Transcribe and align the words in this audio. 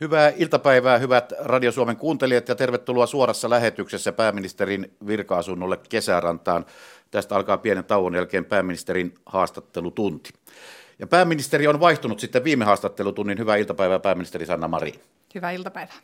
Hyvää 0.00 0.32
iltapäivää, 0.36 0.98
hyvät 0.98 1.32
Radio 1.38 1.72
Suomen 1.72 1.96
kuuntelijat 1.96 2.48
ja 2.48 2.54
tervetuloa 2.54 3.06
suorassa 3.06 3.50
lähetyksessä 3.50 4.12
pääministerin 4.12 4.92
virka-asunnolle 5.06 5.78
kesärantaan. 5.88 6.66
Tästä 7.10 7.36
alkaa 7.36 7.58
pienen 7.58 7.84
tauon 7.84 8.14
jälkeen 8.14 8.44
pääministerin 8.44 9.14
haastattelutunti. 9.26 10.30
Ja 10.98 11.06
pääministeri 11.06 11.66
on 11.66 11.80
vaihtunut 11.80 12.20
sitten 12.20 12.44
viime 12.44 12.64
haastattelutunnin. 12.64 13.38
Hyvää 13.38 13.56
iltapäivää 13.56 13.98
pääministeri 13.98 14.46
Sanna 14.46 14.68
Marin. 14.68 15.00
Hyvää 15.34 15.50
iltapäivää. 15.50 15.96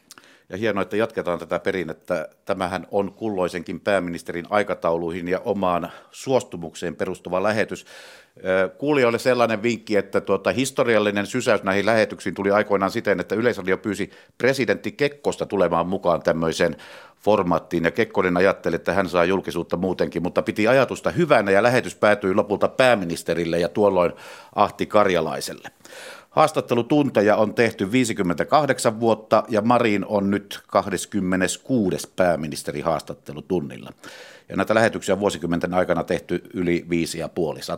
Ja 0.48 0.56
hienoa, 0.56 0.82
että 0.82 0.96
jatketaan 0.96 1.38
tätä 1.38 1.58
perinnettä. 1.58 2.28
Tämähän 2.44 2.86
on 2.90 3.12
kulloisenkin 3.12 3.80
pääministerin 3.80 4.46
aikatauluihin 4.50 5.28
ja 5.28 5.40
omaan 5.44 5.92
suostumukseen 6.10 6.96
perustuva 6.96 7.42
lähetys. 7.42 7.86
Kuulijoille 8.78 9.18
sellainen 9.18 9.62
vinkki, 9.62 9.96
että 9.96 10.20
tuota, 10.20 10.52
historiallinen 10.52 11.26
sysäys 11.26 11.62
näihin 11.62 11.86
lähetyksiin 11.86 12.34
tuli 12.34 12.50
aikoinaan 12.50 12.90
siten, 12.90 13.20
että 13.20 13.34
Yleisradio 13.34 13.78
pyysi 13.78 14.10
presidentti 14.38 14.92
Kekkosta 14.92 15.46
tulemaan 15.46 15.86
mukaan 15.86 16.22
tämmöiseen 16.22 16.76
formaattiin, 17.20 17.84
ja 17.84 17.90
Kekkonen 17.90 18.36
ajatteli, 18.36 18.76
että 18.76 18.92
hän 18.92 19.08
saa 19.08 19.24
julkisuutta 19.24 19.76
muutenkin, 19.76 20.22
mutta 20.22 20.42
piti 20.42 20.68
ajatusta 20.68 21.10
hyvänä, 21.10 21.50
ja 21.50 21.62
lähetys 21.62 21.94
päätyi 21.94 22.34
lopulta 22.34 22.68
pääministerille 22.68 23.58
ja 23.58 23.68
tuolloin 23.68 24.12
Ahti 24.54 24.86
Karjalaiselle. 24.86 25.68
Haastattelutunteja 26.34 27.36
on 27.36 27.54
tehty 27.54 27.92
58 27.92 29.00
vuotta 29.00 29.44
ja 29.48 29.60
Marin 29.60 30.04
on 30.06 30.30
nyt 30.30 30.60
26. 30.66 32.08
pääministeri 32.16 32.80
haastattelutunnilla. 32.80 33.90
Ja 34.48 34.56
näitä 34.56 34.74
lähetyksiä 34.74 35.14
on 35.14 35.20
vuosikymmenten 35.20 35.74
aikana 35.74 36.04
tehty 36.04 36.42
yli 36.54 36.86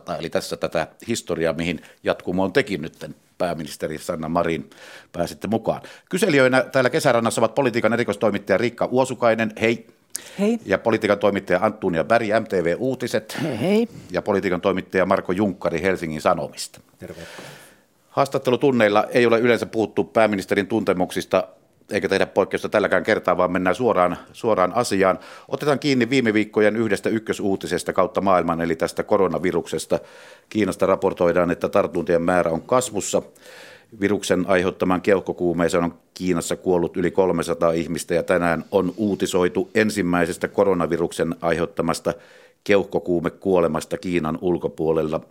5,5 0.09 0.19
Eli 0.19 0.29
tässä 0.29 0.57
tätä 0.57 0.87
historiaa, 1.07 1.53
mihin 1.53 1.81
jatkumoon 2.03 2.53
teki 2.53 2.77
nyt 2.77 3.05
pääministeri 3.37 3.97
Sanna 3.97 4.29
Marin 4.29 4.69
pääsitte 5.11 5.47
mukaan. 5.47 5.81
Kyselijöinä 6.09 6.61
täällä 6.61 6.89
kesärannassa 6.89 7.41
ovat 7.41 7.55
politiikan 7.55 7.93
erikoistoimittaja 7.93 8.57
Riikka 8.57 8.85
Uosukainen, 8.85 9.53
hei. 9.61 9.87
Hei. 10.39 10.59
Ja 10.65 10.77
politiikan 10.77 11.19
toimittaja 11.19 11.59
Antunia 11.61 12.03
Berg, 12.03 12.27
MTV 12.39 12.75
Uutiset. 12.77 13.37
Hei, 13.43 13.59
hei. 13.59 13.87
Ja 14.11 14.21
politiikan 14.21 14.61
toimittaja 14.61 15.05
Marko 15.05 15.31
Junkkari 15.31 15.81
Helsingin 15.81 16.21
Sanomista. 16.21 16.79
Terve. 16.99 17.21
Haastattelutunneilla 18.17 19.05
ei 19.09 19.25
ole 19.25 19.39
yleensä 19.39 19.65
puhuttu 19.65 20.03
pääministerin 20.03 20.67
tuntemuksista 20.67 21.47
eikä 21.91 22.09
tehdä 22.09 22.25
poikkeusta 22.25 22.69
tälläkään 22.69 23.03
kertaa, 23.03 23.37
vaan 23.37 23.51
mennään 23.51 23.75
suoraan, 23.75 24.17
suoraan 24.33 24.73
asiaan. 24.75 25.19
Otetaan 25.47 25.79
kiinni 25.79 26.09
viime 26.09 26.33
viikkojen 26.33 26.75
yhdestä 26.75 27.09
ykkösuutisesta 27.09 27.93
kautta 27.93 28.21
maailman, 28.21 28.61
eli 28.61 28.75
tästä 28.75 29.03
koronaviruksesta. 29.03 29.99
Kiinasta 30.49 30.85
raportoidaan, 30.85 31.51
että 31.51 31.69
tartuntien 31.69 32.21
määrä 32.21 32.51
on 32.51 32.61
kasvussa. 32.61 33.21
Viruksen 33.99 34.45
aiheuttaman 34.47 35.01
keuhkokuumeeseen 35.01 35.83
on 35.83 35.93
Kiinassa 36.13 36.55
kuollut 36.55 36.97
yli 36.97 37.11
300 37.11 37.71
ihmistä 37.71 38.13
ja 38.13 38.23
tänään 38.23 38.65
on 38.71 38.93
uutisoitu 38.97 39.69
ensimmäisestä 39.75 40.47
koronaviruksen 40.47 41.35
aiheuttamasta 41.41 42.13
keuhkokuumekuolemasta 42.63 43.97
Kiinan 43.97 44.37
ulkopuolella. 44.41 45.21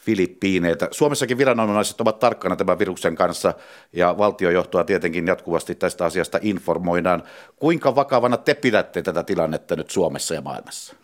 Filippiineiltä. 0.00 0.88
Suomessakin 0.90 1.38
viranomaiset 1.38 2.00
ovat 2.00 2.18
tarkkana 2.18 2.56
tämän 2.56 2.78
viruksen 2.78 3.14
kanssa 3.14 3.54
ja 3.92 4.18
valtiojohtoa 4.18 4.84
tietenkin 4.84 5.26
jatkuvasti 5.26 5.74
tästä 5.74 6.04
asiasta 6.04 6.38
informoidaan. 6.42 7.22
Kuinka 7.56 7.94
vakavana 7.94 8.36
te 8.36 8.54
pidätte 8.54 9.02
tätä 9.02 9.22
tilannetta 9.22 9.76
nyt 9.76 9.90
Suomessa 9.90 10.34
ja 10.34 10.40
maailmassa? 10.40 10.94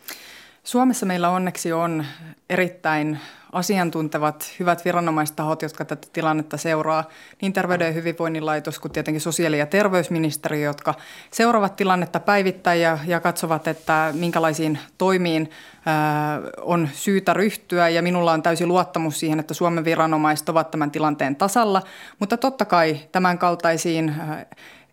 Suomessa 0.66 1.06
meillä 1.06 1.30
onneksi 1.30 1.72
on 1.72 2.04
erittäin 2.50 3.18
asiantuntevat, 3.52 4.52
hyvät 4.60 4.84
viranomaistahot, 4.84 5.62
jotka 5.62 5.84
tätä 5.84 6.08
tilannetta 6.12 6.56
seuraa, 6.56 7.04
niin 7.42 7.52
Terveyden 7.52 7.86
ja 7.86 7.92
hyvinvoinnin 7.92 8.46
laitos 8.46 8.78
kuin 8.78 8.92
tietenkin 8.92 9.20
sosiaali- 9.20 9.58
ja 9.58 9.66
terveysministeriö, 9.66 10.68
jotka 10.68 10.94
seuraavat 11.30 11.76
tilannetta 11.76 12.20
päivittäin 12.20 12.80
ja, 12.80 12.98
ja 13.06 13.20
katsovat, 13.20 13.68
että 13.68 14.10
minkälaisiin 14.14 14.78
toimiin 14.98 15.50
ää, 15.86 16.40
on 16.60 16.88
syytä 16.92 17.34
ryhtyä. 17.34 17.88
Ja 17.88 18.02
minulla 18.02 18.32
on 18.32 18.42
täysi 18.42 18.66
luottamus 18.66 19.20
siihen, 19.20 19.40
että 19.40 19.54
Suomen 19.54 19.84
viranomaiset 19.84 20.48
ovat 20.48 20.70
tämän 20.70 20.90
tilanteen 20.90 21.36
tasalla, 21.36 21.82
mutta 22.18 22.36
totta 22.36 22.64
kai 22.64 23.00
tämän 23.12 23.38
kaltaisiin 23.38 24.14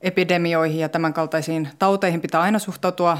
epidemioihin 0.01 0.79
ja 0.79 0.89
tämän 0.89 1.13
kaltaisiin 1.13 1.69
tauteihin 1.79 2.21
pitää 2.21 2.41
aina 2.41 2.59
suhtautua 2.59 3.17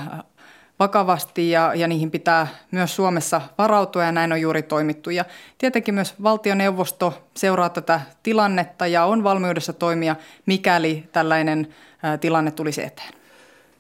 vakavasti 0.80 1.52
ja, 1.52 1.72
ja 1.76 1.88
niihin 1.88 2.12
pitää 2.12 2.48
myös 2.72 2.96
Suomessa 2.96 3.42
varautua 3.58 4.04
ja 4.04 4.12
näin 4.12 4.32
on 4.32 4.42
juuri 4.42 4.64
toimittu. 4.64 5.10
Ja 5.10 5.26
tietenkin 5.58 5.94
myös 5.94 6.14
valtioneuvosto 6.24 7.24
seuraa 7.38 7.70
tätä 7.70 8.02
tilannetta 8.24 8.88
ja 8.88 9.06
on 9.06 9.24
valmiudessa 9.24 9.74
toimia, 9.74 10.16
mikäli 10.46 11.04
tällainen 11.12 11.68
tilanne 12.22 12.52
tulisi 12.52 12.84
eteen. 12.84 13.14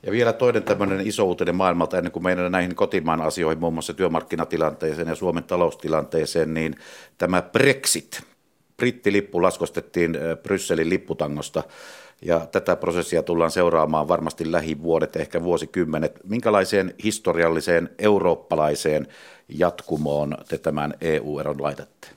Ja 0.03 0.11
vielä 0.11 0.33
toinen 0.33 0.63
tämmöinen 0.63 1.07
iso 1.07 1.23
uutinen 1.23 1.55
maailmalta 1.55 1.97
ennen 1.97 2.11
kuin 2.11 2.23
meidän 2.23 2.51
näihin 2.51 2.75
kotimaan 2.75 3.21
asioihin, 3.21 3.59
muun 3.59 3.73
muassa 3.73 3.93
työmarkkinatilanteeseen 3.93 5.07
ja 5.07 5.15
Suomen 5.15 5.43
taloustilanteeseen, 5.43 6.53
niin 6.53 6.75
tämä 7.17 7.41
Brexit. 7.41 8.23
Brittilippu 8.77 9.41
laskostettiin 9.41 10.17
Brysselin 10.43 10.89
lipputangosta 10.89 11.63
ja 12.25 12.39
tätä 12.51 12.75
prosessia 12.75 13.23
tullaan 13.23 13.51
seuraamaan 13.51 14.07
varmasti 14.07 14.51
lähivuodet, 14.51 15.15
ehkä 15.15 15.43
vuosikymmenet. 15.43 16.19
Minkälaiseen 16.23 16.93
historialliseen 17.03 17.89
eurooppalaiseen 17.99 19.07
jatkumoon 19.49 20.37
te 20.47 20.57
tämän 20.57 20.93
EU-eron 21.01 21.61
laitatte? 21.61 22.07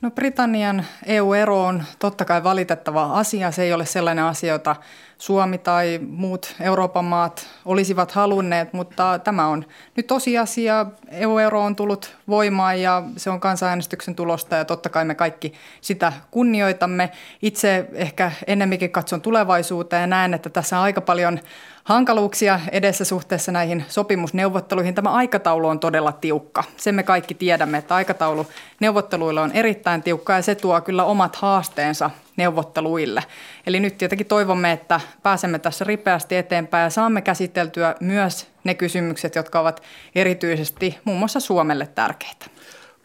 No 0.00 0.10
Britannian 0.10 0.84
EU-ero 1.06 1.64
on 1.64 1.82
totta 1.98 2.24
kai 2.24 2.44
valitettava 2.44 3.04
asia. 3.04 3.50
Se 3.50 3.62
ei 3.62 3.72
ole 3.72 3.86
sellainen 3.86 4.24
asia, 4.24 4.52
jota 4.52 4.76
Suomi 5.18 5.58
tai 5.58 6.00
muut 6.08 6.54
Euroopan 6.60 7.04
maat 7.04 7.46
olisivat 7.64 8.12
halunneet, 8.12 8.72
mutta 8.72 9.18
tämä 9.18 9.46
on 9.46 9.64
nyt 9.96 10.06
tosiasia. 10.06 10.86
EU-ero 11.10 11.62
on 11.62 11.76
tullut 11.76 12.16
voimaan 12.28 12.80
ja 12.80 13.02
se 13.16 13.30
on 13.30 13.40
kansanäänestyksen 13.40 14.14
tulosta 14.14 14.56
ja 14.56 14.64
totta 14.64 14.88
kai 14.88 15.04
me 15.04 15.14
kaikki 15.14 15.52
sitä 15.80 16.12
kunnioitamme. 16.30 17.10
Itse 17.42 17.88
ehkä 17.92 18.32
ennemminkin 18.46 18.90
katson 18.90 19.20
tulevaisuuteen 19.20 20.00
ja 20.00 20.06
näen, 20.06 20.34
että 20.34 20.50
tässä 20.50 20.78
on 20.78 20.84
aika 20.84 21.00
paljon 21.00 21.40
hankaluuksia 21.84 22.60
edessä 22.72 23.04
suhteessa 23.04 23.52
näihin 23.52 23.84
sopimusneuvotteluihin. 23.88 24.94
Tämä 24.94 25.10
aikataulu 25.10 25.68
on 25.68 25.80
todella 25.80 26.12
tiukka. 26.12 26.64
Sen 26.76 26.94
me 26.94 27.02
kaikki 27.02 27.34
tiedämme, 27.34 27.78
että 27.78 27.94
aikataulu 27.94 28.46
neuvotteluilla 28.80 29.42
on 29.42 29.52
erittäin 29.52 30.02
tiukka 30.02 30.32
ja 30.32 30.42
se 30.42 30.54
tuo 30.54 30.80
kyllä 30.80 31.04
omat 31.04 31.36
haasteensa 31.36 32.10
neuvotteluille. 32.36 33.22
Eli 33.66 33.80
nyt 33.80 33.98
tietenkin 33.98 34.26
toivomme, 34.26 34.72
että 34.72 35.00
pääsemme 35.22 35.58
tässä 35.58 35.84
ripeästi 35.84 36.36
eteenpäin 36.36 36.84
ja 36.84 36.90
saamme 36.90 37.22
käsiteltyä 37.22 37.94
myös 38.00 38.46
ne 38.64 38.74
kysymykset, 38.74 39.34
jotka 39.34 39.60
ovat 39.60 39.82
erityisesti 40.14 40.98
muun 41.04 41.18
muassa 41.18 41.40
Suomelle 41.40 41.86
tärkeitä. 41.86 42.46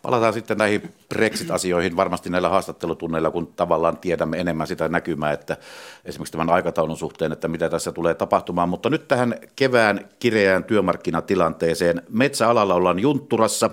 Palataan 0.01 0.33
sitten 0.33 0.57
näihin 0.57 0.93
Brexit-asioihin 1.09 1.95
varmasti 1.95 2.29
näillä 2.29 2.49
haastattelutunneilla, 2.49 3.31
kun 3.31 3.53
tavallaan 3.55 3.97
tiedämme 3.97 4.37
enemmän 4.37 4.67
sitä 4.67 4.89
näkymää, 4.89 5.31
että 5.33 5.57
esimerkiksi 6.05 6.31
tämän 6.31 6.49
aikataulun 6.49 6.97
suhteen, 6.97 7.31
että 7.31 7.47
mitä 7.47 7.69
tässä 7.69 7.91
tulee 7.91 8.13
tapahtumaan. 8.13 8.69
Mutta 8.69 8.89
nyt 8.89 9.07
tähän 9.07 9.35
kevään 9.55 10.09
kireään 10.19 10.63
työmarkkinatilanteeseen. 10.63 12.01
Metsäalalla 12.09 12.75
ollaan 12.75 12.99
juntturassa. 12.99 13.69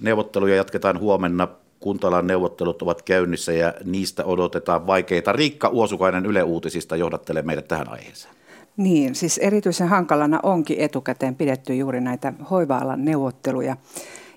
Neuvotteluja 0.00 0.56
jatketaan 0.56 0.98
huomenna. 0.98 1.48
Kuntalan 1.80 2.26
neuvottelut 2.26 2.82
ovat 2.82 3.02
käynnissä 3.02 3.52
ja 3.52 3.74
niistä 3.84 4.24
odotetaan 4.24 4.86
vaikeita. 4.86 5.32
Riikka 5.32 5.68
Uosukainen 5.68 6.26
Yle 6.26 6.42
Uutisista 6.42 6.96
johdattelee 6.96 7.42
meidät 7.42 7.68
tähän 7.68 7.88
aiheeseen. 7.88 8.34
Niin, 8.76 9.14
siis 9.14 9.38
erityisen 9.38 9.88
hankalana 9.88 10.40
onkin 10.42 10.80
etukäteen 10.80 11.34
pidetty 11.34 11.74
juuri 11.74 12.00
näitä 12.00 12.32
hoiva-alan 12.50 13.04
neuvotteluja. 13.04 13.76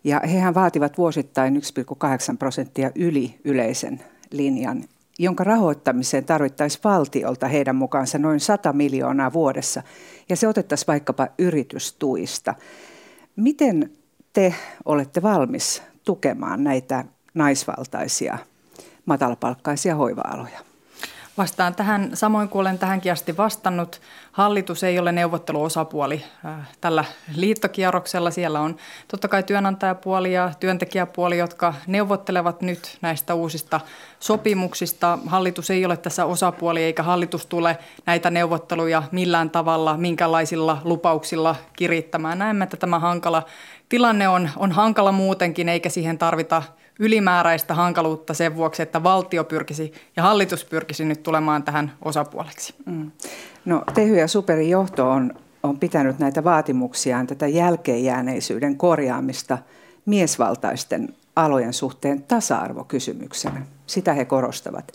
Ja 0.04 0.22
hehän 0.32 0.54
vaativat 0.54 0.98
vuosittain 0.98 1.56
1,8 1.56 2.38
prosenttia 2.40 2.92
yli 2.96 3.40
yleisen 3.44 4.02
linjan, 4.32 4.84
jonka 5.20 5.44
rahoittamiseen 5.44 6.26
tarvittaisiin 6.26 6.84
valtiolta 6.84 7.48
heidän 7.48 7.76
mukaansa 7.76 8.18
noin 8.18 8.40
100 8.40 8.74
miljoonaa 8.74 9.34
vuodessa, 9.34 9.84
ja 10.30 10.36
se 10.36 10.48
otettaisiin 10.48 10.88
vaikkapa 10.88 11.28
yritystuista. 11.38 12.54
Miten 13.36 13.92
te 14.34 14.54
olette 14.86 15.22
valmis 15.22 15.84
tukemaan 16.04 16.64
näitä 16.64 17.06
naisvaltaisia 17.34 18.38
matalapalkkaisia 19.06 19.96
hoiva-aloja? 19.96 20.73
Vastaan 21.38 21.76
tähän, 21.76 22.10
samoin 22.14 22.50
kuin 22.50 22.62
olen 22.62 22.80
tähänkin 22.80 23.12
asti 23.12 23.38
vastannut. 23.38 24.02
Hallitus 24.32 24.84
ei 24.84 25.00
ole 25.00 25.12
neuvotteluosapuoli 25.12 26.24
äh, 26.46 26.70
tällä 26.82 27.06
liittokierroksella. 27.36 28.32
Siellä 28.32 28.60
on 28.60 28.76
totta 29.08 29.28
kai 29.28 29.44
työnantajapuoli 29.44 30.34
ja 30.34 30.52
työntekijäpuoli, 30.60 31.38
jotka 31.38 31.74
neuvottelevat 31.88 32.62
nyt 32.62 32.98
näistä 33.02 33.34
uusista 33.34 33.80
sopimuksista. 34.20 35.20
Hallitus 35.26 35.70
ei 35.70 35.86
ole 35.86 35.98
tässä 35.98 36.26
osapuoli 36.26 36.84
eikä 36.84 37.04
hallitus 37.04 37.46
tule 37.46 37.78
näitä 38.06 38.30
neuvotteluja 38.30 39.04
millään 39.12 39.50
tavalla, 39.50 39.98
minkälaisilla 39.98 40.82
lupauksilla 40.84 41.56
kirittämään. 41.76 42.40
Näemme, 42.40 42.64
että 42.64 42.78
tämä 42.78 43.00
hankala 43.00 43.44
tilanne 43.90 44.28
on, 44.28 44.50
on 44.58 44.72
hankala 44.72 45.12
muutenkin 45.12 45.70
eikä 45.70 45.90
siihen 45.90 46.18
tarvita 46.18 46.64
ylimääräistä 47.00 47.74
hankaluutta 47.74 48.34
sen 48.34 48.56
vuoksi, 48.56 48.82
että 48.82 49.04
valtio 49.04 49.44
pyrkisi 49.44 49.94
ja 50.18 50.24
hallitus 50.24 50.66
pyrkisi 50.66 51.06
nyt 51.06 51.24
tulemaan 51.24 51.64
tähän 51.64 51.94
osapuoleksi. 52.02 52.76
Mm. 52.86 53.12
No 53.66 53.84
Tehy 53.94 54.18
ja 54.18 54.28
Superin 54.28 54.70
johto 54.70 55.10
on, 55.10 55.34
on 55.64 55.80
pitänyt 55.80 56.20
näitä 56.20 56.44
vaatimuksiaan, 56.44 57.28
tätä 57.28 57.48
jälkeenjääneisyyden 57.48 58.78
korjaamista 58.78 59.58
miesvaltaisten 60.06 61.16
alojen 61.36 61.74
suhteen 61.74 62.24
tasa-arvokysymyksenä. 62.24 63.66
Sitä 63.88 64.14
he 64.14 64.26
korostavat. 64.26 64.92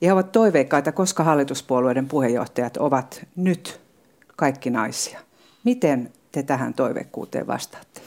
Ja 0.00 0.08
he 0.08 0.12
ovat 0.12 0.32
toiveikkaita, 0.32 0.92
koska 0.92 1.24
hallituspuolueiden 1.24 2.08
puheenjohtajat 2.08 2.76
ovat 2.76 3.26
nyt 3.36 3.80
kaikki 4.36 4.70
naisia. 4.70 5.20
Miten 5.64 6.12
te 6.32 6.42
tähän 6.42 6.74
toiveikkuuteen 6.74 7.46
vastaatte? 7.46 8.00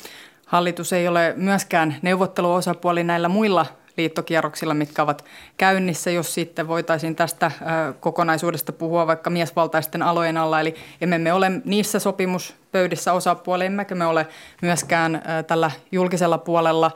Hallitus 0.46 0.94
ei 0.94 1.08
ole 1.08 1.34
myöskään 1.38 1.96
neuvotteluosapuoli 2.02 3.04
näillä 3.04 3.30
muilla 3.30 3.66
liittokierroksilla, 3.98 4.74
mitkä 4.74 5.04
ovat 5.04 5.26
käynnissä, 5.58 6.12
jos 6.12 6.34
sitten 6.34 6.68
voitaisiin 6.68 7.16
tästä 7.16 7.52
kokonaisuudesta 8.00 8.72
puhua 8.72 9.08
vaikka 9.08 9.30
miesvaltaisten 9.30 10.02
alojen 10.02 10.38
alla. 10.38 10.60
Eli 10.60 10.76
emme 11.02 11.18
me 11.18 11.34
ole 11.34 11.52
niissä 11.66 12.00
sopimuspöydissä 12.00 13.14
osapuoli, 13.14 13.66
emmekä 13.66 13.96
me 13.96 14.06
ole 14.06 14.28
myöskään 14.62 15.22
tällä 15.48 15.72
julkisella 15.92 16.38
puolella 16.38 16.92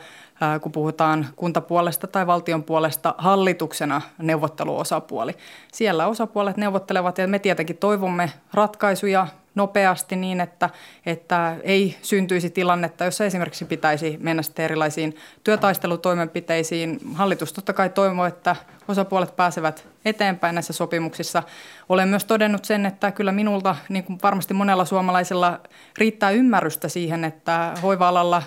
kun 0.62 0.72
puhutaan 0.72 1.28
kuntapuolesta 1.36 2.08
tai 2.08 2.28
valtion 2.28 2.64
puolesta 2.64 3.16
hallituksena 3.18 4.02
neuvotteluosapuoli. 4.18 5.36
Siellä 5.74 6.08
osapuolet 6.08 6.58
neuvottelevat 6.58 7.18
ja 7.18 7.28
me 7.28 7.40
tietenkin 7.40 7.78
toivomme 7.78 8.32
ratkaisuja 8.54 9.28
nopeasti 9.60 10.16
niin, 10.16 10.42
että, 10.42 10.70
että 11.06 11.56
ei 11.64 11.98
syntyisi 12.02 12.50
tilannetta, 12.50 13.06
jossa 13.06 13.26
esimerkiksi 13.26 13.66
pitäisi 13.66 14.18
mennä 14.22 14.44
sitten 14.44 14.66
erilaisiin 14.66 15.16
työtaistelutoimenpiteisiin. 15.44 17.00
Hallitus 17.14 17.54
totta 17.54 17.74
kai 17.74 17.90
toivoo, 17.90 18.26
että 18.26 18.56
osapuolet 18.88 19.36
pääsevät 19.36 19.88
eteenpäin 20.06 20.56
näissä 20.56 20.74
sopimuksissa. 20.74 21.44
Olen 21.90 22.08
myös 22.08 22.26
todennut 22.26 22.66
sen, 22.66 22.86
että 22.86 23.12
kyllä 23.12 23.32
minulta, 23.32 23.76
niin 23.90 24.04
kuin 24.04 24.20
varmasti 24.24 24.54
monella 24.54 24.86
suomalaisella, 24.86 25.60
riittää 25.98 26.32
ymmärrystä 26.32 26.88
siihen, 26.88 27.24
että 27.24 27.74
hoiva-alalla 27.84 28.44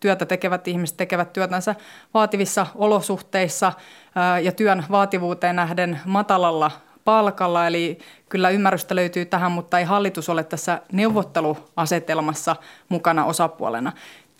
työtä 0.00 0.26
tekevät 0.26 0.68
ihmiset 0.68 0.96
tekevät 0.96 1.32
työtänsä 1.32 1.74
vaativissa 2.14 2.66
olosuhteissa 2.74 3.72
ja 4.42 4.52
työn 4.52 4.84
vaativuuteen 4.90 5.56
nähden 5.56 6.00
matalalla 6.04 6.70
palkalla. 7.04 7.66
Eli 7.66 7.98
kyllä 8.28 8.50
ymmärrystä 8.50 8.96
löytyy 8.96 9.24
tähän, 9.24 9.52
mutta 9.52 9.78
ei 9.78 9.84
hallitus 9.84 10.28
ole 10.28 10.44
tässä 10.44 10.80
neuvotteluasetelmassa 10.92 12.56
mukana 12.88 13.24
osapuolena. 13.24 13.92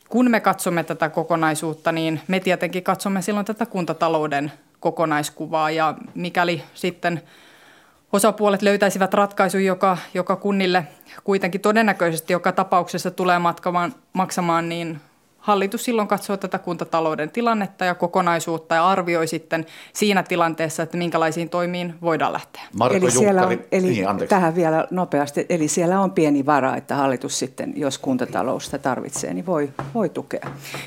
Kun 0.09 0.31
me 0.31 0.41
katsomme 0.41 0.85
tätä 0.85 1.09
kokonaisuutta, 1.09 1.93
niin 1.93 2.21
me 2.29 2.41
tietenkin 2.41 2.83
katsomme 2.83 3.23
silloin 3.23 3.47
tätä 3.47 3.67
kuntatalouden 3.67 4.53
kokonaiskuvaa 4.81 5.71
ja 5.71 5.95
mikäli 6.15 6.63
sitten 6.75 7.23
osapuolet 8.13 8.63
löytäisivät 8.63 9.15
ratkaisun, 9.15 9.65
joka, 9.65 9.99
joka 10.15 10.37
kunnille 10.37 10.87
kuitenkin 11.25 11.61
todennäköisesti 11.61 12.33
joka 12.33 12.53
tapauksessa 12.53 13.11
tulee 13.11 13.39
matkamaan, 13.39 13.95
maksamaan 14.13 14.69
niin 14.69 15.01
hallitus 15.45 15.85
silloin 15.85 16.09
katsoo 16.09 16.37
tätä 16.37 16.59
kuntatalouden 16.59 17.31
tilannetta 17.31 17.85
ja 17.85 17.95
kokonaisuutta 17.95 18.75
ja 18.75 18.89
arvioi 18.89 19.27
sitten 19.27 19.67
siinä 19.93 20.23
tilanteessa, 20.23 20.83
että 20.83 20.97
minkälaisiin 20.97 21.49
toimiin 21.49 21.95
voidaan 22.03 22.33
lähteä. 22.33 22.63
Marko 22.79 22.97
eli 22.97 23.11
siellä 23.11 23.47
on, 23.47 23.59
eli 23.73 23.87
niin, 23.87 24.07
tähän 24.29 24.55
vielä 24.55 24.87
nopeasti, 24.91 25.47
eli 25.49 25.69
siellä 25.69 26.01
on 26.01 26.11
pieni 26.11 26.47
vara, 26.47 26.77
että 26.77 26.95
hallitus 26.95 27.39
sitten, 27.39 27.73
jos 27.77 27.99
kuntatalousta 27.99 28.79
tarvitsee, 28.79 29.35
niin 29.35 29.47
voi, 29.47 29.71
voi 29.95 30.09
tukea. 30.09 30.47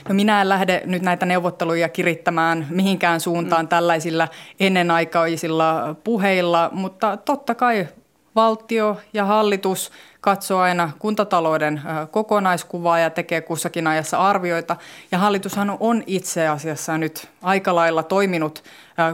No 0.10 0.16
minä 0.16 0.42
en 0.42 0.50
lähde 0.50 0.82
nyt 0.86 1.02
näitä 1.02 1.26
neuvotteluja 1.26 1.90
kirittämään 1.90 2.68
mihinkään 2.70 3.20
suuntaan 3.20 3.66
mm. 3.66 3.70
tällaisilla 3.70 4.28
ennenaikaisilla 4.60 5.96
puheilla, 6.04 6.70
mutta 6.74 7.18
totta 7.18 7.56
kai 7.56 7.88
valtio 8.36 8.98
ja 9.14 9.26
hallitus 9.26 9.92
katsoo 10.28 10.60
aina 10.60 10.92
kuntatalouden 11.00 11.82
kokonaiskuvaa 12.12 13.00
ja 13.00 13.10
tekee 13.10 13.42
kussakin 13.42 13.88
ajassa 13.88 14.18
arvioita. 14.18 14.76
Ja 15.12 15.18
hallitushan 15.18 15.78
on 15.80 16.04
itse 16.08 16.48
asiassa 16.48 16.98
nyt 16.98 17.30
aika 17.42 17.76
lailla 17.76 18.04
toiminut 18.04 18.64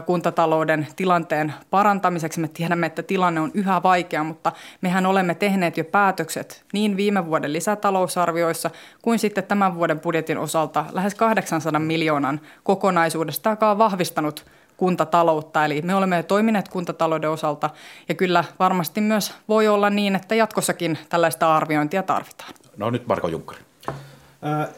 kuntatalouden 0.06 0.86
tilanteen 0.96 1.54
parantamiseksi. 1.70 2.40
Me 2.40 2.48
tiedämme, 2.48 2.86
että 2.86 3.02
tilanne 3.02 3.40
on 3.40 3.50
yhä 3.54 3.82
vaikea, 3.82 4.24
mutta 4.24 4.52
mehän 4.80 5.06
olemme 5.06 5.34
tehneet 5.34 5.76
jo 5.76 5.84
päätökset 5.84 6.64
niin 6.72 6.96
viime 6.96 7.26
vuoden 7.26 7.52
lisätalousarvioissa 7.52 8.70
kuin 9.02 9.18
sitten 9.18 9.44
tämän 9.44 9.74
vuoden 9.74 10.00
budjetin 10.00 10.38
osalta 10.38 10.84
lähes 10.92 11.14
800 11.14 11.80
miljoonan 11.80 12.40
kokonaisuudesta, 12.62 13.50
joka 13.50 13.70
on 13.70 13.78
vahvistanut 13.78 14.44
kuntataloutta. 14.84 15.64
Eli 15.64 15.82
me 15.82 15.94
olemme 15.94 16.22
toimineet 16.22 16.68
kuntatalouden 16.68 17.30
osalta 17.30 17.70
ja 18.08 18.14
kyllä 18.14 18.44
varmasti 18.58 19.00
myös 19.00 19.34
voi 19.48 19.68
olla 19.68 19.90
niin, 19.90 20.16
että 20.16 20.34
jatkossakin 20.34 20.98
tällaista 21.08 21.56
arviointia 21.56 22.02
tarvitaan. 22.02 22.54
No 22.76 22.90
nyt 22.90 23.06
Marko 23.06 23.28
Junkkari. 23.28 23.60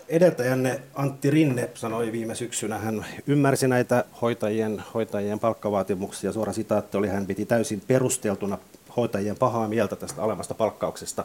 Edeltäjänne 0.09 0.81
Antti 0.95 1.31
Rinne 1.31 1.71
sanoi 1.75 2.13
viime 2.13 2.35
syksynä, 2.35 2.79
hän 2.79 3.07
ymmärsi 3.27 3.69
näitä 3.69 4.05
hoitajien, 4.23 4.83
hoitajien 4.95 5.39
palkkavaatimuksia. 5.39 6.33
Suora 6.33 6.53
sitaatti 6.53 6.97
oli, 6.97 7.09
hän 7.09 7.27
piti 7.27 7.47
täysin 7.47 7.83
perusteltuna 7.87 8.59
hoitajien 8.97 9.37
pahaa 9.37 9.69
mieltä 9.69 9.97
tästä 9.97 10.23
alemmasta 10.23 10.55
palkkauksesta. 10.55 11.25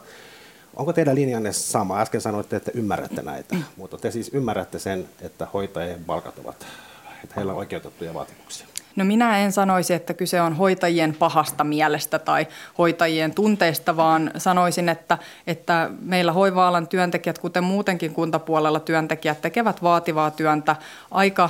Onko 0.76 0.94
teidän 0.94 1.16
linjanne 1.16 1.52
sama? 1.52 2.00
Äsken 2.00 2.22
sanoitte, 2.22 2.56
että 2.56 2.72
ymmärrätte 2.74 3.22
näitä, 3.22 3.56
mutta 3.78 3.98
te 3.98 4.12
siis 4.12 4.32
ymmärrätte 4.34 4.80
sen, 4.80 5.10
että 5.22 5.48
hoitajien 5.54 6.06
palkat 6.06 6.40
ovat 6.40 6.66
että 7.24 7.36
heillä 7.36 7.52
on 7.52 7.58
oikeutettuja 7.58 8.14
vaatimuksia? 8.14 8.68
No 8.96 9.06
minä 9.06 9.38
en 9.38 9.52
sanoisi, 9.52 9.94
että 9.94 10.14
kyse 10.14 10.42
on 10.42 10.56
hoitajien 10.56 11.16
pahasta 11.20 11.64
mielestä 11.64 12.20
tai 12.20 12.48
hoitajien 12.78 13.34
tunteista, 13.34 13.98
vaan 13.98 14.32
sanoisin, 14.38 14.90
että, 14.90 15.18
että 15.48 15.90
meillä 16.02 16.32
hoiva-alan 16.32 16.88
työntekijät, 16.88 17.40
kuten 17.40 17.64
muutenkin 17.64 18.14
kuntapuolella 18.14 18.80
työntekijät, 18.80 19.42
tekevät 19.42 19.84
vaativaa 19.84 20.32
työntä 20.32 20.76
aika 21.12 21.50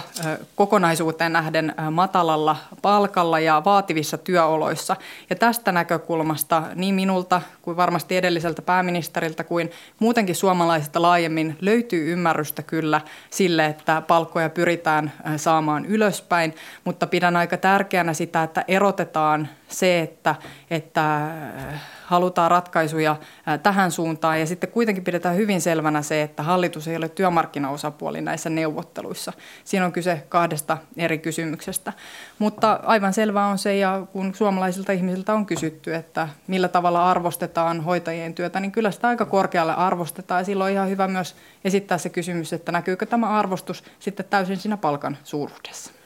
kokonaisuuteen 0.55 1.33
nähden 1.33 1.75
matalalla 1.91 2.57
palkalla 2.81 3.39
ja 3.39 3.61
vaativissa 3.65 4.17
työoloissa. 4.17 4.95
Ja 5.29 5.35
tästä 5.35 5.71
näkökulmasta 5.71 6.63
niin 6.75 6.95
minulta 6.95 7.41
kuin 7.61 7.77
varmasti 7.77 8.17
edelliseltä 8.17 8.61
pääministeriltä 8.61 9.43
kuin 9.43 9.71
muutenkin 9.99 10.35
suomalaisilta 10.35 11.01
laajemmin 11.01 11.57
löytyy 11.61 12.13
ymmärrystä 12.13 12.63
kyllä 12.63 13.01
sille, 13.29 13.65
että 13.65 14.01
palkkoja 14.01 14.49
pyritään 14.49 15.11
saamaan 15.38 15.85
ylöspäin, 15.85 16.55
mutta 16.85 17.07
pidän 17.07 17.30
pidän 17.31 17.39
aika 17.39 17.57
tärkeänä 17.57 18.13
sitä, 18.13 18.43
että 18.43 18.65
erotetaan 18.67 19.47
se, 19.67 19.99
että, 19.99 20.35
että 20.69 21.15
äh, 21.17 21.81
halutaan 22.05 22.51
ratkaisuja 22.51 23.11
äh, 23.11 23.59
tähän 23.59 23.91
suuntaan 23.91 24.39
ja 24.39 24.45
sitten 24.45 24.71
kuitenkin 24.71 25.03
pidetään 25.03 25.35
hyvin 25.35 25.61
selvänä 25.61 26.01
se, 26.01 26.21
että 26.21 26.43
hallitus 26.43 26.88
ei 26.88 26.95
ole 26.95 27.09
työmarkkinaosapuoli 27.09 28.21
näissä 28.21 28.50
neuvotteluissa. 28.50 29.33
Siinä 29.63 29.85
on 29.85 29.91
kyse 29.91 30.23
kahdesta 30.29 30.77
eri 30.97 31.17
kysymyksestä. 31.17 31.93
Mutta 32.39 32.79
aivan 32.83 33.13
selvää 33.13 33.47
on 33.47 33.57
se, 33.57 33.77
ja 33.77 34.07
kun 34.11 34.35
suomalaisilta 34.35 34.91
ihmisiltä 34.91 35.33
on 35.33 35.45
kysytty, 35.45 35.95
että 35.95 36.27
millä 36.47 36.67
tavalla 36.67 37.11
arvostetaan 37.11 37.81
hoitajien 37.81 38.33
työtä, 38.33 38.59
niin 38.59 38.71
kyllä 38.71 38.91
sitä 38.91 39.07
aika 39.07 39.25
korkealle 39.25 39.73
arvostetaan 39.73 40.41
ja 40.41 40.45
silloin 40.45 40.71
on 40.71 40.75
ihan 40.75 40.89
hyvä 40.89 41.07
myös 41.07 41.35
esittää 41.65 41.97
se 41.97 42.09
kysymys, 42.09 42.53
että 42.53 42.71
näkyykö 42.71 43.05
tämä 43.05 43.29
arvostus 43.29 43.83
sitten 44.00 44.25
täysin 44.29 44.57
siinä 44.57 44.77
palkan 44.77 45.17
suuruudessa. 45.23 46.00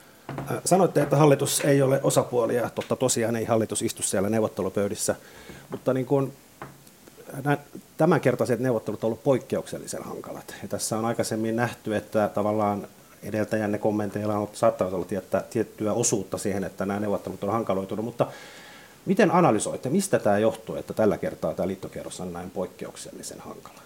Sanoitte, 0.65 1.01
että 1.01 1.17
hallitus 1.17 1.59
ei 1.59 1.81
ole 1.81 1.99
osapuolia. 2.03 2.69
Totta 2.69 2.95
tosiaan 2.95 3.35
ei 3.35 3.45
hallitus 3.45 3.81
istu 3.81 4.03
siellä 4.03 4.29
neuvottelupöydissä. 4.29 5.15
Mutta 5.69 5.93
niin 5.93 6.05
kuin, 6.05 6.33
tämänkertaiset 7.97 8.59
neuvottelut 8.59 9.03
ovat 9.03 9.11
olleet 9.11 9.23
poikkeuksellisen 9.23 10.03
hankalat. 10.03 10.55
Ja 10.61 10.67
tässä 10.67 10.97
on 10.97 11.05
aikaisemmin 11.05 11.55
nähty, 11.55 11.95
että 11.95 12.29
tavallaan 12.33 12.87
edeltäjänne 13.23 13.77
kommenteilla 13.77 14.37
on 14.37 14.49
saattanut 14.53 14.93
olla 14.93 15.05
tiettä, 15.05 15.43
tiettyä 15.49 15.93
osuutta 15.93 16.37
siihen, 16.37 16.63
että 16.63 16.85
nämä 16.85 16.99
neuvottelut 16.99 17.43
on 17.43 17.51
hankaloitunut. 17.51 18.05
Mutta 18.05 18.27
miten 19.05 19.31
analysoitte, 19.31 19.89
mistä 19.89 20.19
tämä 20.19 20.37
johtuu, 20.37 20.75
että 20.75 20.93
tällä 20.93 21.17
kertaa 21.17 21.53
tämä 21.53 21.67
liittokierros 21.67 22.21
on 22.21 22.33
näin 22.33 22.51
poikkeuksellisen 22.51 23.39
hankala? 23.39 23.79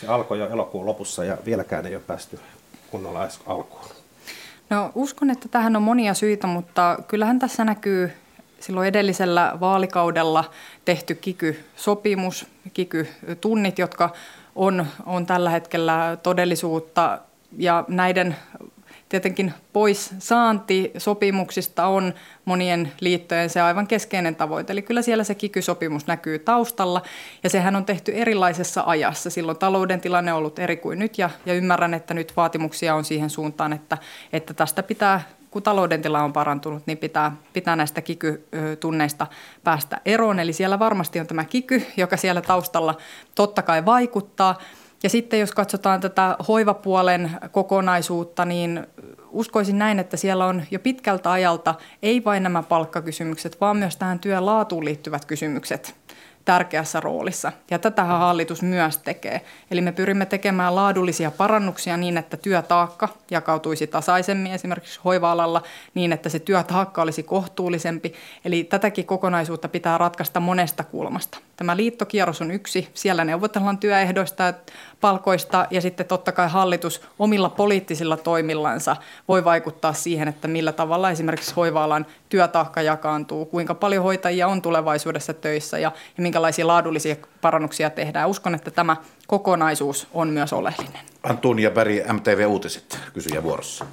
Se 0.00 0.06
alkoi 0.06 0.38
jo 0.38 0.48
elokuun 0.48 0.86
lopussa 0.86 1.24
ja 1.24 1.38
vieläkään 1.44 1.86
ei 1.86 1.94
ole 1.94 2.02
päästy 2.06 2.40
kunnolla 2.90 3.28
alkuun. 3.46 4.01
No 4.72 4.92
uskon, 4.94 5.30
että 5.30 5.48
tähän 5.48 5.76
on 5.76 5.82
monia 5.82 6.14
syitä, 6.14 6.46
mutta 6.46 6.98
kyllähän 7.08 7.38
tässä 7.38 7.64
näkyy 7.64 8.12
silloin 8.60 8.88
edellisellä 8.88 9.52
vaalikaudella 9.60 10.44
tehty 10.84 11.14
kiky-sopimus, 11.14 12.46
kiky-tunnit, 12.72 13.78
jotka 13.78 14.10
on, 14.54 14.86
on 15.06 15.26
tällä 15.26 15.50
hetkellä 15.50 16.18
todellisuutta. 16.22 17.18
Ja 17.58 17.84
näiden 17.88 18.36
tietenkin 19.12 19.54
pois 19.72 20.14
saanti 20.18 20.90
sopimuksista 20.98 21.86
on 21.86 22.14
monien 22.44 22.92
liittojen 23.00 23.50
se 23.50 23.60
aivan 23.60 23.86
keskeinen 23.86 24.36
tavoite. 24.36 24.72
Eli 24.72 24.82
kyllä 24.82 25.02
siellä 25.02 25.24
se 25.24 25.34
kikysopimus 25.34 26.06
näkyy 26.06 26.38
taustalla 26.38 27.02
ja 27.42 27.50
sehän 27.50 27.76
on 27.76 27.84
tehty 27.84 28.12
erilaisessa 28.12 28.82
ajassa. 28.86 29.30
Silloin 29.30 29.58
talouden 29.58 30.00
tilanne 30.00 30.32
on 30.32 30.38
ollut 30.38 30.58
eri 30.58 30.76
kuin 30.76 30.98
nyt 30.98 31.18
ja, 31.18 31.30
ja 31.46 31.54
ymmärrän, 31.54 31.94
että 31.94 32.14
nyt 32.14 32.32
vaatimuksia 32.36 32.94
on 32.94 33.04
siihen 33.04 33.30
suuntaan, 33.30 33.72
että, 33.72 33.98
että 34.32 34.54
tästä 34.54 34.82
pitää 34.82 35.22
kun 35.50 35.62
talouden 35.62 36.02
tila 36.02 36.22
on 36.22 36.32
parantunut, 36.32 36.82
niin 36.86 36.98
pitää, 36.98 37.36
pitää 37.52 37.76
näistä 37.76 38.00
kiky-tunneista 38.00 39.26
päästä 39.64 40.00
eroon. 40.04 40.38
Eli 40.38 40.52
siellä 40.52 40.78
varmasti 40.78 41.20
on 41.20 41.26
tämä 41.26 41.44
kiky, 41.44 41.82
joka 41.96 42.16
siellä 42.16 42.40
taustalla 42.40 42.96
totta 43.34 43.62
kai 43.62 43.84
vaikuttaa. 43.84 44.58
Ja 45.02 45.10
sitten 45.10 45.40
jos 45.40 45.52
katsotaan 45.52 46.00
tätä 46.00 46.36
hoivapuolen 46.48 47.30
kokonaisuutta, 47.52 48.44
niin 48.44 48.86
uskoisin 49.30 49.78
näin, 49.78 49.98
että 49.98 50.16
siellä 50.16 50.46
on 50.46 50.62
jo 50.70 50.78
pitkältä 50.78 51.32
ajalta 51.32 51.74
ei 52.02 52.24
vain 52.24 52.42
nämä 52.42 52.62
palkkakysymykset, 52.62 53.60
vaan 53.60 53.76
myös 53.76 53.96
tähän 53.96 54.18
työn 54.18 54.46
laatuun 54.46 54.84
liittyvät 54.84 55.24
kysymykset 55.24 55.94
tärkeässä 56.44 57.00
roolissa. 57.00 57.52
Ja 57.70 57.78
tätähän 57.78 58.18
hallitus 58.18 58.62
myös 58.62 58.98
tekee. 58.98 59.40
Eli 59.70 59.80
me 59.80 59.92
pyrimme 59.92 60.26
tekemään 60.26 60.74
laadullisia 60.74 61.30
parannuksia 61.30 61.96
niin, 61.96 62.18
että 62.18 62.36
työtaakka 62.36 63.08
jakautuisi 63.30 63.86
tasaisemmin 63.86 64.52
esimerkiksi 64.52 65.00
hoiva-alalla 65.04 65.62
niin, 65.94 66.12
että 66.12 66.28
se 66.28 66.38
työtaakka 66.38 67.02
olisi 67.02 67.22
kohtuullisempi. 67.22 68.14
Eli 68.44 68.64
tätäkin 68.64 69.06
kokonaisuutta 69.06 69.68
pitää 69.68 69.98
ratkaista 69.98 70.40
monesta 70.40 70.84
kulmasta. 70.84 71.38
Tämä 71.56 71.76
liittokierros 71.76 72.40
on 72.40 72.50
yksi. 72.50 72.88
Siellä 72.94 73.24
neuvotellaan 73.24 73.78
työehdoista 73.78 74.54
palkoista 75.02 75.66
ja 75.70 75.80
sitten 75.80 76.06
totta 76.06 76.32
kai 76.32 76.48
hallitus 76.48 77.02
omilla 77.18 77.48
poliittisilla 77.48 78.16
toimillansa 78.16 78.96
voi 79.28 79.44
vaikuttaa 79.44 79.92
siihen, 79.92 80.28
että 80.28 80.48
millä 80.48 80.72
tavalla 80.72 81.10
esimerkiksi 81.10 81.54
hoiva-alan 81.54 82.06
työtaakka 82.28 82.82
jakaantuu, 82.82 83.44
kuinka 83.44 83.74
paljon 83.74 84.04
hoitajia 84.04 84.48
on 84.48 84.62
tulevaisuudessa 84.62 85.34
töissä 85.34 85.78
ja, 85.78 85.92
ja 86.16 86.22
minkälaisia 86.22 86.66
laadullisia 86.66 87.16
parannuksia 87.40 87.90
tehdään. 87.90 88.28
Uskon, 88.28 88.54
että 88.54 88.70
tämä 88.70 88.96
kokonaisuus 89.26 90.06
on 90.14 90.28
myös 90.28 90.52
oleellinen. 90.52 91.00
Antunia 91.22 91.70
Berg, 91.70 91.92
MTV 92.12 92.46
Uutiset, 92.48 92.98
kysyjä 93.14 93.42
vuorossa. 93.42 93.86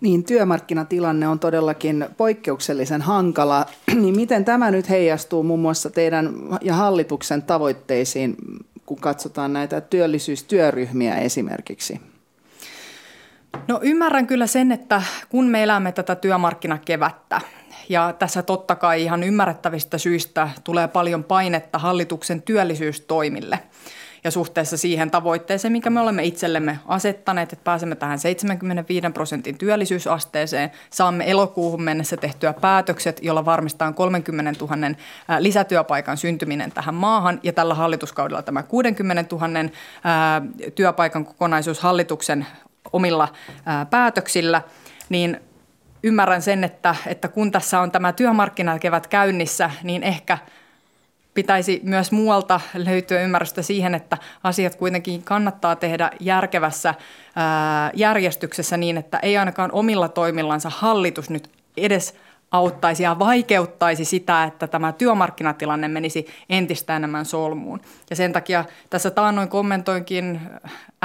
Niin, 0.00 0.24
työmarkkinatilanne 0.24 1.28
on 1.28 1.38
todellakin 1.38 2.06
poikkeuksellisen 2.16 3.02
hankala. 3.02 3.66
Niin 4.00 4.16
miten 4.16 4.44
tämä 4.44 4.70
nyt 4.70 4.88
heijastuu 4.88 5.42
muun 5.42 5.60
muassa 5.60 5.90
teidän 5.90 6.34
ja 6.60 6.74
hallituksen 6.74 7.42
tavoitteisiin, 7.42 8.36
kun 8.90 9.00
katsotaan 9.00 9.52
näitä 9.52 9.80
työllisyystyöryhmiä 9.80 11.14
esimerkiksi? 11.14 12.00
No 13.68 13.80
ymmärrän 13.82 14.26
kyllä 14.26 14.46
sen, 14.46 14.72
että 14.72 15.02
kun 15.28 15.46
me 15.46 15.62
elämme 15.62 15.92
tätä 15.92 16.14
työmarkkinakevättä, 16.14 17.40
ja 17.88 18.14
tässä 18.18 18.42
totta 18.42 18.76
kai 18.76 19.02
ihan 19.02 19.22
ymmärrettävistä 19.22 19.98
syistä 19.98 20.50
tulee 20.64 20.88
paljon 20.88 21.24
painetta 21.24 21.78
hallituksen 21.78 22.42
työllisyystoimille– 22.42 23.58
ja 24.24 24.30
suhteessa 24.30 24.76
siihen 24.76 25.10
tavoitteeseen, 25.10 25.72
mikä 25.72 25.90
me 25.90 26.00
olemme 26.00 26.24
itsellemme 26.24 26.78
asettaneet, 26.86 27.52
että 27.52 27.64
pääsemme 27.64 27.94
tähän 27.94 28.18
75 28.18 29.06
prosentin 29.14 29.58
työllisyysasteeseen, 29.58 30.70
saamme 30.90 31.30
elokuuhun 31.30 31.82
mennessä 31.82 32.16
tehtyä 32.16 32.52
päätökset, 32.52 33.18
jolla 33.22 33.44
varmistetaan 33.44 33.94
30 33.94 34.60
000 34.60 34.96
lisätyöpaikan 35.38 36.16
syntyminen 36.16 36.72
tähän 36.72 36.94
maahan. 36.94 37.40
Ja 37.42 37.52
tällä 37.52 37.74
hallituskaudella 37.74 38.42
tämä 38.42 38.62
60 38.62 39.36
000 39.36 39.48
työpaikan 40.74 41.24
kokonaisuus 41.24 41.80
hallituksen 41.80 42.46
omilla 42.92 43.28
päätöksillä, 43.90 44.62
niin 45.08 45.40
ymmärrän 46.02 46.42
sen, 46.42 46.64
että, 46.64 46.94
että 47.06 47.28
kun 47.28 47.50
tässä 47.50 47.80
on 47.80 47.90
tämä 47.90 48.12
työmarkkinakevät 48.12 49.06
käynnissä, 49.06 49.70
niin 49.82 50.02
ehkä– 50.02 50.38
pitäisi 51.40 51.80
myös 51.84 52.12
muualta 52.12 52.60
löytyä 52.74 53.20
ymmärrystä 53.20 53.62
siihen, 53.62 53.94
että 53.94 54.16
asiat 54.44 54.74
kuitenkin 54.74 55.22
kannattaa 55.22 55.76
tehdä 55.76 56.10
järkevässä 56.20 56.94
järjestyksessä 57.94 58.76
niin, 58.76 58.96
että 58.96 59.18
ei 59.18 59.38
ainakaan 59.38 59.72
omilla 59.72 60.08
toimillansa 60.08 60.70
hallitus 60.70 61.30
nyt 61.30 61.50
edes 61.76 62.14
auttaisi 62.50 63.02
ja 63.02 63.18
vaikeuttaisi 63.18 64.04
sitä, 64.04 64.44
että 64.44 64.66
tämä 64.66 64.92
työmarkkinatilanne 64.92 65.88
menisi 65.88 66.26
entistä 66.48 66.96
enemmän 66.96 67.24
solmuun. 67.24 67.80
Ja 68.10 68.16
sen 68.16 68.32
takia 68.32 68.64
tässä 68.90 69.10
taannoin 69.10 69.48
kommentoinkin 69.48 70.40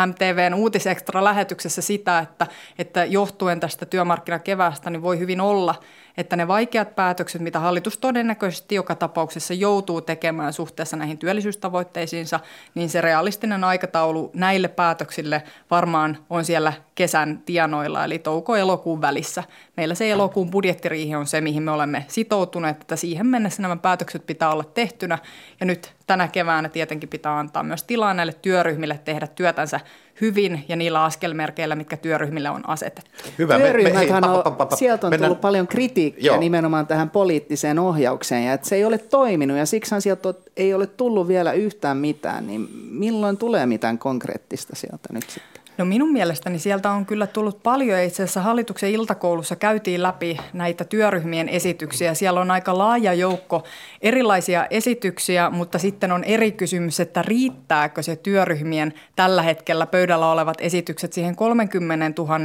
MTVn 0.05 0.53
uutisekstra 0.53 1.23
lähetyksessä 1.23 1.81
sitä, 1.81 2.19
että, 2.19 2.47
että 2.79 3.05
johtuen 3.05 3.59
tästä 3.59 3.85
työmarkkinakeväästä 3.85 4.89
niin 4.89 5.01
voi 5.01 5.19
hyvin 5.19 5.41
olla, 5.41 5.75
että 6.17 6.35
ne 6.35 6.47
vaikeat 6.47 6.95
päätökset, 6.95 7.41
mitä 7.41 7.59
hallitus 7.59 7.97
todennäköisesti 7.97 8.75
joka 8.75 8.95
tapauksessa 8.95 9.53
joutuu 9.53 10.01
tekemään 10.01 10.53
suhteessa 10.53 10.97
näihin 10.97 11.17
työllisyystavoitteisiinsa, 11.17 12.39
niin 12.75 12.89
se 12.89 13.01
realistinen 13.01 13.63
aikataulu 13.63 14.31
näille 14.33 14.67
päätöksille 14.67 15.43
varmaan 15.71 16.17
on 16.29 16.45
siellä 16.45 16.73
kesän 16.95 17.41
tienoilla, 17.45 18.05
eli 18.05 18.19
touko-elokuun 18.19 19.01
välissä. 19.01 19.43
Meillä 19.77 19.95
se 19.95 20.11
elokuun 20.11 20.51
budjettiriihi 20.51 21.15
on 21.15 21.27
se, 21.27 21.41
mihin 21.41 21.63
me 21.63 21.71
olemme 21.71 22.05
sitoutuneet, 22.07 22.81
että 22.81 22.95
siihen 22.95 23.27
mennessä 23.27 23.61
nämä 23.61 23.75
päätökset 23.75 24.25
pitää 24.25 24.49
olla 24.51 24.63
tehtynä, 24.63 25.17
ja 25.59 25.65
nyt 25.65 25.94
tänä 26.07 26.27
keväänä 26.27 26.69
tietenkin 26.69 27.09
pitää 27.09 27.39
antaa 27.39 27.63
myös 27.63 27.83
tilaa 27.83 28.13
näille 28.13 28.33
työryhmille 28.41 28.99
tehdä 29.05 29.27
työtänsä 29.27 29.79
hyvin 30.21 30.65
ja 30.67 30.75
niillä 30.75 31.03
askelmerkeillä, 31.03 31.75
mitkä 31.75 31.97
työryhmille 31.97 32.49
on 32.49 32.69
asetettu. 32.69 33.11
Hyvä. 33.39 33.57
Työryhmäthän 33.57 34.21
me, 34.23 34.27
me, 34.27 34.33
hei, 34.33 34.43
on, 34.59 34.77
sieltä 34.77 35.07
on 35.07 35.11
mennään. 35.11 35.29
tullut 35.29 35.41
paljon 35.41 35.67
kritiikkiä 35.67 36.25
Joo. 36.25 36.39
nimenomaan 36.39 36.87
tähän 36.87 37.09
poliittiseen 37.09 37.79
ohjaukseen 37.79 38.45
ja 38.45 38.53
että 38.53 38.69
se 38.69 38.75
ei 38.75 38.85
ole 38.85 38.97
toiminut 38.97 39.57
ja 39.57 39.65
siksi 39.65 39.95
sieltä 40.01 40.33
ei 40.57 40.73
ole 40.73 40.87
tullut 40.87 41.27
vielä 41.27 41.53
yhtään 41.53 41.97
mitään, 41.97 42.47
niin 42.47 42.69
milloin 42.89 43.37
tulee 43.37 43.65
mitään 43.65 43.97
konkreettista 43.97 44.75
sieltä 44.75 45.13
nyt 45.13 45.29
sitten? 45.29 45.54
No 45.77 45.85
minun 45.85 46.11
mielestäni 46.13 46.59
sieltä 46.59 46.91
on 46.91 47.05
kyllä 47.05 47.27
tullut 47.27 47.63
paljon. 47.63 47.99
Itse 47.99 48.23
asiassa 48.23 48.41
hallituksen 48.41 48.91
iltakoulussa 48.91 49.55
käytiin 49.55 50.03
läpi 50.03 50.37
näitä 50.53 50.83
työryhmien 50.83 51.49
esityksiä. 51.49 52.13
Siellä 52.13 52.41
on 52.41 52.51
aika 52.51 52.77
laaja 52.77 53.13
joukko 53.13 53.63
erilaisia 54.01 54.67
esityksiä, 54.69 55.49
mutta 55.49 55.79
sitten 55.79 56.11
on 56.11 56.23
eri 56.23 56.51
kysymys, 56.51 56.99
että 56.99 57.21
riittääkö 57.21 58.03
se 58.03 58.15
työryhmien 58.15 58.93
tällä 59.15 59.41
hetkellä 59.41 59.85
pöydällä 59.85 60.31
olevat 60.31 60.57
esitykset 60.61 61.13
siihen 61.13 61.35
30 61.35 62.21
000 62.21 62.39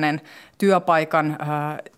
työpaikan 0.60 1.38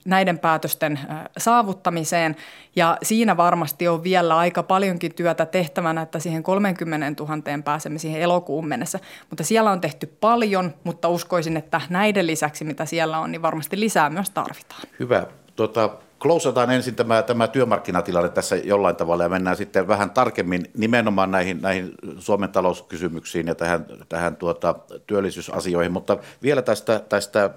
näiden 0.05 0.39
päätösten 0.39 1.01
saavuttamiseen. 1.39 2.37
Ja 2.77 2.99
siinä 3.03 3.37
varmasti 3.37 3.89
on 3.89 4.05
vielä 4.05 4.37
aika 4.37 4.63
paljonkin 4.63 5.15
työtä 5.15 5.47
tehtävänä, 5.47 6.03
että 6.03 6.19
siihen 6.19 6.43
30 6.43 7.25
000 7.25 7.43
pääsemme 7.65 7.99
siihen 7.99 8.23
elokuun 8.23 8.69
mennessä. 8.69 8.99
Mutta 9.31 9.45
siellä 9.45 9.71
on 9.71 9.81
tehty 9.81 10.07
paljon, 10.07 10.75
mutta 10.85 11.09
uskoisin, 11.09 11.57
että 11.57 11.81
näiden 11.91 12.27
lisäksi, 12.27 12.65
mitä 12.65 12.87
siellä 12.87 13.19
on, 13.19 13.33
niin 13.33 13.43
varmasti 13.43 13.81
lisää 13.81 14.11
myös 14.11 14.31
tarvitaan. 14.31 14.83
Hyvä. 15.01 15.27
Tuota, 15.57 15.91
Klousataan 16.19 16.71
ensin 16.71 16.95
tämä, 16.95 17.23
tämä 17.23 17.49
työmarkkinatilanne 17.49 18.29
tässä 18.29 18.57
jollain 18.57 18.97
tavalla 18.97 19.23
ja 19.23 19.29
mennään 19.29 19.57
sitten 19.57 19.89
vähän 19.89 20.11
tarkemmin 20.11 20.71
nimenomaan 20.77 21.31
näihin, 21.31 21.63
näihin 21.63 21.93
Suomen 22.19 22.51
talouskysymyksiin 22.51 23.47
ja 23.47 23.55
tähän, 23.55 23.87
tähän 24.09 24.37
tuota, 24.37 24.75
työllisyysasioihin. 25.07 25.93
Mutta 25.93 26.19
vielä 26.43 26.63
tästä, 26.63 27.01
tästä 27.09 27.51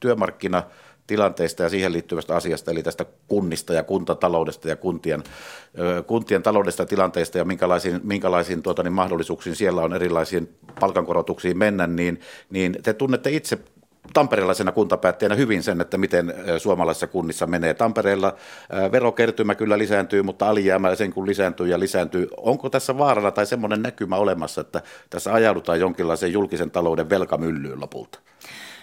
työmarkkina 0.00 0.62
tilanteesta 1.06 1.62
ja 1.62 1.68
siihen 1.68 1.92
liittyvästä 1.92 2.36
asiasta, 2.36 2.70
eli 2.70 2.82
tästä 2.82 3.06
kunnista 3.28 3.72
ja 3.72 3.82
kuntataloudesta 3.82 4.68
ja 4.68 4.76
kuntien, 4.76 5.22
kuntien 6.06 6.42
taloudesta 6.42 6.82
ja 6.82 6.86
tilanteesta 6.86 7.38
ja 7.38 7.44
minkälaisiin, 7.44 8.00
minkälaisiin 8.04 8.62
tuota, 8.62 8.82
niin 8.82 8.92
mahdollisuuksiin 8.92 9.56
siellä 9.56 9.80
on 9.80 9.94
erilaisiin 9.94 10.54
palkankorotuksiin 10.80 11.58
mennä, 11.58 11.86
niin, 11.86 12.20
niin 12.50 12.76
te 12.82 12.92
tunnette 12.92 13.30
itse 13.30 13.58
tamperelaisena 14.12 14.72
kuntapäättäjänä 14.72 15.34
hyvin 15.34 15.62
sen, 15.62 15.80
että 15.80 15.98
miten 15.98 16.34
suomalaisissa 16.58 17.06
kunnissa 17.06 17.46
menee. 17.46 17.74
Tampereella 17.74 18.34
verokertymä 18.92 19.54
kyllä 19.54 19.78
lisääntyy, 19.78 20.22
mutta 20.22 20.48
alijäämä 20.48 20.94
sen 20.94 21.12
kun 21.12 21.26
lisääntyy 21.26 21.68
ja 21.68 21.80
lisääntyy. 21.80 22.28
Onko 22.36 22.70
tässä 22.70 22.98
vaarana 22.98 23.30
tai 23.30 23.46
semmoinen 23.46 23.82
näkymä 23.82 24.16
olemassa, 24.16 24.60
että 24.60 24.82
tässä 25.10 25.32
ajaudutaan 25.32 25.80
jonkinlaiseen 25.80 26.32
julkisen 26.32 26.70
talouden 26.70 27.10
velkamyllyyn 27.10 27.80
lopulta? 27.80 28.18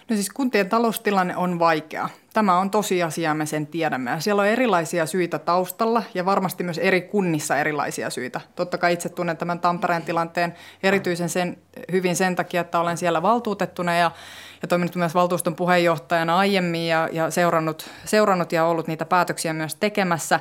No 0.10 0.16
siis 0.16 0.30
kuntien 0.30 0.70
taloustilanne 0.70 1.36
on 1.36 1.60
vaikea. 1.60 2.10
Tämä 2.34 2.60
on 2.60 2.72
tosiasia, 2.72 3.34
me 3.34 3.46
sen 3.46 3.68
tiedämme. 3.68 4.12
Ja 4.12 4.20
siellä 4.20 4.42
on 4.42 4.48
erilaisia 4.48 5.06
syitä 5.06 5.40
taustalla 5.40 6.04
ja 6.14 6.26
varmasti 6.26 6.64
myös 6.64 6.78
eri 6.78 7.02
kunnissa 7.02 7.58
erilaisia 7.58 8.10
syitä. 8.10 8.42
Totta 8.56 8.78
kai 8.78 8.94
itse 8.94 9.10
tunnen 9.10 9.38
tämän 9.38 9.60
Tampereen 9.60 10.02
tilanteen 10.02 10.56
erityisen 10.84 11.30
sen, 11.30 11.58
hyvin 11.92 12.16
sen 12.16 12.36
takia, 12.36 12.62
että 12.62 12.80
olen 12.80 12.98
siellä 12.98 13.22
valtuutettuna 13.22 13.96
ja, 13.96 14.12
ja 14.62 14.68
toiminut 14.68 14.96
myös 14.96 15.16
valtuuston 15.16 15.56
puheenjohtajana 15.56 16.38
aiemmin 16.38 16.88
ja, 16.88 17.10
ja 17.12 17.32
seurannut, 17.32 17.90
seurannut 18.06 18.52
ja 18.52 18.66
ollut 18.66 18.88
niitä 18.88 19.06
päätöksiä 19.06 19.54
myös 19.54 19.76
tekemässä. 19.76 20.40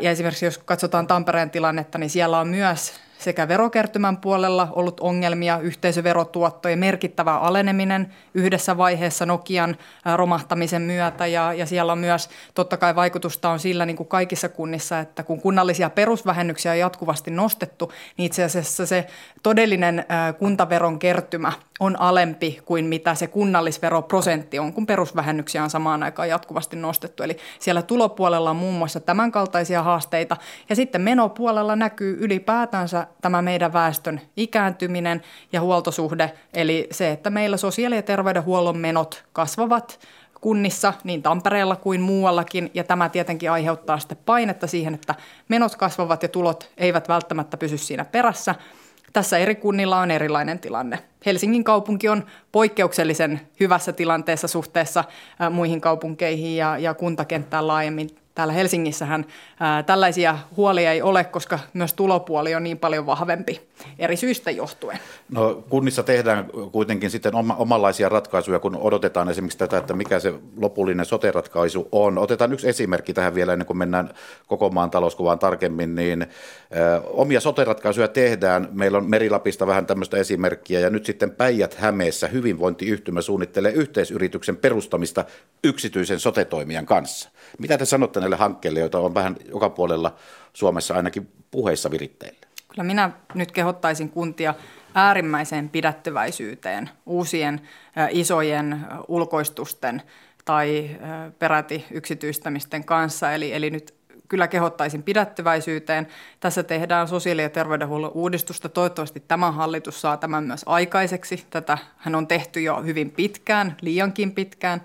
Ja 0.00 0.10
esimerkiksi 0.10 0.44
jos 0.44 0.58
katsotaan 0.58 1.06
Tampereen 1.06 1.50
tilannetta, 1.50 1.98
niin 1.98 2.10
siellä 2.10 2.38
on 2.38 2.48
myös 2.48 3.07
sekä 3.18 3.48
verokertymän 3.48 4.16
puolella 4.16 4.68
ollut 4.72 5.00
ongelmia, 5.00 5.58
yhteisöverotuottojen 5.58 6.78
merkittävä 6.78 7.38
aleneminen 7.38 8.14
yhdessä 8.34 8.76
vaiheessa 8.76 9.26
Nokian 9.26 9.76
romahtamisen 10.16 10.82
myötä. 10.82 11.26
Ja, 11.26 11.52
ja 11.52 11.66
siellä 11.66 11.92
on 11.92 11.98
myös 11.98 12.30
totta 12.54 12.76
kai 12.76 12.94
vaikutusta 12.94 13.48
on 13.48 13.58
sillä 13.58 13.86
niin 13.86 13.96
kuin 13.96 14.08
kaikissa 14.08 14.48
kunnissa, 14.48 15.00
että 15.00 15.22
kun 15.22 15.40
kunnallisia 15.40 15.90
perusvähennyksiä 15.90 16.72
on 16.72 16.78
jatkuvasti 16.78 17.30
nostettu, 17.30 17.92
niin 18.16 18.26
itse 18.26 18.44
asiassa 18.44 18.86
se 18.86 19.06
todellinen 19.42 20.04
kuntaveron 20.38 20.98
kertymä 20.98 21.52
on 21.80 22.00
alempi 22.00 22.60
kuin 22.64 22.84
mitä 22.84 23.14
se 23.14 23.26
kunnallisveroprosentti 23.26 24.58
on, 24.58 24.72
kun 24.72 24.86
perusvähennyksiä 24.86 25.62
on 25.62 25.70
samaan 25.70 26.02
aikaan 26.02 26.28
jatkuvasti 26.28 26.76
nostettu. 26.76 27.22
Eli 27.22 27.36
siellä 27.58 27.82
tulopuolella 27.82 28.50
on 28.50 28.56
muun 28.56 28.74
muassa 28.74 29.00
tämänkaltaisia 29.00 29.82
haasteita. 29.82 30.36
Ja 30.68 30.76
sitten 30.76 31.00
menopuolella 31.00 31.76
näkyy 31.76 32.16
ylipäätänsä 32.20 33.06
tämä 33.20 33.42
meidän 33.42 33.72
väestön 33.72 34.20
ikääntyminen 34.36 35.22
ja 35.52 35.60
huoltosuhde, 35.60 36.32
eli 36.54 36.88
se, 36.90 37.10
että 37.10 37.30
meillä 37.30 37.56
sosiaali- 37.56 37.96
ja 37.96 38.02
terveydenhuollon 38.02 38.78
menot 38.78 39.24
kasvavat 39.32 40.00
kunnissa, 40.40 40.92
niin 41.04 41.22
Tampereella 41.22 41.76
kuin 41.76 42.00
muuallakin, 42.00 42.70
ja 42.74 42.84
tämä 42.84 43.08
tietenkin 43.08 43.50
aiheuttaa 43.50 43.98
sitten 43.98 44.18
painetta 44.26 44.66
siihen, 44.66 44.94
että 44.94 45.14
menot 45.48 45.76
kasvavat 45.76 46.22
ja 46.22 46.28
tulot 46.28 46.70
eivät 46.76 47.08
välttämättä 47.08 47.56
pysy 47.56 47.78
siinä 47.78 48.04
perässä. 48.04 48.54
Tässä 49.18 49.38
eri 49.38 49.54
kunnilla 49.54 50.00
on 50.00 50.10
erilainen 50.10 50.58
tilanne. 50.58 50.98
Helsingin 51.26 51.64
kaupunki 51.64 52.08
on 52.08 52.26
poikkeuksellisen 52.52 53.40
hyvässä 53.60 53.92
tilanteessa 53.92 54.48
suhteessa 54.48 55.04
muihin 55.50 55.80
kaupunkeihin 55.80 56.56
ja, 56.56 56.78
ja 56.78 56.94
kuntakenttään 56.94 57.66
laajemmin 57.66 58.10
täällä 58.38 58.52
Helsingissähän 58.52 59.26
ää, 59.60 59.82
tällaisia 59.82 60.38
huolia 60.56 60.92
ei 60.92 61.02
ole, 61.02 61.24
koska 61.24 61.58
myös 61.72 61.94
tulopuoli 61.94 62.54
on 62.54 62.62
niin 62.62 62.78
paljon 62.78 63.06
vahvempi 63.06 63.60
eri 63.98 64.16
syistä 64.16 64.50
johtuen. 64.50 64.98
No 65.32 65.64
kunnissa 65.68 66.02
tehdään 66.02 66.46
kuitenkin 66.72 67.10
sitten 67.10 67.34
oma, 67.34 67.54
omanlaisia 67.54 68.08
ratkaisuja, 68.08 68.58
kun 68.58 68.76
odotetaan 68.76 69.28
esimerkiksi 69.28 69.58
tätä, 69.58 69.78
että 69.78 69.94
mikä 69.94 70.20
se 70.20 70.34
lopullinen 70.56 71.06
sote-ratkaisu 71.06 71.88
on. 71.92 72.18
Otetaan 72.18 72.52
yksi 72.52 72.68
esimerkki 72.68 73.14
tähän 73.14 73.34
vielä 73.34 73.52
ennen 73.52 73.66
kuin 73.66 73.76
mennään 73.76 74.10
koko 74.46 74.70
maan 74.70 74.90
talouskuvaan 74.90 75.38
tarkemmin, 75.38 75.94
niin 75.94 76.22
ä, 76.22 76.26
omia 77.04 77.40
sote-ratkaisuja 77.40 78.08
tehdään. 78.08 78.68
Meillä 78.72 78.98
on 78.98 79.10
Merilapista 79.10 79.66
vähän 79.66 79.86
tämmöistä 79.86 80.16
esimerkkiä 80.16 80.80
ja 80.80 80.90
nyt 80.90 81.06
sitten 81.06 81.30
Päijät-Hämeessä 81.30 82.28
hyvinvointiyhtymä 82.28 83.20
suunnittelee 83.20 83.72
yhteisyrityksen 83.72 84.56
perustamista 84.56 85.24
yksityisen 85.64 86.20
sote-toimijan 86.20 86.86
kanssa. 86.86 87.30
Mitä 87.58 87.78
te 87.78 87.84
sanotte 87.84 88.20
näille 88.28 88.42
hankkeille, 88.42 88.80
joita 88.80 88.98
on 88.98 89.14
vähän 89.14 89.36
joka 89.48 89.70
puolella 89.70 90.14
Suomessa 90.52 90.94
ainakin 90.94 91.28
puheissa 91.50 91.90
viritteillä? 91.90 92.38
Kyllä 92.68 92.84
minä 92.84 93.10
nyt 93.34 93.52
kehottaisin 93.52 94.10
kuntia 94.10 94.54
äärimmäiseen 94.94 95.68
pidättyväisyyteen 95.68 96.90
uusien 97.06 97.60
isojen 98.10 98.86
ulkoistusten 99.08 100.02
tai 100.44 100.90
peräti 101.38 101.84
yksityistämisten 101.90 102.84
kanssa. 102.84 103.32
Eli, 103.32 103.52
eli 103.52 103.70
nyt 103.70 103.94
kyllä 104.28 104.48
kehottaisin 104.48 105.02
pidättyväisyyteen. 105.02 106.06
Tässä 106.40 106.62
tehdään 106.62 107.08
sosiaali- 107.08 107.42
ja 107.42 107.50
terveydenhuollon 107.50 108.12
uudistusta. 108.14 108.68
Toivottavasti 108.68 109.22
tämä 109.28 109.50
hallitus 109.50 110.00
saa 110.00 110.16
tämän 110.16 110.44
myös 110.44 110.62
aikaiseksi. 110.66 111.46
Tätä 111.50 111.78
hän 111.96 112.14
on 112.14 112.26
tehty 112.26 112.60
jo 112.60 112.82
hyvin 112.82 113.10
pitkään, 113.10 113.76
liiankin 113.80 114.32
pitkään. 114.32 114.82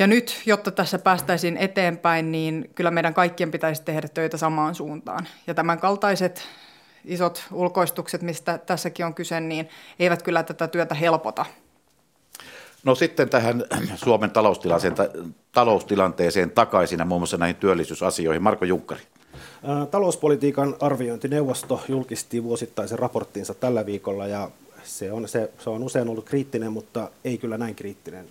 Ja 0.00 0.06
nyt, 0.06 0.42
jotta 0.46 0.70
tässä 0.70 0.98
päästäisiin 0.98 1.56
eteenpäin, 1.56 2.32
niin 2.32 2.70
kyllä 2.74 2.90
meidän 2.90 3.14
kaikkien 3.14 3.50
pitäisi 3.50 3.82
tehdä 3.82 4.08
töitä 4.08 4.36
samaan 4.36 4.74
suuntaan. 4.74 5.28
Ja 5.46 5.54
tämän 5.54 5.78
kaltaiset 5.78 6.42
isot 7.04 7.42
ulkoistukset, 7.52 8.22
mistä 8.22 8.58
tässäkin 8.58 9.06
on 9.06 9.14
kyse, 9.14 9.40
niin 9.40 9.68
eivät 9.98 10.22
kyllä 10.22 10.42
tätä 10.42 10.68
työtä 10.68 10.94
helpota. 10.94 11.46
No 12.84 12.94
sitten 12.94 13.28
tähän 13.28 13.64
Suomen 14.04 14.30
taloustilanteeseen 15.52 16.50
takaisin 16.50 16.98
ja 16.98 17.04
muun 17.04 17.20
muassa 17.20 17.36
näihin 17.36 17.56
työllisyysasioihin. 17.56 18.42
Marko 18.42 18.64
Junkkari. 18.64 19.02
Talouspolitiikan 19.90 20.76
arviointineuvosto 20.80 21.82
julkisti 21.88 22.44
vuosittaisen 22.44 22.98
raporttinsa 22.98 23.54
tällä 23.54 23.86
viikolla 23.86 24.26
ja 24.26 24.50
se 24.84 25.12
on, 25.12 25.28
se, 25.28 25.50
se 25.58 25.70
on 25.70 25.82
usein 25.82 26.08
ollut 26.08 26.24
kriittinen, 26.24 26.72
mutta 26.72 27.10
ei 27.24 27.38
kyllä 27.38 27.58
näin 27.58 27.74
kriittinen 27.74 28.26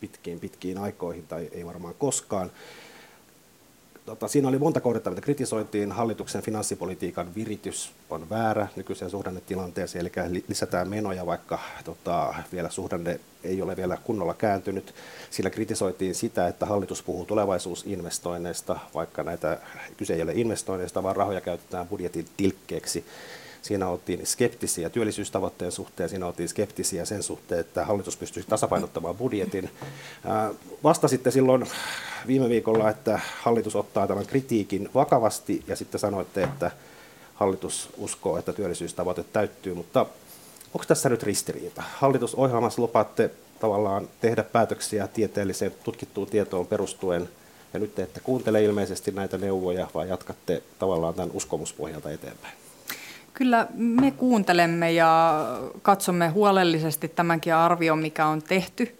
pitkiin 0.00 0.40
pitkiin 0.40 0.78
aikoihin 0.78 1.26
tai 1.26 1.48
ei 1.52 1.66
varmaan 1.66 1.94
koskaan. 1.98 2.50
Tota, 4.06 4.28
siinä 4.28 4.48
oli 4.48 4.58
monta 4.58 4.80
kohdetta, 4.80 5.10
mitä 5.10 5.22
kritisoitiin. 5.22 5.92
Hallituksen 5.92 6.42
finanssipolitiikan 6.42 7.34
viritys 7.34 7.90
on 8.10 8.30
väärä 8.30 8.66
nykyiseen 8.76 9.10
suhdannetilanteeseen, 9.10 10.10
eli 10.26 10.44
lisätään 10.48 10.88
menoja, 10.88 11.26
vaikka 11.26 11.58
tota, 11.84 12.34
vielä 12.52 12.70
suhdanne 12.70 13.20
ei 13.44 13.62
ole 13.62 13.76
vielä 13.76 13.98
kunnolla 14.04 14.34
kääntynyt. 14.34 14.94
Sillä 15.30 15.50
kritisoitiin 15.50 16.14
sitä, 16.14 16.48
että 16.48 16.66
hallitus 16.66 17.02
puhuu 17.02 17.24
tulevaisuusinvestoinneista, 17.24 18.78
vaikka 18.94 19.22
näitä 19.22 19.58
kyse 19.96 20.14
ei 20.14 20.22
ole 20.22 20.32
investoinneista, 20.34 21.02
vaan 21.02 21.16
rahoja 21.16 21.40
käytetään 21.40 21.88
budjetin 21.88 22.26
tilkkeeksi. 22.36 23.04
Siinä 23.68 23.88
oltiin 23.88 24.26
skeptisiä 24.26 24.90
työllisyystavoitteen 24.90 25.72
suhteen, 25.72 26.08
siinä 26.08 26.26
oltiin 26.26 26.48
skeptisiä 26.48 27.04
sen 27.04 27.22
suhteen, 27.22 27.60
että 27.60 27.84
hallitus 27.84 28.16
pystyisi 28.16 28.48
tasapainottamaan 28.48 29.16
budjetin. 29.16 29.70
Vastasitte 30.84 31.30
silloin 31.30 31.66
viime 32.26 32.48
viikolla, 32.48 32.90
että 32.90 33.20
hallitus 33.42 33.76
ottaa 33.76 34.06
tämän 34.06 34.26
kritiikin 34.26 34.90
vakavasti 34.94 35.64
ja 35.66 35.76
sitten 35.76 36.00
sanoitte, 36.00 36.42
että 36.42 36.70
hallitus 37.34 37.88
uskoo, 37.96 38.38
että 38.38 38.52
työllisyystavoite 38.52 39.24
täyttyy, 39.32 39.74
mutta 39.74 40.06
onko 40.74 40.84
tässä 40.88 41.08
nyt 41.08 41.22
ristiriita? 41.22 41.82
Hallitusohjelmassa 41.96 42.82
lupaatte 42.82 43.30
tavallaan 43.60 44.08
tehdä 44.20 44.42
päätöksiä 44.42 45.08
tieteelliseen 45.08 45.74
tutkittuun 45.84 46.26
tietoon 46.26 46.66
perustuen, 46.66 47.28
ja 47.72 47.80
nyt 47.80 47.94
te 47.94 48.02
ette 48.02 48.20
kuuntele 48.20 48.64
ilmeisesti 48.64 49.10
näitä 49.10 49.38
neuvoja, 49.38 49.88
vaan 49.94 50.08
jatkatte 50.08 50.62
tavallaan 50.78 51.14
tämän 51.14 51.30
uskomuspohjalta 51.34 52.10
eteenpäin. 52.10 52.67
Kyllä 53.38 53.66
me 53.74 54.10
kuuntelemme 54.10 54.92
ja 54.92 55.44
katsomme 55.82 56.28
huolellisesti 56.28 57.08
tämänkin 57.08 57.54
arvion, 57.54 57.98
mikä 57.98 58.26
on 58.26 58.42
tehty. 58.42 58.98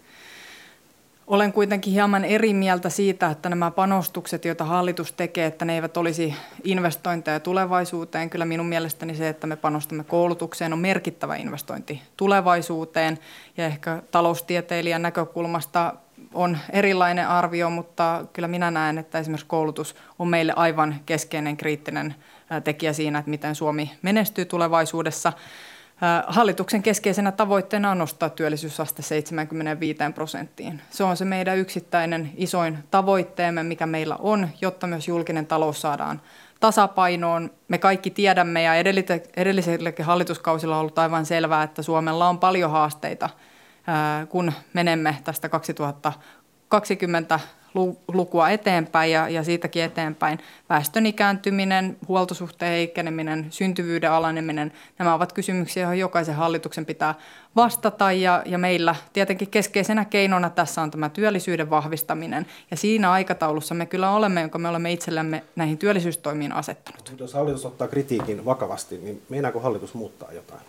Olen 1.27 1.53
kuitenkin 1.53 1.93
hieman 1.93 2.25
eri 2.25 2.53
mieltä 2.53 2.89
siitä, 2.89 3.29
että 3.29 3.49
nämä 3.49 3.71
panostukset, 3.71 4.45
joita 4.45 4.63
hallitus 4.63 5.11
tekee, 5.11 5.45
että 5.45 5.65
ne 5.65 5.75
eivät 5.75 5.97
olisi 5.97 6.35
investointeja 6.63 7.39
tulevaisuuteen. 7.39 8.29
Kyllä 8.29 8.45
minun 8.45 8.65
mielestäni 8.65 9.15
se, 9.15 9.29
että 9.29 9.47
me 9.47 9.55
panostamme 9.55 10.03
koulutukseen, 10.03 10.73
on 10.73 10.79
merkittävä 10.79 11.35
investointi 11.35 12.01
tulevaisuuteen. 12.17 13.19
Ja 13.57 13.65
ehkä 13.65 14.01
taloustieteilijän 14.11 15.01
näkökulmasta 15.01 15.93
on 16.33 16.57
erilainen 16.71 17.27
arvio, 17.27 17.69
mutta 17.69 18.25
kyllä 18.33 18.47
minä 18.47 18.71
näen, 18.71 18.97
että 18.97 19.19
esimerkiksi 19.19 19.47
koulutus 19.47 19.95
on 20.19 20.27
meille 20.27 20.53
aivan 20.55 20.95
keskeinen 21.05 21.57
kriittinen 21.57 22.15
tekijä 22.63 22.93
siinä, 22.93 23.19
että 23.19 23.29
miten 23.29 23.55
Suomi 23.55 23.91
menestyy 24.01 24.45
tulevaisuudessa. 24.45 25.33
Hallituksen 26.27 26.83
keskeisenä 26.83 27.31
tavoitteena 27.31 27.91
on 27.91 27.97
nostaa 27.97 28.29
työllisyysaste 28.29 29.01
75 29.01 29.99
prosenttiin. 30.15 30.81
Se 30.89 31.03
on 31.03 31.17
se 31.17 31.25
meidän 31.25 31.57
yksittäinen 31.57 32.31
isoin 32.35 32.77
tavoitteemme, 32.91 33.63
mikä 33.63 33.85
meillä 33.85 34.15
on, 34.15 34.49
jotta 34.61 34.87
myös 34.87 35.07
julkinen 35.07 35.45
talous 35.45 35.81
saadaan 35.81 36.21
tasapainoon. 36.59 37.51
Me 37.67 37.77
kaikki 37.77 38.09
tiedämme 38.09 38.63
ja 38.63 38.75
edelliselläkin 39.35 40.05
hallituskausilla 40.05 40.75
on 40.75 40.81
ollut 40.81 40.99
aivan 40.99 41.25
selvää, 41.25 41.63
että 41.63 41.81
Suomella 41.81 42.29
on 42.29 42.39
paljon 42.39 42.71
haasteita, 42.71 43.29
kun 44.29 44.53
menemme 44.73 45.17
tästä 45.23 45.49
2020 45.49 47.39
lukua 48.13 48.49
eteenpäin 48.49 49.11
ja, 49.11 49.29
ja 49.29 49.43
siitäkin 49.43 49.83
eteenpäin. 49.83 50.39
Väestön 50.69 51.05
ikääntyminen, 51.05 51.97
huoltosuhteen 52.07 52.71
heikkeneminen, 52.71 53.47
syntyvyyden 53.49 54.11
alaneminen, 54.11 54.71
nämä 54.99 55.13
ovat 55.13 55.33
kysymyksiä, 55.33 55.83
joihin 55.83 55.99
jokaisen 55.99 56.35
hallituksen 56.35 56.85
pitää 56.85 57.15
vastata 57.55 58.11
ja, 58.11 58.43
ja 58.45 58.57
meillä 58.57 58.95
tietenkin 59.13 59.49
keskeisenä 59.49 60.05
keinona 60.05 60.49
tässä 60.49 60.81
on 60.81 60.91
tämä 60.91 61.09
työllisyyden 61.09 61.69
vahvistaminen 61.69 62.45
ja 62.71 62.77
siinä 62.77 63.11
aikataulussa 63.11 63.75
me 63.75 63.85
kyllä 63.85 64.11
olemme, 64.11 64.41
jonka 64.41 64.59
me 64.59 64.67
olemme 64.67 64.91
itsellemme 64.91 65.43
näihin 65.55 65.77
työllisyystoimiin 65.77 66.51
asettanut. 66.51 67.13
Jos 67.19 67.33
hallitus 67.33 67.65
ottaa 67.65 67.87
kritiikin 67.87 68.45
vakavasti, 68.45 68.97
niin 68.97 69.21
meinaako 69.29 69.59
hallitus 69.59 69.93
muuttaa 69.93 70.31
jotain? 70.31 70.61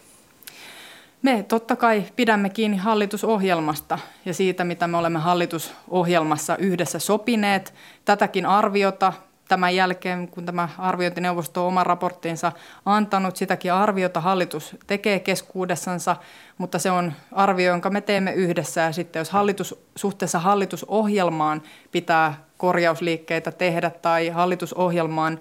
Me 1.23 1.43
totta 1.49 1.77
kai 1.77 2.05
pidämme 2.17 2.51
kiinni 2.51 2.77
hallitusohjelmasta 2.77 3.99
ja 4.25 4.35
siitä, 4.35 4.65
mitä 4.65 4.87
me 4.87 4.97
olemme 4.97 5.19
hallitusohjelmassa 5.19 6.57
yhdessä 6.57 6.99
sopineet. 6.99 7.75
Tätäkin 8.05 8.47
arviota 8.47 9.13
tämän 9.49 9.77
jälkeen, 9.77 10.29
kun 10.29 10.47
tämä 10.47 10.69
arviointineuvosto 10.79 11.63
on 11.63 11.69
oman 11.69 11.87
raporttinsa 11.87 12.53
antanut, 12.87 13.37
sitäkin 13.37 13.73
arviota 13.73 14.21
hallitus 14.21 14.77
tekee 14.87 15.21
keskuudessansa, 15.21 16.17
mutta 16.59 16.79
se 16.79 16.91
on 16.91 17.13
arvio, 17.33 17.71
jonka 17.71 17.91
me 17.91 18.01
teemme 18.01 18.33
yhdessä. 18.33 18.81
Ja 18.81 18.93
sitten 18.93 19.21
jos 19.21 19.31
hallitus, 19.31 19.83
suhteessa 19.97 20.39
hallitusohjelmaan 20.39 21.63
pitää 21.93 22.35
korjausliikkeitä 22.59 23.53
tehdä 23.53 23.91
tai 23.91 24.29
hallitusohjelmaan 24.29 25.41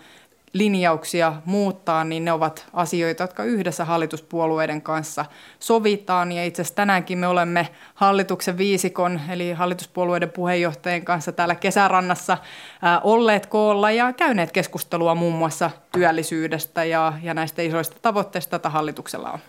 linjauksia 0.53 1.33
muuttaa, 1.45 2.03
niin 2.03 2.25
ne 2.25 2.31
ovat 2.31 2.65
asioita, 2.73 3.23
jotka 3.23 3.43
yhdessä 3.43 3.85
hallituspuolueiden 3.85 4.81
kanssa 4.81 5.25
sovitaan. 5.59 6.31
Ja 6.31 6.45
itse 6.45 6.61
asiassa 6.61 6.75
tänäänkin 6.75 7.17
me 7.17 7.27
olemme 7.27 7.67
hallituksen 7.95 8.57
viisikon, 8.57 9.21
eli 9.29 9.53
hallituspuolueiden 9.53 10.29
puheenjohtajien 10.29 11.05
kanssa 11.05 11.31
täällä 11.31 11.55
kesärannassa 11.55 12.37
ää, 12.81 12.99
olleet 12.99 13.45
koolla 13.45 13.91
ja 13.91 14.13
käyneet 14.13 14.51
keskustelua 14.51 15.15
muun 15.15 15.33
muassa 15.33 15.71
työllisyydestä 15.91 16.83
ja, 16.83 17.13
ja 17.23 17.33
näistä 17.33 17.61
isoista 17.61 17.97
tavoitteista, 18.01 18.55
joita 18.55 18.69
hallituksella 18.69 19.31
on. 19.31 19.39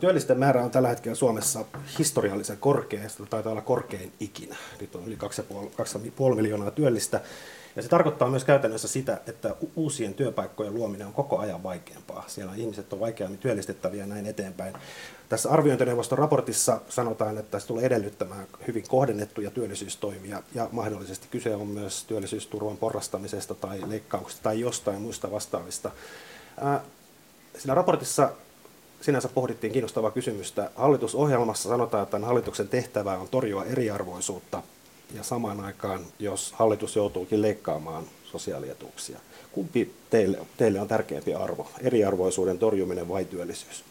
Työllisten 0.00 0.38
määrä 0.38 0.64
on 0.64 0.70
tällä 0.70 0.88
hetkellä 0.88 1.14
Suomessa 1.14 1.64
historiallisen 1.98 2.58
korkea, 2.58 3.08
sitä 3.08 3.26
taitaa 3.26 3.52
olla 3.52 3.62
korkein 3.62 4.12
ikinä. 4.20 4.56
Nyt 4.80 4.94
on 4.94 5.06
yli 5.06 5.18
2,5 6.30 6.34
miljoonaa 6.34 6.70
työllistä. 6.70 7.20
Ja 7.76 7.82
se 7.82 7.88
tarkoittaa 7.88 8.30
myös 8.30 8.44
käytännössä 8.44 8.88
sitä, 8.88 9.20
että 9.26 9.54
uusien 9.76 10.14
työpaikkojen 10.14 10.74
luominen 10.74 11.06
on 11.06 11.12
koko 11.12 11.38
ajan 11.38 11.62
vaikeampaa. 11.62 12.24
Siellä 12.26 12.54
ihmiset 12.56 12.92
on 12.92 13.00
vaikeammin 13.00 13.38
työllistettäviä 13.38 14.02
ja 14.02 14.06
näin 14.06 14.26
eteenpäin. 14.26 14.74
Tässä 15.28 15.50
arviointineuvoston 15.50 16.18
raportissa 16.18 16.80
sanotaan, 16.88 17.38
että 17.38 17.58
se 17.58 17.66
tulee 17.66 17.86
edellyttämään 17.86 18.46
hyvin 18.66 18.84
kohdennettuja 18.88 19.50
työllisyystoimia 19.50 20.42
ja 20.54 20.68
mahdollisesti 20.72 21.28
kyse 21.30 21.54
on 21.54 21.66
myös 21.66 22.04
työllisyysturvan 22.04 22.76
porrastamisesta 22.76 23.54
tai 23.54 23.82
leikkauksesta 23.86 24.42
tai 24.42 24.60
jostain 24.60 25.02
muista 25.02 25.30
vastaavista. 25.30 25.90
Siinä 27.58 27.74
raportissa 27.74 28.32
sinänsä 29.00 29.28
pohdittiin 29.28 29.72
kiinnostavaa 29.72 30.10
kysymystä. 30.10 30.70
Hallitusohjelmassa 30.76 31.68
sanotaan, 31.68 32.02
että 32.02 32.18
hallituksen 32.18 32.68
tehtävä 32.68 33.18
on 33.18 33.28
torjua 33.28 33.64
eriarvoisuutta 33.64 34.62
ja 35.14 35.22
samaan 35.22 35.60
aikaan, 35.60 36.06
jos 36.18 36.52
hallitus 36.52 36.96
joutuukin 36.96 37.42
leikkaamaan 37.42 38.04
sosiaalietuuksia. 38.24 39.18
Kumpi 39.52 39.94
teille, 40.10 40.38
teille 40.56 40.80
on 40.80 40.88
tärkeämpi 40.88 41.34
arvo, 41.34 41.66
eriarvoisuuden 41.80 42.58
torjuminen 42.58 43.08
vai 43.08 43.24
työllisyys? 43.24 43.84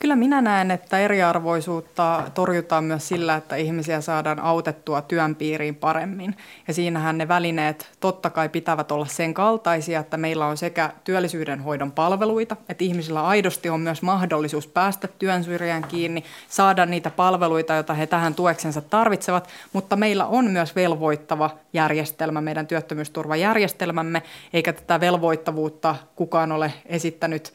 Kyllä 0.00 0.16
minä 0.16 0.40
näen, 0.40 0.70
että 0.70 0.98
eriarvoisuutta 0.98 2.22
torjutaan 2.34 2.84
myös 2.84 3.08
sillä, 3.08 3.34
että 3.34 3.56
ihmisiä 3.56 4.00
saadaan 4.00 4.40
autettua 4.40 5.02
työn 5.02 5.34
piiriin 5.34 5.74
paremmin. 5.74 6.36
Ja 6.68 6.74
siinähän 6.74 7.18
ne 7.18 7.28
välineet 7.28 7.90
totta 8.00 8.30
kai 8.30 8.48
pitävät 8.48 8.92
olla 8.92 9.06
sen 9.06 9.34
kaltaisia, 9.34 10.00
että 10.00 10.16
meillä 10.16 10.46
on 10.46 10.56
sekä 10.56 10.92
työllisyyden 11.04 11.60
hoidon 11.60 11.92
palveluita, 11.92 12.56
että 12.68 12.84
ihmisillä 12.84 13.26
aidosti 13.26 13.70
on 13.70 13.80
myös 13.80 14.02
mahdollisuus 14.02 14.66
päästä 14.66 15.08
työn 15.18 15.44
syrjään 15.44 15.84
kiinni, 15.84 16.24
saada 16.48 16.86
niitä 16.86 17.10
palveluita, 17.10 17.74
joita 17.74 17.94
he 17.94 18.06
tähän 18.06 18.34
tueksensa 18.34 18.80
tarvitsevat, 18.80 19.48
mutta 19.72 19.96
meillä 19.96 20.26
on 20.26 20.50
myös 20.50 20.76
velvoittava 20.76 21.50
järjestelmä, 21.72 22.40
meidän 22.40 22.66
työttömyysturvajärjestelmämme, 22.66 24.22
eikä 24.52 24.72
tätä 24.72 25.00
velvoittavuutta 25.00 25.96
kukaan 26.16 26.52
ole 26.52 26.72
esittänyt 26.86 27.52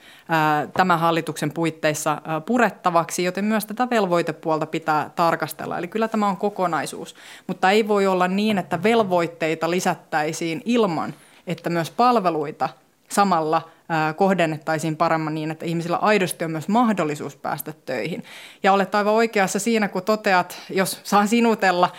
tämän 0.78 1.00
hallituksen 1.00 1.52
puitteissa 1.52 2.22
purettavaksi, 2.46 3.24
joten 3.24 3.46
myös 3.46 3.66
tätä 3.66 3.90
velvoitepuolta 3.90 4.66
pitää 4.66 5.10
tarkastella. 5.16 5.78
Eli 5.78 5.88
kyllä 5.88 6.08
tämä 6.08 6.28
on 6.28 6.38
kokonaisuus, 6.38 7.16
mutta 7.48 7.72
ei 7.72 7.88
voi 7.88 8.08
olla 8.08 8.28
niin, 8.28 8.58
että 8.58 8.84
velvoitteita 8.84 9.70
lisättäisiin 9.72 10.62
ilman, 10.66 11.14
että 11.48 11.70
myös 11.70 11.92
palveluita 11.92 12.70
samalla 13.10 13.70
kohdennettaisiin 14.16 14.98
paremmin 14.98 15.36
niin, 15.36 15.52
että 15.52 15.66
ihmisillä 15.66 15.98
aidosti 15.98 16.46
on 16.46 16.52
myös 16.52 16.68
mahdollisuus 16.68 17.36
päästä 17.36 17.74
töihin. 17.86 18.24
Ja 18.64 18.74
olet 18.74 18.96
aivan 18.96 19.14
oikeassa 19.14 19.60
siinä, 19.60 19.88
kun 19.88 20.04
toteat, 20.04 20.58
jos 20.70 21.00
saan 21.04 21.28
sinutella, 21.28 21.90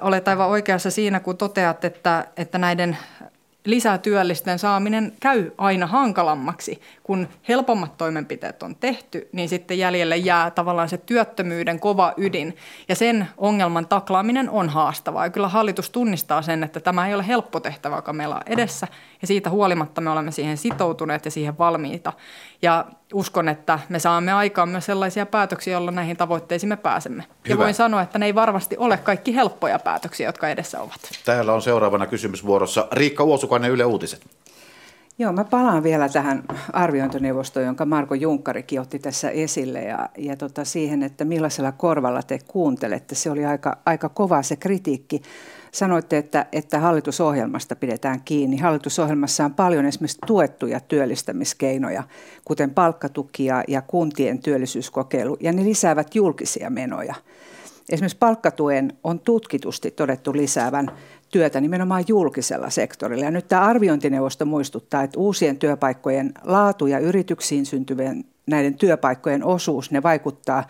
olet 0.00 0.28
aivan 0.28 0.48
oikeassa 0.48 0.90
siinä, 0.90 1.20
kun 1.20 1.36
toteat, 1.36 1.84
että, 1.84 2.26
että 2.36 2.58
näiden 2.58 2.98
lisätyöllisten 3.64 4.58
saaminen 4.58 5.12
käy 5.20 5.50
aina 5.58 5.86
hankalammaksi. 5.86 6.80
Kun 7.02 7.28
helpommat 7.48 7.96
toimenpiteet 7.96 8.62
on 8.62 8.76
tehty, 8.76 9.28
niin 9.32 9.48
sitten 9.48 9.78
jäljelle 9.78 10.16
jää 10.16 10.50
tavallaan 10.50 10.88
se 10.88 10.98
työttömyyden 10.98 11.80
kova 11.80 12.14
ydin. 12.16 12.56
Ja 12.88 12.94
sen 12.94 13.28
ongelman 13.36 13.88
taklaaminen 13.88 14.50
on 14.50 14.68
haastavaa. 14.68 15.26
Ja 15.26 15.30
kyllä 15.30 15.48
hallitus 15.48 15.90
tunnistaa 15.90 16.42
sen, 16.42 16.64
että 16.64 16.80
tämä 16.80 17.08
ei 17.08 17.14
ole 17.14 17.26
helppo 17.26 17.60
tehtävä, 17.60 17.96
joka 17.96 18.12
meillä 18.12 18.34
on 18.34 18.42
edessä. 18.46 18.88
Ja 19.20 19.26
siitä 19.26 19.50
huolimatta 19.50 20.00
me 20.00 20.10
olemme 20.10 20.30
siihen 20.30 20.56
sitoutuneet 20.56 21.24
ja 21.24 21.30
siihen 21.30 21.58
valmiita. 21.58 22.12
Ja 22.62 22.84
uskon, 23.14 23.48
että 23.48 23.78
me 23.88 23.98
saamme 23.98 24.32
aikaan 24.32 24.68
myös 24.68 24.86
sellaisia 24.86 25.26
päätöksiä, 25.26 25.72
joilla 25.72 25.90
näihin 25.90 26.16
tavoitteisiin 26.16 26.68
me 26.68 26.76
pääsemme. 26.76 27.24
Hyvä. 27.48 27.54
Ja 27.54 27.58
voin 27.58 27.74
sanoa, 27.74 28.02
että 28.02 28.18
ne 28.18 28.26
ei 28.26 28.34
varmasti 28.34 28.76
ole 28.76 28.96
kaikki 28.96 29.34
helppoja 29.34 29.78
päätöksiä, 29.78 30.28
jotka 30.28 30.48
edessä 30.48 30.80
ovat. 30.80 31.00
Täällä 31.24 31.52
on 31.52 31.62
seuraavana 31.62 32.06
kysymysvuorossa 32.06 32.88
Riikka 32.92 33.24
Uosukainen 33.24 33.70
Yle 33.70 33.84
Uutiset. 33.84 34.26
Joo, 35.18 35.32
mä 35.32 35.44
palaan 35.44 35.82
vielä 35.82 36.08
tähän 36.08 36.44
arviointineuvostoon, 36.72 37.66
jonka 37.66 37.84
Marko 37.84 38.14
Junkkarikin 38.14 38.80
otti 38.80 38.98
tässä 38.98 39.30
esille 39.30 39.82
ja, 39.82 40.08
ja 40.18 40.36
tota 40.36 40.64
siihen, 40.64 41.02
että 41.02 41.24
millaisella 41.24 41.72
korvalla 41.72 42.22
te 42.22 42.38
kuuntelette. 42.48 43.14
Se 43.14 43.30
oli 43.30 43.44
aika, 43.44 43.76
aika 43.86 44.08
kova 44.08 44.42
se 44.42 44.56
kritiikki. 44.56 45.22
Sanoitte, 45.74 46.18
että, 46.18 46.46
että 46.52 46.78
hallitusohjelmasta 46.78 47.76
pidetään 47.76 48.20
kiinni. 48.24 48.56
Hallitusohjelmassa 48.56 49.44
on 49.44 49.54
paljon 49.54 49.86
esimerkiksi 49.86 50.18
tuettuja 50.26 50.80
työllistämiskeinoja, 50.80 52.02
kuten 52.44 52.70
palkkatukia 52.70 53.62
ja 53.68 53.82
kuntien 53.82 54.38
työllisyyskokeilu, 54.38 55.36
ja 55.40 55.52
ne 55.52 55.64
lisäävät 55.64 56.14
julkisia 56.14 56.70
menoja. 56.70 57.14
Esimerkiksi 57.90 58.18
palkkatuen 58.18 58.92
on 59.04 59.20
tutkitusti 59.20 59.90
todettu 59.90 60.32
lisäävän 60.32 60.90
työtä 61.30 61.60
nimenomaan 61.60 62.04
julkisella 62.08 62.70
sektorilla. 62.70 63.24
Ja 63.24 63.30
nyt 63.30 63.48
tämä 63.48 63.62
arviointineuvosto 63.62 64.44
muistuttaa, 64.44 65.02
että 65.02 65.20
uusien 65.20 65.58
työpaikkojen 65.58 66.32
laatu 66.44 66.86
ja 66.86 66.98
yrityksiin 66.98 67.66
syntyvien 67.66 68.24
näiden 68.46 68.74
työpaikkojen 68.74 69.44
osuus, 69.44 69.90
ne 69.90 70.02
vaikuttaa 70.02 70.64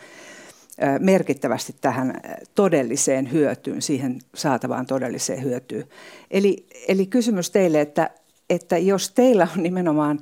merkittävästi 0.99 1.75
tähän 1.81 2.21
todelliseen 2.55 3.33
hyötyyn, 3.33 3.83
siihen 3.83 4.19
saatavaan 4.35 4.87
todelliseen 4.87 5.43
hyötyyn. 5.43 5.85
Eli, 6.31 6.67
eli 6.89 7.07
kysymys 7.07 7.51
teille, 7.51 7.81
että, 7.81 8.11
että 8.51 8.79
jos 8.79 9.11
teillä 9.11 9.49
on 9.57 9.63
nimenomaan 9.63 10.21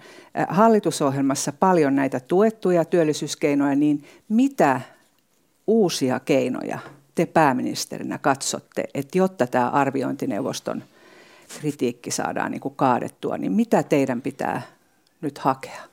hallitusohjelmassa 0.48 1.52
paljon 1.52 1.96
näitä 1.96 2.20
tuettuja 2.20 2.84
työllisyyskeinoja, 2.84 3.74
niin 3.74 4.04
mitä 4.28 4.80
uusia 5.66 6.20
keinoja 6.20 6.78
te 7.14 7.26
pääministerinä 7.26 8.18
katsotte, 8.18 8.84
että 8.94 9.18
jotta 9.18 9.46
tämä 9.46 9.70
arviointineuvoston 9.70 10.84
kritiikki 11.60 12.10
saadaan 12.10 12.50
niin 12.50 12.60
kuin 12.60 12.74
kaadettua, 12.76 13.38
niin 13.38 13.52
mitä 13.52 13.82
teidän 13.82 14.22
pitää 14.22 14.62
nyt 15.20 15.38
hakea? 15.38 15.91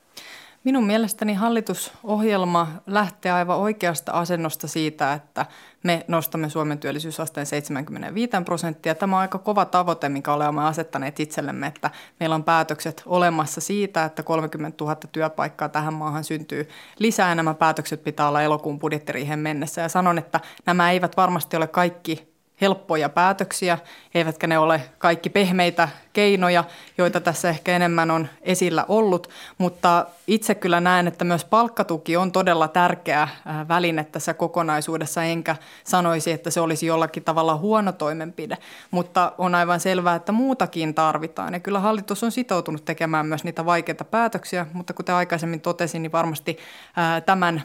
Minun 0.63 0.85
mielestäni 0.85 1.33
hallitusohjelma 1.33 2.67
lähtee 2.87 3.31
aivan 3.31 3.57
oikeasta 3.57 4.11
asennosta 4.11 4.67
siitä, 4.67 5.13
että 5.13 5.45
me 5.83 6.05
nostamme 6.07 6.49
Suomen 6.49 6.79
työllisyysasteen 6.79 7.45
75 7.45 8.31
prosenttia. 8.45 8.95
Tämä 8.95 9.15
on 9.15 9.21
aika 9.21 9.37
kova 9.37 9.65
tavoite, 9.65 10.09
mikä 10.09 10.33
olemme 10.33 10.67
asettaneet 10.67 11.19
itsellemme, 11.19 11.67
että 11.67 11.89
meillä 12.19 12.35
on 12.35 12.43
päätökset 12.43 13.03
olemassa 13.05 13.61
siitä, 13.61 14.05
että 14.05 14.23
30 14.23 14.83
000 14.83 14.95
työpaikkaa 15.11 15.69
tähän 15.69 15.93
maahan 15.93 16.23
syntyy 16.23 16.69
lisää. 16.99 17.35
Nämä 17.35 17.53
päätökset 17.53 18.03
pitää 18.03 18.27
olla 18.27 18.41
elokuun 18.41 18.79
budjettiriihen 18.79 19.39
mennessä. 19.39 19.81
Ja 19.81 19.89
sanon, 19.89 20.17
että 20.17 20.39
nämä 20.65 20.91
eivät 20.91 21.17
varmasti 21.17 21.57
ole 21.57 21.67
kaikki 21.67 22.38
helppoja 22.61 23.09
päätöksiä, 23.09 23.77
eivätkä 24.15 24.47
ne 24.47 24.59
ole 24.59 24.81
kaikki 24.97 25.29
pehmeitä 25.29 25.89
keinoja, 26.13 26.63
joita 26.97 27.19
tässä 27.21 27.49
ehkä 27.49 27.75
enemmän 27.75 28.11
on 28.11 28.27
esillä 28.41 28.85
ollut, 28.87 29.29
mutta 29.57 30.05
itse 30.27 30.55
kyllä 30.55 30.79
näen, 30.79 31.07
että 31.07 31.25
myös 31.25 31.45
palkkatuki 31.45 32.17
on 32.17 32.31
todella 32.31 32.67
tärkeä 32.67 33.21
äh, 33.21 33.67
väline 33.67 34.03
tässä 34.03 34.33
kokonaisuudessa, 34.33 35.23
enkä 35.23 35.55
sanoisi, 35.83 36.31
että 36.31 36.49
se 36.49 36.61
olisi 36.61 36.85
jollakin 36.85 37.23
tavalla 37.23 37.57
huono 37.57 37.91
toimenpide, 37.91 38.57
mutta 38.91 39.31
on 39.37 39.55
aivan 39.55 39.79
selvää, 39.79 40.15
että 40.15 40.31
muutakin 40.31 40.93
tarvitaan. 40.93 41.53
Ja 41.53 41.59
kyllä 41.59 41.79
hallitus 41.79 42.23
on 42.23 42.31
sitoutunut 42.31 42.85
tekemään 42.85 43.25
myös 43.25 43.43
niitä 43.43 43.65
vaikeita 43.65 44.03
päätöksiä, 44.03 44.65
mutta 44.73 44.93
kuten 44.93 45.15
aikaisemmin 45.15 45.61
totesin, 45.61 46.01
niin 46.01 46.11
varmasti 46.11 46.57
äh, 46.97 47.23
tämän 47.23 47.63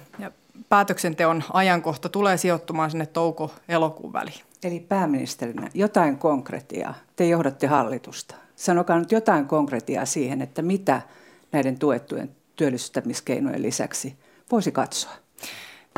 päätöksenteon 0.68 1.44
ajankohta 1.52 2.08
tulee 2.08 2.36
sijoittumaan 2.36 2.90
sinne 2.90 3.06
touko-elokuun 3.06 4.12
väliin. 4.12 4.40
Eli 4.64 4.80
pääministerinä 4.80 5.70
jotain 5.74 6.18
konkretiaa. 6.18 6.94
Te 7.16 7.28
johdatte 7.28 7.66
hallitusta. 7.66 8.34
Sanokaa 8.56 8.98
nyt 8.98 9.12
jotain 9.12 9.46
konkretiaa 9.46 10.04
siihen, 10.04 10.42
että 10.42 10.62
mitä 10.62 11.02
näiden 11.52 11.78
tuettujen 11.78 12.30
työllistämiskeinojen 12.56 13.62
lisäksi 13.62 14.16
voisi 14.52 14.72
katsoa. 14.72 15.23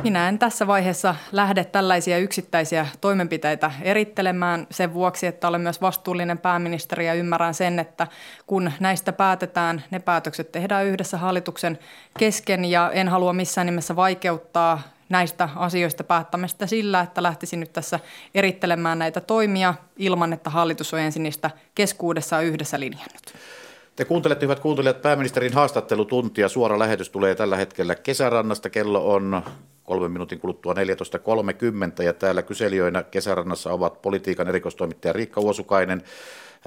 Minä 0.03 0.29
en 0.29 0.39
tässä 0.39 0.67
vaiheessa 0.67 1.15
lähde 1.33 1.65
tällaisia 1.65 2.19
yksittäisiä 2.19 2.87
toimenpiteitä 3.01 3.71
erittelemään 3.83 4.67
sen 4.71 4.95
vuoksi, 4.95 5.27
että 5.27 5.49
olen 5.49 5.61
myös 5.61 5.81
vastuullinen 5.81 6.39
pääministeri 6.39 7.07
ja 7.07 7.15
ymmärrän 7.15 7.55
sen, 7.55 7.79
että 7.79 8.07
kun 8.47 8.73
näistä 8.81 9.13
päätetään, 9.13 9.85
ne 9.91 9.99
päätökset 9.99 10.53
tehdään 10.53 10.87
yhdessä 10.87 11.19
hallituksen 11.19 11.79
kesken 12.19 12.65
ja 12.65 12.91
en 12.93 13.09
halua 13.09 13.33
missään 13.33 13.67
nimessä 13.67 13.97
vaikeuttaa 13.97 14.83
näistä 15.09 15.49
asioista 15.57 16.05
päättämistä 16.05 16.67
sillä, 16.67 17.01
että 17.01 17.23
lähtisin 17.23 17.61
nyt 17.61 17.73
tässä 17.73 18.01
erittelemään 18.35 18.99
näitä 18.99 19.21
toimia 19.21 19.75
ilman, 19.97 20.33
että 20.33 20.51
hallitus 20.51 20.95
on 20.95 21.01
ensin 21.01 21.23
niistä 21.23 21.51
keskuudessaan 21.75 22.45
yhdessä 22.45 22.81
linjannut. 22.81 23.35
Te 23.97 24.05
kuuntelette, 24.05 24.47
hyvät 24.47 24.61
kuuntelijat, 24.61 25.03
pääministerin 25.03 25.53
haastattelutunti 25.53 26.41
ja 26.41 26.49
suora 26.49 26.79
lähetys 26.79 27.11
tulee 27.11 27.35
tällä 27.35 27.57
hetkellä 27.57 27.95
kesärannasta. 27.95 28.71
Kello 28.71 29.13
on 29.13 29.43
kolmen 29.85 30.11
minuutin 30.11 30.41
kuluttua 30.41 30.75
14.30 30.75 32.03
ja 32.03 32.13
täällä 32.13 32.43
kyselijöinä 32.43 33.03
kesärannassa 33.03 33.73
ovat 33.73 34.03
politiikan 34.03 34.49
erikoistoimittaja 34.49 35.13
Riikka 35.13 35.41
Uosukainen, 35.41 36.03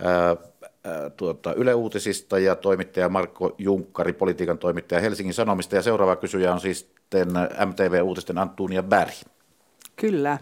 ää, 0.01 0.35
ää, 0.83 1.09
tuota, 1.09 1.53
Yle 1.53 1.73
Uutisista 1.73 2.39
ja 2.39 2.55
toimittaja 2.55 3.09
Marko 3.09 3.55
Junkkari, 3.57 4.13
politiikan 4.13 4.57
toimittaja 4.57 5.01
Helsingin 5.01 5.33
Sanomista. 5.33 5.75
Ja 5.75 5.81
seuraava 5.81 6.15
kysyjä 6.15 6.53
on 6.53 6.59
siis 6.59 6.91
MTV 7.65 8.01
Uutisten 8.03 8.37
Antunia 8.37 8.83
Berg. 8.83 9.13
Kyllä. 9.95 10.37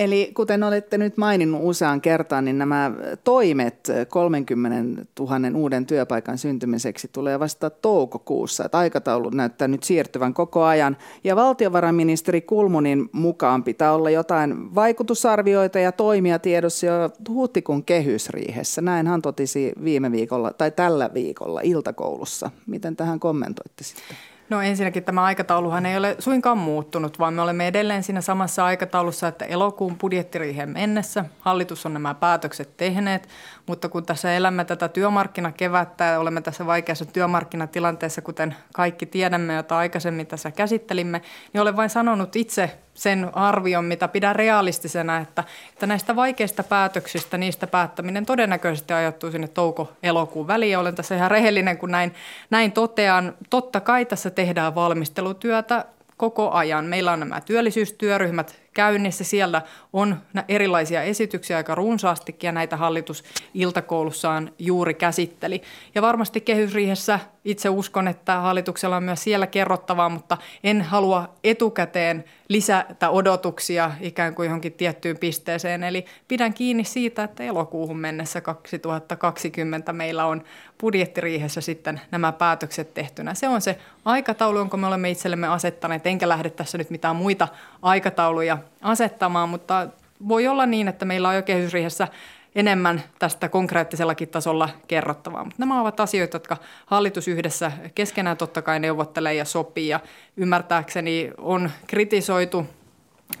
Eli 0.00 0.30
kuten 0.34 0.62
olette 0.62 0.98
nyt 0.98 1.16
maininnut 1.16 1.60
useaan 1.64 2.00
kertaan, 2.00 2.44
niin 2.44 2.58
nämä 2.58 2.92
toimet 3.24 3.88
30 4.08 5.02
000 5.20 5.36
uuden 5.54 5.86
työpaikan 5.86 6.38
syntymiseksi 6.38 7.08
tulee 7.12 7.40
vasta 7.40 7.70
toukokuussa. 7.70 8.64
Että 8.64 8.78
aikataulu 8.78 9.30
näyttää 9.30 9.68
nyt 9.68 9.82
siirtyvän 9.82 10.34
koko 10.34 10.64
ajan. 10.64 10.96
Ja 11.24 11.36
valtiovarainministeri 11.36 12.40
Kulmunin 12.40 13.08
mukaan 13.12 13.64
pitää 13.64 13.92
olla 13.92 14.10
jotain 14.10 14.74
vaikutusarvioita 14.74 15.78
ja 15.78 15.92
toimia 15.92 16.38
tiedossa 16.38 16.86
jo 16.86 17.10
huhtikuun 17.28 17.84
kehysriihessä. 17.84 18.80
Näin 18.80 19.06
hän 19.06 19.22
totisi 19.22 19.72
viime 19.84 20.12
viikolla 20.12 20.52
tai 20.52 20.70
tällä 20.70 21.10
viikolla 21.14 21.60
iltakoulussa. 21.60 22.50
Miten 22.66 22.96
tähän 22.96 23.20
kommentoitte 23.20 23.84
sitten? 23.84 24.16
No 24.50 24.62
ensinnäkin 24.62 25.04
tämä 25.04 25.24
aikatauluhan 25.24 25.86
ei 25.86 25.96
ole 25.96 26.16
suinkaan 26.18 26.58
muuttunut, 26.58 27.18
vaan 27.18 27.34
me 27.34 27.42
olemme 27.42 27.66
edelleen 27.66 28.02
siinä 28.02 28.20
samassa 28.20 28.64
aikataulussa, 28.64 29.28
että 29.28 29.44
elokuun 29.44 29.98
budjettiriiheen 29.98 30.68
mennessä 30.68 31.24
hallitus 31.40 31.86
on 31.86 31.92
nämä 31.92 32.14
päätökset 32.14 32.76
tehneet, 32.76 33.28
mutta 33.66 33.88
kun 33.88 34.06
tässä 34.06 34.36
elämme 34.36 34.64
tätä 34.64 34.88
työmarkkinakevättä 34.88 36.04
ja 36.04 36.20
olemme 36.20 36.40
tässä 36.40 36.66
vaikeassa 36.66 37.04
työmarkkinatilanteessa, 37.04 38.22
kuten 38.22 38.56
kaikki 38.74 39.06
tiedämme, 39.06 39.54
jota 39.54 39.78
aikaisemmin 39.78 40.26
tässä 40.26 40.50
käsittelimme, 40.50 41.22
niin 41.52 41.60
olen 41.60 41.76
vain 41.76 41.90
sanonut 41.90 42.36
itse 42.36 42.78
sen 42.94 43.30
arvion, 43.32 43.84
mitä 43.84 44.08
pidän 44.08 44.36
realistisena, 44.36 45.18
että, 45.18 45.44
että 45.72 45.86
näistä 45.86 46.16
vaikeista 46.16 46.62
päätöksistä, 46.62 47.38
niistä 47.38 47.66
päättäminen 47.66 48.26
todennäköisesti 48.26 48.92
ajoittuu 48.92 49.30
sinne 49.30 49.48
touko-elokuun 49.48 50.46
väliin. 50.46 50.78
Olen 50.78 50.94
tässä 50.94 51.14
ihan 51.14 51.30
rehellinen, 51.30 51.78
kun 51.78 51.90
näin, 51.90 52.14
näin 52.50 52.72
totean. 52.72 53.34
Totta 53.50 53.80
kai 53.80 54.04
tässä 54.04 54.30
tehdään 54.40 54.74
valmistelutyötä 54.74 55.84
koko 56.16 56.50
ajan. 56.50 56.84
Meillä 56.84 57.12
on 57.12 57.20
nämä 57.20 57.40
työllisyystyöryhmät 57.40 58.60
käynnissä. 58.80 59.24
Siellä 59.24 59.62
on 59.92 60.16
erilaisia 60.48 61.02
esityksiä 61.02 61.56
aika 61.56 61.74
runsaastikin 61.74 62.48
ja 62.48 62.52
näitä 62.52 62.76
hallitus 62.76 63.24
iltakoulussaan 63.54 64.52
juuri 64.58 64.94
käsitteli. 64.94 65.62
Ja 65.94 66.02
varmasti 66.02 66.40
kehysriihessä 66.40 67.18
itse 67.44 67.68
uskon, 67.68 68.08
että 68.08 68.40
hallituksella 68.40 68.96
on 68.96 69.02
myös 69.02 69.24
siellä 69.24 69.46
kerrottavaa, 69.46 70.08
mutta 70.08 70.36
en 70.64 70.82
halua 70.82 71.34
etukäteen 71.44 72.24
lisätä 72.48 73.10
odotuksia 73.10 73.90
ikään 74.00 74.34
kuin 74.34 74.46
johonkin 74.46 74.72
tiettyyn 74.72 75.18
pisteeseen. 75.18 75.84
Eli 75.84 76.04
pidän 76.28 76.54
kiinni 76.54 76.84
siitä, 76.84 77.24
että 77.24 77.42
elokuuhun 77.42 77.98
mennessä 77.98 78.40
2020 78.40 79.92
meillä 79.92 80.26
on 80.26 80.42
budjettiriihessä 80.80 81.60
sitten 81.60 82.00
nämä 82.10 82.32
päätökset 82.32 82.94
tehtynä. 82.94 83.34
Se 83.34 83.48
on 83.48 83.60
se 83.60 83.78
aikataulu, 84.04 84.58
jonka 84.58 84.76
me 84.76 84.86
olemme 84.86 85.10
itsellemme 85.10 85.48
asettaneet, 85.48 86.06
enkä 86.06 86.28
lähde 86.28 86.50
tässä 86.50 86.78
nyt 86.78 86.90
mitään 86.90 87.16
muita 87.16 87.48
aikatauluja 87.82 88.58
asettamaan, 88.82 89.48
mutta 89.48 89.88
voi 90.28 90.46
olla 90.46 90.66
niin, 90.66 90.88
että 90.88 91.04
meillä 91.04 91.28
on 91.28 91.34
jo 91.34 91.42
kehysriihessä 91.42 92.08
enemmän 92.54 93.02
tästä 93.18 93.48
konkreettisellakin 93.48 94.28
tasolla 94.28 94.68
kerrottavaa. 94.88 95.44
Mutta 95.44 95.56
nämä 95.58 95.80
ovat 95.80 96.00
asioita, 96.00 96.34
jotka 96.34 96.56
hallitus 96.86 97.28
yhdessä 97.28 97.72
keskenään 97.94 98.36
totta 98.36 98.62
kai 98.62 98.80
neuvottelee 98.80 99.34
ja 99.34 99.44
sopii. 99.44 99.88
Ja 99.88 100.00
ymmärtääkseni 100.36 101.30
on 101.38 101.70
kritisoitu 101.86 102.66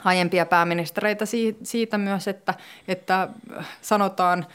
aiempia 0.04 0.46
pääministereitä 0.46 1.24
siitä 1.62 1.98
myös, 1.98 2.28
että, 2.28 2.54
että 2.88 3.28
sanotaan 3.80 4.46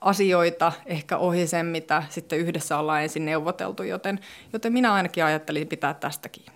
asioita 0.00 0.72
ehkä 0.86 1.16
ohi 1.16 1.46
sen, 1.46 1.66
mitä 1.66 2.02
sitten 2.08 2.38
yhdessä 2.38 2.78
ollaan 2.78 3.02
ensin 3.02 3.24
neuvoteltu, 3.24 3.82
joten, 3.82 4.20
joten 4.52 4.72
minä 4.72 4.92
ainakin 4.92 5.24
ajattelin 5.24 5.68
pitää 5.68 5.94
tästä 5.94 6.28
kiinni 6.28 6.55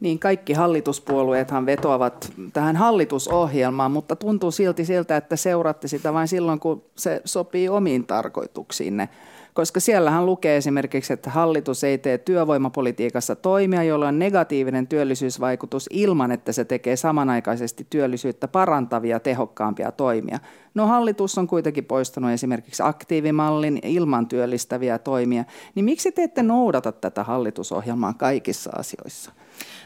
niin 0.00 0.18
kaikki 0.18 0.52
hallituspuolueethan 0.52 1.66
vetoavat 1.66 2.32
tähän 2.52 2.76
hallitusohjelmaan, 2.76 3.90
mutta 3.90 4.16
tuntuu 4.16 4.50
silti 4.50 4.84
siltä, 4.84 5.16
että 5.16 5.36
seuraatte 5.36 5.88
sitä 5.88 6.12
vain 6.12 6.28
silloin, 6.28 6.60
kun 6.60 6.82
se 6.96 7.20
sopii 7.24 7.68
omiin 7.68 8.06
tarkoituksiinne. 8.06 9.08
Koska 9.56 9.80
siellähän 9.80 10.26
lukee 10.26 10.56
esimerkiksi, 10.56 11.12
että 11.12 11.30
hallitus 11.30 11.84
ei 11.84 11.98
tee 11.98 12.18
työvoimapolitiikassa 12.18 13.36
toimia, 13.36 13.82
jolla 13.82 14.08
on 14.08 14.18
negatiivinen 14.18 14.86
työllisyysvaikutus 14.86 15.86
ilman, 15.92 16.32
että 16.32 16.52
se 16.52 16.64
tekee 16.64 16.96
samanaikaisesti 16.96 17.86
työllisyyttä 17.90 18.48
parantavia, 18.48 19.20
tehokkaampia 19.20 19.92
toimia. 19.92 20.38
No 20.74 20.86
hallitus 20.86 21.38
on 21.38 21.46
kuitenkin 21.46 21.84
poistanut 21.84 22.30
esimerkiksi 22.30 22.82
aktiivimallin 22.82 23.78
ilman 23.82 24.26
työllistäviä 24.28 24.98
toimia. 24.98 25.44
Niin 25.74 25.84
miksi 25.84 26.12
te 26.12 26.22
ette 26.22 26.42
noudata 26.42 26.92
tätä 26.92 27.24
hallitusohjelmaa 27.24 28.14
kaikissa 28.14 28.70
asioissa? 28.78 29.32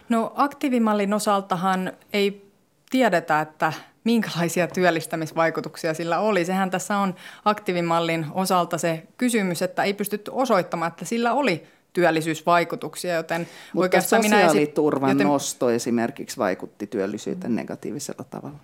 No 0.09 0.33
aktiivimallin 0.35 1.15
osaltahan 1.15 1.93
ei 2.13 2.51
tiedetä, 2.91 3.41
että 3.41 3.73
minkälaisia 4.05 4.69
työllistämisvaikutuksia 4.69 5.95
sillä 5.95 6.19
oli. 6.19 6.45
Sehän 6.45 6.71
tässä 6.71 6.97
on 6.97 7.15
aktiivimallin 7.45 8.27
osalta 8.33 8.79
se 8.79 9.03
kysymys, 9.17 9.63
että 9.63 9.83
ei 9.83 9.95
pystytty 9.95 10.31
osoittamaan, 10.35 10.91
että 10.91 11.05
sillä 11.05 11.33
oli 11.33 11.67
työllisyysvaikutuksia, 11.93 13.15
joten 13.15 13.41
Mutta 13.41 13.85
oikeastaan 13.85 14.23
sosiaaliturvan 14.23 15.01
minä 15.01 15.13
esi- 15.13 15.17
joten... 15.17 15.27
nosto 15.27 15.71
esimerkiksi 15.71 16.37
vaikutti 16.37 16.87
työllisyyteen 16.87 17.57
negatiivisella 17.57 18.25
tavalla. 18.25 18.59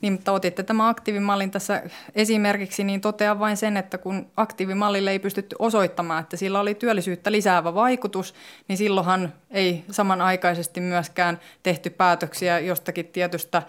Niin, 0.00 0.12
mutta 0.12 0.32
otitte 0.32 0.62
tämä 0.62 0.88
aktiivimallin 0.88 1.50
tässä 1.50 1.82
esimerkiksi, 2.14 2.84
niin 2.84 3.00
totean 3.00 3.38
vain 3.38 3.56
sen, 3.56 3.76
että 3.76 3.98
kun 3.98 4.26
aktiivimallille 4.36 5.10
ei 5.10 5.18
pystytty 5.18 5.56
osoittamaan, 5.58 6.22
että 6.22 6.36
sillä 6.36 6.60
oli 6.60 6.74
työllisyyttä 6.74 7.32
lisäävä 7.32 7.74
vaikutus, 7.74 8.34
niin 8.68 8.76
silloinhan 8.76 9.32
ei 9.50 9.84
samanaikaisesti 9.90 10.80
myöskään 10.80 11.40
tehty 11.62 11.90
päätöksiä 11.90 12.58
jostakin 12.58 13.06
tietystä 13.06 13.62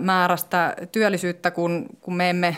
määrästä 0.00 0.76
työllisyyttä, 0.92 1.50
kun, 1.50 1.86
kun 2.00 2.16
me 2.16 2.30
emme 2.30 2.56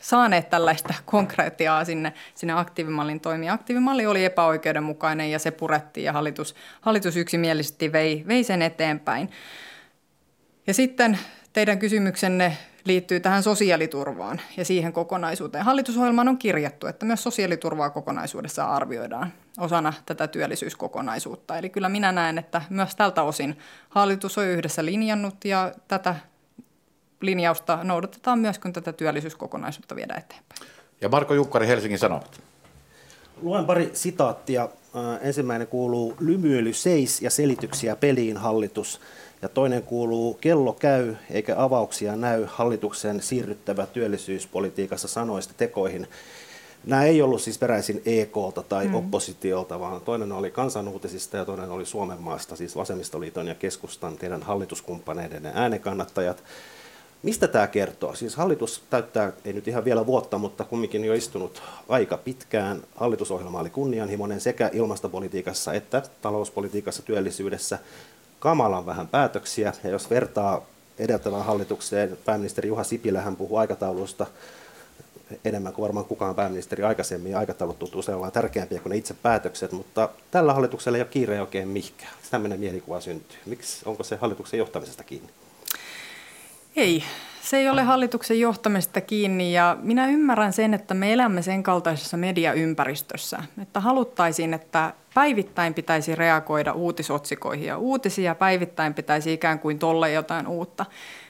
saaneet 0.00 0.50
tällaista 0.50 0.94
konkreettiaa 1.04 1.84
sinne, 1.84 2.12
sinne 2.34 2.52
aktiivimallin 2.52 3.20
toimia. 3.20 3.52
Aktiivimalli 3.52 4.06
oli 4.06 4.24
epäoikeudenmukainen 4.24 5.30
ja 5.30 5.38
se 5.38 5.50
purettiin 5.50 6.04
ja 6.04 6.12
hallitus, 6.12 6.54
hallitus 6.80 7.16
yksimielisesti 7.16 7.92
vei, 7.92 8.24
vei 8.28 8.44
sen 8.44 8.62
eteenpäin. 8.62 9.30
Ja 10.66 10.74
sitten 10.74 11.18
teidän 11.52 11.78
kysymyksenne 11.78 12.56
liittyy 12.84 13.20
tähän 13.20 13.42
sosiaaliturvaan 13.42 14.40
ja 14.56 14.64
siihen 14.64 14.92
kokonaisuuteen. 14.92 15.64
Hallitusohjelmaan 15.64 16.28
on 16.28 16.38
kirjattu, 16.38 16.86
että 16.86 17.06
myös 17.06 17.22
sosiaaliturvaa 17.22 17.90
kokonaisuudessa 17.90 18.64
arvioidaan 18.64 19.32
osana 19.58 19.92
tätä 20.06 20.26
työllisyyskokonaisuutta. 20.26 21.58
Eli 21.58 21.70
kyllä 21.70 21.88
minä 21.88 22.12
näen, 22.12 22.38
että 22.38 22.62
myös 22.70 22.96
tältä 22.96 23.22
osin 23.22 23.58
hallitus 23.88 24.38
on 24.38 24.46
yhdessä 24.46 24.84
linjannut 24.84 25.44
ja 25.44 25.72
tätä 25.88 26.16
linjausta 27.20 27.78
noudatetaan 27.84 28.38
myös, 28.38 28.58
kun 28.58 28.72
tätä 28.72 28.92
työllisyyskokonaisuutta 28.92 29.96
viedään 29.96 30.20
eteenpäin. 30.20 30.60
Ja 31.00 31.08
Marko 31.08 31.34
Jukkari, 31.34 31.66
Helsingin 31.66 31.98
Sanomat. 31.98 32.40
Luen 33.42 33.64
pari 33.64 33.90
sitaattia. 33.92 34.68
Ensimmäinen 35.20 35.68
kuuluu 35.68 36.14
lymyily 36.20 36.72
seis 36.72 37.22
ja 37.22 37.30
selityksiä 37.30 37.96
peliin 37.96 38.36
hallitus. 38.36 39.00
Ja 39.42 39.48
toinen 39.48 39.82
kuuluu 39.82 40.34
kello 40.34 40.72
käy 40.72 41.14
eikä 41.30 41.54
avauksia 41.58 42.16
näy 42.16 42.44
hallituksen 42.46 43.22
siirryttävä 43.22 43.86
työllisyyspolitiikassa 43.86 45.08
sanoista 45.08 45.54
tekoihin. 45.56 46.06
Nämä 46.86 47.04
ei 47.04 47.22
ollut 47.22 47.42
siis 47.42 47.58
peräisin 47.58 48.02
EKlta 48.06 48.62
tai 48.62 48.88
mm. 48.88 48.94
oppositiolta, 48.94 49.80
vaan 49.80 50.00
toinen 50.00 50.32
oli 50.32 50.50
kansanuutisista 50.50 51.36
ja 51.36 51.44
toinen 51.44 51.70
oli 51.70 51.86
Suomen 51.86 52.20
maasta, 52.20 52.56
siis 52.56 52.76
Vasemmistoliiton 52.76 53.48
ja 53.48 53.54
keskustan, 53.54 54.16
teidän 54.16 54.42
hallituskumppaneiden 54.42 55.46
äänekannattajat. 55.46 56.42
Mistä 57.22 57.48
tämä 57.48 57.66
kertoo? 57.66 58.14
Siis 58.14 58.36
hallitus 58.36 58.82
täyttää, 58.90 59.32
ei 59.44 59.52
nyt 59.52 59.68
ihan 59.68 59.84
vielä 59.84 60.06
vuotta, 60.06 60.38
mutta 60.38 60.64
kumminkin 60.64 61.04
jo 61.04 61.14
istunut 61.14 61.62
aika 61.88 62.16
pitkään. 62.16 62.82
Hallitusohjelma 62.96 63.60
oli 63.60 63.70
kunnianhimoinen 63.70 64.40
sekä 64.40 64.70
ilmastopolitiikassa 64.72 65.72
että 65.72 66.02
talouspolitiikassa, 66.22 67.02
työllisyydessä. 67.02 67.78
Kamalan 68.38 68.86
vähän 68.86 69.08
päätöksiä, 69.08 69.72
ja 69.84 69.90
jos 69.90 70.10
vertaa 70.10 70.66
edeltävään 70.98 71.44
hallitukseen, 71.44 72.18
pääministeri 72.24 72.68
Juha 72.68 72.84
Sipilä 72.84 73.20
hän 73.20 73.36
puhuu 73.36 73.56
aikataulusta 73.56 74.26
enemmän 75.44 75.72
kuin 75.72 75.82
varmaan 75.82 76.06
kukaan 76.06 76.34
pääministeri 76.34 76.84
aikaisemmin. 76.84 77.36
Aikataulut 77.36 77.78
tuntuu 77.78 78.02
sellainen 78.02 78.32
tärkeämpiä 78.32 78.80
kuin 78.80 78.90
ne 78.90 78.96
itse 78.96 79.14
päätökset, 79.14 79.72
mutta 79.72 80.08
tällä 80.30 80.54
hallituksella 80.54 80.98
ei 80.98 81.02
ole 81.02 81.08
kiire 81.10 81.40
oikein 81.40 81.68
mihinkään. 81.68 82.12
Tämmöinen 82.30 82.60
mielikuva 82.60 83.00
syntyy. 83.00 83.38
Miksi? 83.46 83.82
Onko 83.84 84.04
se 84.04 84.16
hallituksen 84.16 84.58
johtamisesta 84.58 85.04
kiinni? 85.04 85.32
Ei, 86.78 87.04
se 87.42 87.56
ei 87.56 87.68
ole 87.68 87.82
hallituksen 87.82 88.40
johtamista 88.40 89.00
kiinni 89.00 89.52
ja 89.52 89.76
minä 89.82 90.06
ymmärrän 90.06 90.52
sen, 90.52 90.74
että 90.74 90.94
me 90.94 91.12
elämme 91.12 91.42
sen 91.42 91.62
kaltaisessa 91.62 92.16
mediaympäristössä, 92.16 93.42
että 93.62 93.80
haluttaisiin, 93.80 94.54
että 94.54 94.92
päivittäin 95.14 95.74
pitäisi 95.74 96.14
reagoida 96.14 96.72
uutisotsikoihin 96.72 97.66
ja 97.66 97.78
uutisia 97.78 98.34
päivittäin 98.34 98.94
pitäisi 98.94 99.32
ikään 99.32 99.58
kuin 99.58 99.78
tolle 99.78 100.12
jotain 100.12 100.46
uutta. 100.46 100.86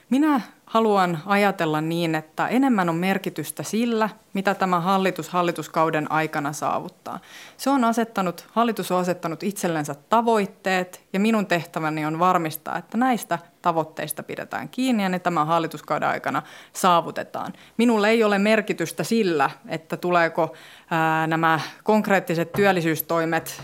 Minä 0.09 0.41
haluan 0.69 1.19
ajatella 1.25 1.81
niin, 1.81 2.15
että 2.15 2.47
enemmän 2.47 2.89
on 2.89 2.95
merkitystä 2.95 3.63
sillä, 3.63 4.09
mitä 4.33 4.55
tämä 4.55 4.79
hallitus 4.79 5.29
hallituskauden 5.29 6.11
aikana 6.11 6.53
saavuttaa. 6.53 7.19
Se 7.57 7.69
on 7.69 7.83
asettanut, 7.83 8.47
hallitus 8.51 8.91
on 8.91 8.99
asettanut 8.99 9.43
itsellensä 9.43 9.95
tavoitteet 10.09 11.01
ja 11.13 11.19
minun 11.19 11.45
tehtäväni 11.45 12.05
on 12.05 12.19
varmistaa, 12.19 12.77
että 12.77 12.97
näistä 12.97 13.39
tavoitteista 13.61 14.23
pidetään 14.23 14.69
kiinni 14.69 15.03
ja 15.03 15.09
ne 15.09 15.19
tämän 15.19 15.47
hallituskauden 15.47 16.09
aikana 16.09 16.41
saavutetaan. 16.73 17.53
Minulle 17.77 18.09
ei 18.09 18.23
ole 18.23 18.37
merkitystä 18.37 19.03
sillä, 19.03 19.49
että 19.67 19.97
tuleeko 19.97 20.55
ää, 20.91 21.27
nämä 21.27 21.59
konkreettiset 21.83 22.51
työllisyystoimet 22.51 23.63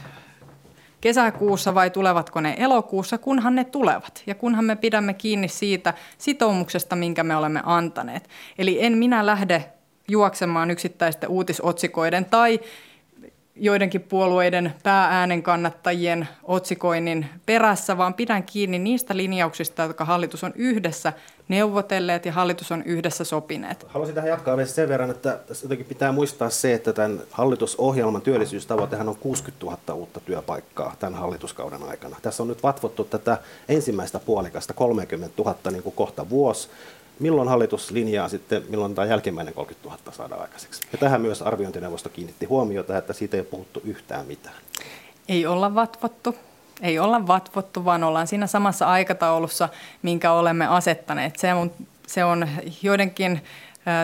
kesäkuussa 1.06 1.76
vai 1.76 1.89
tulevatko 1.89 2.41
ne 2.41 2.56
elokuussa, 2.58 3.18
kunhan 3.18 3.56
ne 3.56 3.63
tulevat 3.63 4.24
ja 4.28 4.36
kunhan 4.36 4.65
me 4.65 4.76
pidämme 4.76 5.13
kiinni 5.13 5.48
siitä 5.48 5.94
sitoumuksesta, 6.18 6.96
minkä 6.96 7.24
me 7.24 7.36
olemme 7.36 7.62
antaneet. 7.63 8.30
Eli 8.58 8.84
en 8.86 8.98
minä 8.98 9.26
lähde 9.26 9.65
juoksemaan 10.08 10.72
yksittäisten 10.72 11.30
uutisotsikoiden 11.30 12.26
tai 12.26 12.60
joidenkin 13.56 14.02
puolueiden 14.02 14.74
päääänen 14.84 15.44
kannattajien 15.44 16.28
otsikoinnin 16.44 17.26
perässä, 17.46 17.98
vaan 17.98 18.13
pidän 18.13 18.44
kiinni 18.44 18.80
niistä 18.80 19.18
linjauksista, 19.18 19.84
jotka 19.84 20.06
hallitus 20.06 20.44
on 20.44 20.54
yhdessä 20.56 21.13
neuvotelleet 21.48 22.26
ja 22.26 22.32
hallitus 22.32 22.72
on 22.72 22.84
yhdessä 22.84 23.24
sopineet. 23.24 23.86
Haluaisin 23.88 24.15
tähän 24.15 24.30
jatkaa 24.30 24.58
vielä 24.58 24.70
sen 24.70 24.89
verran, 24.89 25.10
että 25.10 25.39
jotenkin 25.63 25.86
pitää 25.86 26.12
muistaa 26.12 26.50
se, 26.50 26.74
että 26.74 26.94
tämän 26.94 27.22
hallitusohjelman 27.32 28.22
työllisyystavoitehan 28.22 29.10
on 29.10 29.15
60 29.15 29.65
000 29.65 29.94
uutta 29.94 30.20
työpaikkaa 30.20 30.96
tämän 31.00 31.20
hallituskauden 31.20 31.84
aikana. 31.84 32.15
Tässä 32.22 32.44
on 32.44 32.50
nyt 32.50 32.63
vatvottu 32.63 33.04
tätä 33.04 33.38
ensimmäistä 33.70 34.20
puolikasta 34.20 34.74
30 34.74 35.44
000 35.44 35.72
niin 35.72 35.84
kuin 35.84 35.96
kohta 35.96 36.30
vuosi 36.30 36.70
milloin 37.19 37.47
hallitus 37.47 37.91
linjaa 37.91 38.30
sitten, 38.30 38.63
milloin 38.69 38.95
tämä 38.95 39.08
jälkimmäinen 39.08 39.54
30 39.54 39.89
000 39.89 40.12
saadaan 40.12 40.41
aikaiseksi. 40.41 40.82
Ja 40.91 40.97
tähän 40.97 41.21
myös 41.21 41.41
arviointineuvosto 41.41 42.10
kiinnitti 42.10 42.45
huomiota, 42.45 42.97
että 42.97 43.13
siitä 43.13 43.38
ei 43.38 43.43
puhuttu 43.43 43.82
yhtään 43.84 44.25
mitään. 44.25 44.56
Ei 45.30 45.45
olla 45.45 45.75
vatvottu. 45.75 46.36
Ei 46.82 46.99
olla 46.99 47.28
vatvottu, 47.28 47.86
vaan 47.86 48.04
ollaan 48.04 48.28
siinä 48.28 48.47
samassa 48.47 48.88
aikataulussa, 48.88 49.69
minkä 50.01 50.32
olemme 50.32 50.67
asettaneet. 50.67 51.36
Se 51.36 51.54
on, 51.54 51.71
se 52.08 52.23
on 52.23 52.47
joidenkin 52.82 53.41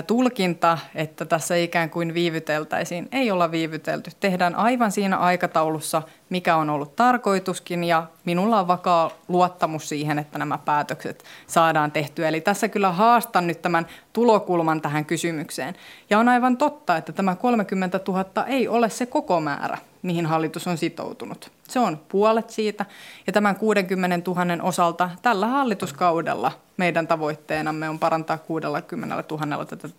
tulkinta, 0.08 0.78
että 0.96 1.26
tässä 1.26 1.56
ikään 1.56 1.90
kuin 1.90 2.14
viivyteltäisiin. 2.14 3.10
Ei 3.12 3.32
olla 3.32 3.52
viivytelty. 3.52 4.12
Tehdään 4.20 4.56
aivan 4.56 4.92
siinä 4.92 5.18
aikataulussa, 5.18 6.02
mikä 6.30 6.56
on 6.56 6.70
ollut 6.70 6.96
tarkoituskin 6.96 7.84
ja 7.84 8.08
minulla 8.26 8.60
on 8.60 8.68
vakaa 8.68 9.12
luottamus 9.28 9.90
siihen, 9.90 10.20
että 10.20 10.40
nämä 10.40 10.58
päätökset 10.58 11.24
saadaan 11.48 11.92
tehtyä. 11.92 12.28
Eli 12.28 12.42
tässä 12.42 12.68
kyllä 12.68 12.92
haastan 12.92 13.48
nyt 13.48 13.62
tämän 13.62 13.88
tulokulman 14.14 14.82
tähän 14.82 15.06
kysymykseen. 15.06 15.76
Ja 16.10 16.20
on 16.20 16.30
aivan 16.30 16.58
totta, 16.58 16.98
että 16.98 17.12
tämä 17.12 17.36
30 17.36 18.00
000 18.08 18.46
ei 18.46 18.68
ole 18.68 18.90
se 18.90 19.06
koko 19.06 19.42
määrä, 19.42 19.78
mihin 20.02 20.26
hallitus 20.26 20.68
on 20.68 20.78
sitoutunut. 20.78 21.52
Se 21.70 21.80
on 21.80 22.00
puolet 22.10 22.50
siitä 22.50 22.86
ja 23.28 23.34
tämän 23.34 23.56
60 23.56 24.32
000 24.32 24.64
osalta 24.64 25.10
tällä 25.22 25.48
hallituskaudella 25.48 26.52
meidän 26.78 27.08
tavoitteenamme 27.08 27.90
on 27.90 28.00
parantaa 28.00 28.38
60 28.38 29.24
000 29.32 29.66
tätä 29.66 29.90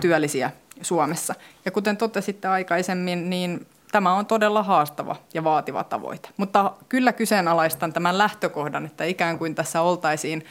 työllisiä 0.00 0.50
Suomessa. 0.82 1.34
Ja 1.64 1.70
kuten 1.70 1.96
totesitte 1.96 2.48
aikaisemmin, 2.48 3.30
niin 3.30 3.66
tämä 3.92 4.14
on 4.14 4.26
todella 4.26 4.62
haastava 4.62 5.16
ja 5.34 5.44
vaativa 5.44 5.84
tavoite. 5.84 6.28
Mutta 6.36 6.72
kyllä 6.88 7.12
kyseenalaistan 7.12 7.92
tämän 7.92 8.18
lähtökohdan, 8.18 8.86
että 8.86 9.04
ikään 9.04 9.38
kuin 9.38 9.54
tässä 9.54 9.82
oltaisiin 9.82 10.44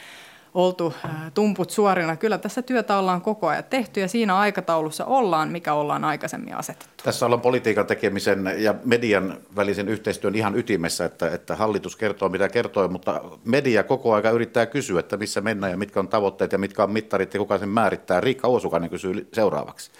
oltu 0.54 0.94
tumput 1.34 1.70
suorina. 1.70 2.16
Kyllä 2.16 2.38
tässä 2.38 2.62
työtä 2.62 2.98
ollaan 2.98 3.20
koko 3.20 3.46
ajan 3.46 3.64
tehty 3.64 4.00
ja 4.00 4.08
siinä 4.08 4.38
aikataulussa 4.38 5.04
ollaan, 5.04 5.48
mikä 5.48 5.74
ollaan 5.74 6.04
aikaisemmin 6.04 6.56
asetettu. 6.56 7.04
Tässä 7.04 7.26
ollaan 7.26 7.40
politiikan 7.40 7.86
tekemisen 7.86 8.54
ja 8.58 8.74
median 8.84 9.38
välisen 9.56 9.88
yhteistyön 9.88 10.34
ihan 10.34 10.58
ytimessä, 10.58 11.04
että, 11.04 11.30
että 11.30 11.56
hallitus 11.56 11.96
kertoo 11.96 12.28
mitä 12.28 12.48
kertoo, 12.48 12.88
mutta 12.88 13.20
media 13.44 13.82
koko 13.82 14.14
ajan 14.14 14.34
yrittää 14.34 14.66
kysyä, 14.66 15.00
että 15.00 15.16
missä 15.16 15.40
mennään 15.40 15.70
ja 15.70 15.76
mitkä 15.76 16.00
on 16.00 16.08
tavoitteet 16.08 16.52
ja 16.52 16.58
mitkä 16.58 16.82
on 16.82 16.90
mittarit 16.90 17.34
ja 17.34 17.40
kuka 17.40 17.58
sen 17.58 17.68
määrittää. 17.68 18.20
Riikka 18.20 18.48
Uosukainen 18.48 18.90
kysyy 18.90 19.28
seuraavaksi. 19.32 19.90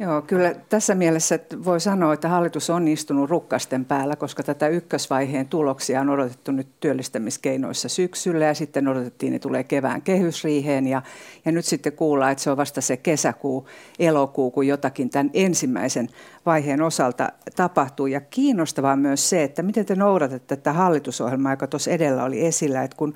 Joo, 0.00 0.22
kyllä 0.22 0.54
tässä 0.68 0.94
mielessä 0.94 1.38
voi 1.64 1.80
sanoa, 1.80 2.14
että 2.14 2.28
hallitus 2.28 2.70
on 2.70 2.88
istunut 2.88 3.30
rukkasten 3.30 3.84
päällä, 3.84 4.16
koska 4.16 4.42
tätä 4.42 4.68
ykkösvaiheen 4.68 5.48
tuloksia 5.48 6.00
on 6.00 6.08
odotettu 6.08 6.52
nyt 6.52 6.68
työllistämiskeinoissa 6.80 7.88
syksyllä 7.88 8.44
ja 8.44 8.54
sitten 8.54 8.88
odotettiin, 8.88 9.34
että 9.34 9.42
tulee 9.42 9.64
kevään 9.64 10.02
kehysriiheen 10.02 10.86
ja, 10.86 11.02
ja 11.44 11.52
nyt 11.52 11.64
sitten 11.64 11.92
kuullaan, 11.92 12.32
että 12.32 12.44
se 12.44 12.50
on 12.50 12.56
vasta 12.56 12.80
se 12.80 12.96
kesäkuu, 12.96 13.68
elokuu, 13.98 14.50
kun 14.50 14.66
jotakin 14.66 15.10
tämän 15.10 15.30
ensimmäisen 15.34 16.08
vaiheen 16.46 16.82
osalta 16.82 17.28
tapahtuu. 17.56 18.06
Ja 18.06 18.20
kiinnostavaa 18.20 18.96
myös 18.96 19.30
se, 19.30 19.42
että 19.42 19.62
miten 19.62 19.86
te 19.86 19.94
noudatatte 19.94 20.56
tätä 20.56 20.72
hallitusohjelmaa, 20.72 21.52
joka 21.52 21.66
tuossa 21.66 21.90
edellä 21.90 22.24
oli 22.24 22.46
esillä, 22.46 22.82
että 22.82 22.96
kun 22.96 23.14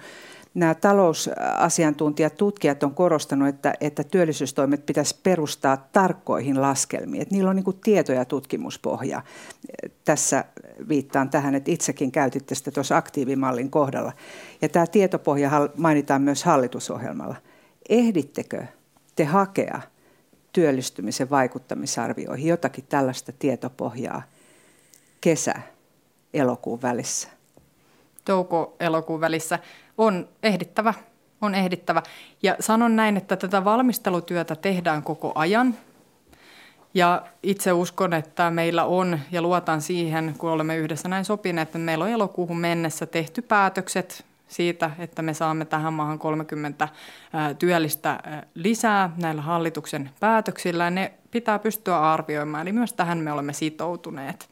nämä 0.54 0.74
talousasiantuntijat, 0.74 2.36
tutkijat 2.36 2.82
on 2.82 2.94
korostanut, 2.94 3.48
että, 3.48 3.74
että 3.80 4.04
työllisyystoimet 4.04 4.86
pitäisi 4.86 5.16
perustaa 5.22 5.76
tarkkoihin 5.76 6.62
laskelmiin. 6.62 7.22
Että 7.22 7.34
niillä 7.34 7.50
on 7.50 7.56
niin 7.56 7.80
tieto- 7.84 8.12
ja 8.12 8.24
tutkimuspohja. 8.24 9.22
Tässä 10.04 10.44
viittaan 10.88 11.30
tähän, 11.30 11.54
että 11.54 11.70
itsekin 11.70 12.12
käytitte 12.12 12.54
sitä 12.54 12.70
tuossa 12.70 12.96
aktiivimallin 12.96 13.70
kohdalla. 13.70 14.12
Ja 14.62 14.68
tämä 14.68 14.86
tietopohja 14.86 15.50
mainitaan 15.76 16.22
myös 16.22 16.44
hallitusohjelmalla. 16.44 17.36
Ehdittekö 17.88 18.64
te 19.16 19.24
hakea 19.24 19.80
työllistymisen 20.52 21.30
vaikuttamisarvioihin 21.30 22.48
jotakin 22.48 22.84
tällaista 22.88 23.32
tietopohjaa 23.38 24.22
kesä, 25.20 25.54
elokuun 26.34 26.82
välissä? 26.82 27.33
Touko-elokuun 28.24 29.20
välissä 29.20 29.58
on 29.98 30.28
ehdittävä, 30.42 30.94
on 31.40 31.54
ehdittävä. 31.54 32.02
Ja 32.42 32.56
sanon 32.60 32.96
näin, 32.96 33.16
että 33.16 33.36
tätä 33.36 33.64
valmistelutyötä 33.64 34.56
tehdään 34.56 35.02
koko 35.02 35.32
ajan. 35.34 35.74
Ja 36.94 37.22
itse 37.42 37.72
uskon, 37.72 38.12
että 38.12 38.50
meillä 38.50 38.84
on, 38.84 39.20
ja 39.32 39.42
luotan 39.42 39.80
siihen, 39.80 40.34
kun 40.38 40.50
olemme 40.50 40.76
yhdessä 40.76 41.08
näin 41.08 41.24
sopineet, 41.24 41.68
että 41.68 41.78
meillä 41.78 42.04
on 42.04 42.10
elokuuhun 42.10 42.58
mennessä 42.58 43.06
tehty 43.06 43.42
päätökset 43.42 44.24
siitä, 44.48 44.90
että 44.98 45.22
me 45.22 45.34
saamme 45.34 45.64
tähän 45.64 45.92
maahan 45.92 46.18
30 46.18 46.88
työllistä 47.58 48.20
lisää 48.54 49.10
näillä 49.16 49.42
hallituksen 49.42 50.10
päätöksillä. 50.20 50.90
Ne 50.90 51.12
pitää 51.34 51.58
pystyä 51.58 52.00
arvioimaan, 52.12 52.62
eli 52.62 52.72
myös 52.72 52.92
tähän 52.92 53.18
me 53.18 53.32
olemme 53.32 53.52
sitoutuneet. 53.52 54.48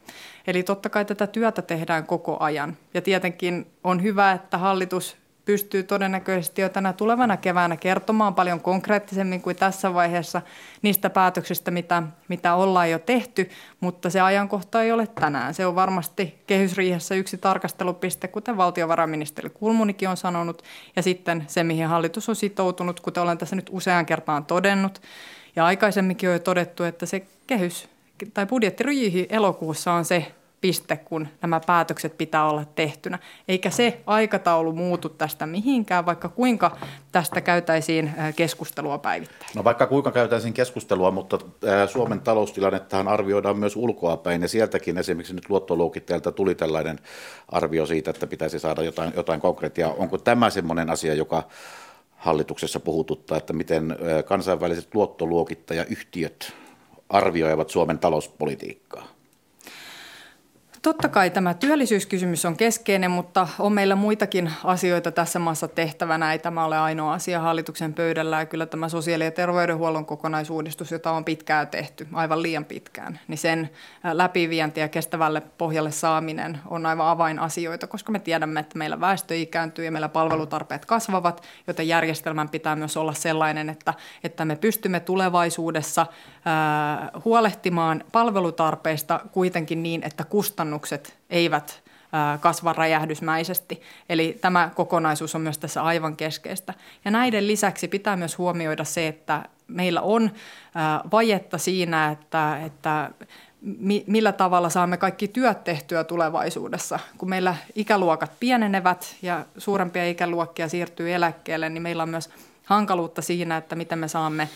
Eli 0.47 0.63
totta 0.63 0.89
kai 0.89 1.05
tätä 1.05 1.27
työtä 1.27 1.61
tehdään 1.61 2.05
koko 2.05 2.37
ajan. 2.39 2.77
Ja 2.93 3.01
tietenkin 3.01 3.67
on 3.83 4.03
hyvä, 4.03 4.31
että 4.31 4.57
hallitus 4.57 5.17
pystyy 5.45 5.83
todennäköisesti 5.83 6.61
jo 6.61 6.69
tänä 6.69 6.93
tulevana 6.93 7.37
keväänä 7.37 7.77
kertomaan 7.77 8.35
paljon 8.35 8.59
konkreettisemmin 8.59 9.41
kuin 9.41 9.55
tässä 9.55 9.93
vaiheessa 9.93 10.41
niistä 10.81 11.09
päätöksistä, 11.09 11.71
mitä, 11.71 12.03
mitä 12.27 12.55
ollaan 12.55 12.91
jo 12.91 12.99
tehty, 12.99 13.49
mutta 13.79 14.09
se 14.09 14.21
ajankohta 14.21 14.83
ei 14.83 14.91
ole 14.91 15.07
tänään. 15.07 15.53
Se 15.53 15.65
on 15.65 15.75
varmasti 15.75 16.43
kehysriihessä 16.47 17.15
yksi 17.15 17.37
tarkastelupiste, 17.37 18.27
kuten 18.27 18.57
valtiovarainministeri 18.57 19.49
Kulmunikin 19.49 20.09
on 20.09 20.17
sanonut, 20.17 20.63
ja 20.95 21.03
sitten 21.03 21.43
se, 21.47 21.63
mihin 21.63 21.87
hallitus 21.87 22.29
on 22.29 22.35
sitoutunut, 22.35 22.99
kuten 22.99 23.23
olen 23.23 23.37
tässä 23.37 23.55
nyt 23.55 23.69
usean 23.71 24.05
kertaan 24.05 24.45
todennut, 24.45 25.01
ja 25.55 25.65
aikaisemminkin 25.65 26.29
on 26.29 26.35
jo 26.35 26.39
todettu, 26.39 26.83
että 26.83 27.05
se 27.05 27.23
kehys 27.47 27.89
tai 28.33 28.45
budjettiryhi 28.45 29.27
elokuussa 29.29 29.93
on 29.93 30.05
se 30.05 30.31
piste, 30.61 30.97
kun 30.97 31.27
nämä 31.41 31.61
päätökset 31.67 32.17
pitää 32.17 32.49
olla 32.49 32.65
tehtynä. 32.75 33.19
Eikä 33.47 33.69
se 33.69 34.01
aikataulu 34.07 34.71
muutu 34.71 35.09
tästä 35.09 35.45
mihinkään, 35.45 36.05
vaikka 36.05 36.29
kuinka 36.29 36.77
tästä 37.11 37.41
käytäisiin 37.41 38.11
keskustelua 38.35 38.97
päivittäin. 38.97 39.51
No 39.55 39.63
vaikka 39.63 39.87
kuinka 39.87 40.11
käytäisiin 40.11 40.53
keskustelua, 40.53 41.11
mutta 41.11 41.39
Suomen 41.87 42.19
taloustilannettahan 42.19 43.07
arvioidaan 43.07 43.57
myös 43.57 43.75
ulkoapäin 43.75 44.41
ja 44.41 44.47
sieltäkin 44.47 44.97
esimerkiksi 44.97 45.33
nyt 45.33 45.49
luottoluokitteelta 45.49 46.31
tuli 46.31 46.55
tällainen 46.55 46.99
arvio 47.49 47.85
siitä, 47.85 48.11
että 48.11 48.27
pitäisi 48.27 48.59
saada 48.59 48.83
jotain, 48.83 49.13
jotain 49.15 49.41
konkreettia. 49.41 49.89
Onko 49.89 50.17
tämä 50.17 50.49
semmoinen 50.49 50.89
asia, 50.89 51.13
joka 51.13 51.43
hallituksessa 52.23 52.79
puhututtaa, 52.79 53.37
että 53.37 53.53
miten 53.53 53.95
kansainväliset 54.25 54.95
luottoluokittajayhtiöt 54.95 56.53
arvioivat 57.09 57.69
Suomen 57.69 57.99
talouspolitiikkaa? 57.99 59.12
Totta 60.83 61.09
kai 61.09 61.29
tämä 61.29 61.53
työllisyyskysymys 61.53 62.45
on 62.45 62.57
keskeinen, 62.57 63.11
mutta 63.11 63.47
on 63.59 63.73
meillä 63.73 63.95
muitakin 63.95 64.51
asioita 64.63 65.11
tässä 65.11 65.39
maassa 65.39 65.67
tehtävänä. 65.67 66.31
Ei 66.31 66.39
tämä 66.39 66.65
ole 66.65 66.77
ainoa 66.77 67.13
asia 67.13 67.39
hallituksen 67.39 67.93
pöydällä 67.93 68.39
ja 68.39 68.45
kyllä 68.45 68.65
tämä 68.65 68.89
sosiaali- 68.89 69.23
ja 69.23 69.31
terveydenhuollon 69.31 70.05
kokonaisuudistus, 70.05 70.91
jota 70.91 71.11
on 71.11 71.25
pitkään 71.25 71.67
tehty, 71.67 72.07
aivan 72.13 72.41
liian 72.41 72.65
pitkään, 72.65 73.19
niin 73.27 73.37
sen 73.37 73.69
läpivienti 74.13 74.79
ja 74.79 74.87
kestävälle 74.87 75.41
pohjalle 75.57 75.91
saaminen 75.91 76.59
on 76.69 76.85
aivan 76.85 77.07
avainasioita, 77.07 77.87
koska 77.87 78.11
me 78.11 78.19
tiedämme, 78.19 78.59
että 78.59 78.77
meillä 78.77 78.99
väestö 79.01 79.35
ikääntyy 79.35 79.85
ja 79.85 79.91
meillä 79.91 80.09
palvelutarpeet 80.09 80.85
kasvavat, 80.85 81.43
joten 81.67 81.87
järjestelmän 81.87 82.49
pitää 82.49 82.75
myös 82.75 82.97
olla 82.97 83.13
sellainen, 83.13 83.69
että, 83.69 83.93
että 84.23 84.45
me 84.45 84.55
pystymme 84.55 84.99
tulevaisuudessa 84.99 86.05
huolehtimaan 87.25 88.03
palvelutarpeista 88.11 89.19
kuitenkin 89.31 89.83
niin, 89.83 90.03
että 90.03 90.23
kustannukset 90.23 90.72
eivät 91.29 91.83
kasva 92.39 92.73
räjähdysmäisesti. 92.73 93.81
Eli 94.09 94.37
tämä 94.41 94.69
kokonaisuus 94.75 95.35
on 95.35 95.41
myös 95.41 95.57
tässä 95.57 95.83
aivan 95.83 96.15
keskeistä. 96.15 96.73
Ja 97.05 97.11
näiden 97.11 97.47
lisäksi 97.47 97.87
pitää 97.87 98.15
myös 98.15 98.37
huomioida 98.37 98.83
se, 98.83 99.07
että 99.07 99.43
meillä 99.67 100.01
on 100.01 100.31
vajetta 101.11 101.57
siinä, 101.57 102.11
että, 102.11 102.59
että 102.65 103.09
millä 104.07 104.31
tavalla 104.31 104.69
saamme 104.69 104.97
kaikki 104.97 105.27
työt 105.27 105.63
tehtyä 105.63 106.03
tulevaisuudessa. 106.03 106.99
Kun 107.17 107.29
meillä 107.29 107.55
ikäluokat 107.75 108.31
pienenevät 108.39 109.15
ja 109.21 109.45
suurempia 109.57 110.09
ikäluokkia 110.09 110.69
siirtyy 110.69 111.13
eläkkeelle, 111.13 111.69
niin 111.69 111.83
meillä 111.83 112.03
on 112.03 112.09
myös 112.09 112.29
hankaluutta 112.65 113.21
siinä, 113.21 113.57
että 113.57 113.75
miten 113.75 113.99
me 113.99 114.07
saamme 114.07 114.49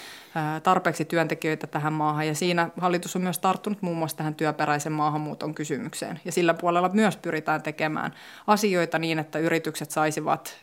tarpeeksi 0.64 1.06
työntekijöitä 1.06 1.68
tähän 1.68 1.94
maahan. 1.94 2.28
Ja 2.28 2.36
siinä 2.36 2.70
hallitus 2.82 3.16
on 3.16 3.22
myös 3.22 3.40
tarttunut 3.40 3.82
muun 3.82 3.98
muassa 3.98 4.18
tähän 4.18 4.36
työperäisen 4.36 4.92
maahanmuuton 4.92 5.56
kysymykseen. 5.56 6.20
Ja 6.26 6.32
sillä 6.32 6.54
puolella 6.54 6.90
myös 6.94 7.18
pyritään 7.18 7.64
tekemään 7.64 8.14
asioita 8.48 9.00
niin, 9.00 9.20
että 9.20 9.40
yritykset 9.40 9.92
saisivat 9.92 10.58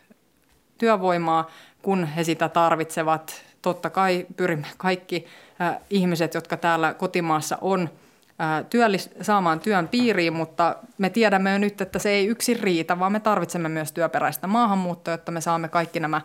työvoimaa, 0.79 1.51
kun 1.83 2.05
he 2.05 2.25
sitä 2.25 2.49
tarvitsevat. 2.49 3.43
Totta 3.63 3.91
kai 3.91 4.27
pyrimme 4.37 4.67
kaikki 4.77 5.27
ihmiset, 5.91 6.35
jotka 6.35 6.57
täällä 6.57 6.95
kotimaassa 6.95 7.59
on– 7.61 7.89
työllis, 8.71 9.11
saamaan 9.23 9.61
työn 9.61 9.89
piiriin, 9.89 10.33
mutta 10.33 10.77
me 10.99 11.11
tiedämme 11.11 11.53
jo 11.53 11.59
nyt, 11.59 11.81
että 11.81 11.99
se 11.99 12.11
ei 12.11 12.27
yksin 12.27 12.61
riitä, 12.61 12.99
vaan 12.99 13.13
me 13.13 13.21
tarvitsemme 13.21 13.69
myös 13.69 13.93
työperäistä 13.93 14.47
maahanmuuttoa, 14.47 15.15
jotta 15.15 15.33
me 15.33 15.41
saamme 15.41 15.69
kaikki 15.69 16.01
nämä 16.01 16.21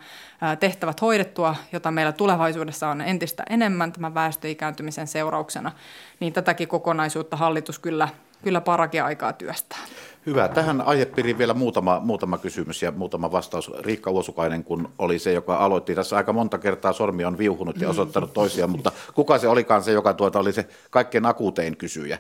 tehtävät 0.59 1.01
hoidettua, 1.01 1.55
jota 1.72 1.91
meillä 1.91 2.11
tulevaisuudessa 2.11 2.89
on 2.89 3.01
entistä 3.01 3.43
enemmän 3.49 3.91
tämän 3.91 4.13
väestöikääntymisen 4.13 5.07
seurauksena. 5.07 5.72
Niin 6.20 6.34
tätäkin 6.34 6.67
kokonaisuutta 6.67 7.38
hallitus 7.38 7.80
kyllä, 7.80 8.07
kyllä 8.44 8.62
parakin 8.62 9.04
aikaa 9.04 9.34
työstää. 9.34 9.80
Hyvä. 10.26 10.48
Tähän 10.48 10.82
aihepiiriin 10.82 11.38
vielä 11.38 11.54
muutama, 11.54 12.00
muutama 12.00 12.38
kysymys 12.38 12.84
ja 12.84 12.92
muutama 12.92 13.32
vastaus. 13.32 13.72
Riikka 13.80 14.12
Uosukainen, 14.12 14.64
kun 14.64 14.90
oli 14.98 15.20
se, 15.20 15.34
joka 15.34 15.58
aloitti 15.58 15.96
tässä 15.96 16.18
aika 16.18 16.34
monta 16.34 16.58
kertaa 16.58 16.94
sormi 16.94 17.26
on 17.26 17.38
viuhunut 17.38 17.82
ja 17.82 17.90
osoittanut 17.90 18.34
toisia, 18.34 18.68
mutta 18.68 18.92
kuka 19.14 19.38
se 19.38 19.48
olikaan 19.48 19.84
se, 19.84 19.92
joka 19.92 20.14
tuota 20.14 20.40
oli 20.40 20.54
se 20.54 20.68
kaikkein 20.90 21.26
akuutein 21.26 21.78
kysyjä? 21.78 22.20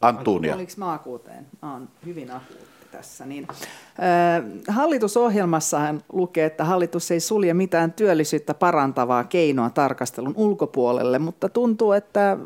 Antuunia. 0.00 0.54
Oliko 0.54 0.72
mä 0.76 0.92
akuuteen? 0.92 1.46
Mä 1.62 1.72
oon 1.72 1.88
hyvin 2.06 2.30
akuutti 2.30 2.70
tässä. 2.90 3.26
Niin, 3.26 3.46
äh, 3.50 4.44
hallitusohjelmassahan 4.68 6.02
lukee, 6.12 6.46
että 6.46 6.64
hallitus 6.64 7.10
ei 7.10 7.20
sulje 7.20 7.54
mitään 7.54 7.92
työllisyyttä 7.92 8.54
parantavaa 8.54 9.24
keinoa 9.24 9.70
tarkastelun 9.70 10.34
ulkopuolelle, 10.36 11.18
mutta 11.18 11.48
tuntuu, 11.48 11.92
että 11.92 12.36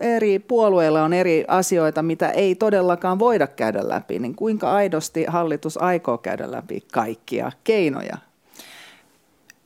eri 0.00 0.38
puolueilla 0.38 1.02
on 1.02 1.12
eri 1.12 1.44
asioita, 1.48 2.02
mitä 2.02 2.30
ei 2.30 2.54
todellakaan 2.54 3.18
voida 3.18 3.46
käydä 3.46 3.88
läpi, 3.88 4.18
niin 4.18 4.34
kuinka 4.34 4.72
aidosti 4.72 5.24
hallitus 5.28 5.82
aikoo 5.82 6.18
käydä 6.18 6.50
läpi 6.50 6.80
kaikkia 6.92 7.52
keinoja? 7.64 8.16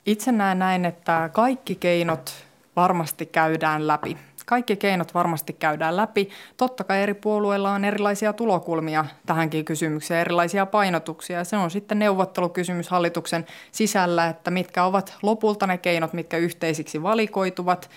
Itse 0.05 0.31
näen 0.31 0.59
näin, 0.59 0.85
että 0.85 1.29
kaikki 1.33 1.75
keinot 1.75 2.31
varmasti 2.75 3.25
käydään 3.25 3.87
läpi. 3.87 4.17
Kaikki 4.45 4.75
keinot 4.75 5.13
varmasti 5.13 5.53
käydään 5.53 5.97
läpi. 5.97 6.29
Totta 6.57 6.83
kai 6.83 7.01
eri 7.01 7.13
puolueilla 7.13 7.71
on 7.71 7.85
erilaisia 7.85 8.33
tulokulmia 8.33 9.05
tähänkin 9.25 9.65
kysymykseen, 9.65 10.21
erilaisia 10.21 10.65
painotuksia. 10.65 11.43
Se 11.43 11.57
on 11.57 11.71
sitten 11.71 11.99
neuvottelukysymys 11.99 12.89
hallituksen 12.89 13.45
sisällä, 13.71 14.27
että 14.27 14.51
mitkä 14.51 14.83
ovat 14.83 15.17
lopulta 15.21 15.67
ne 15.67 15.77
keinot, 15.77 16.13
mitkä 16.13 16.37
yhteisiksi 16.37 17.03
valikoituvat 17.03 17.89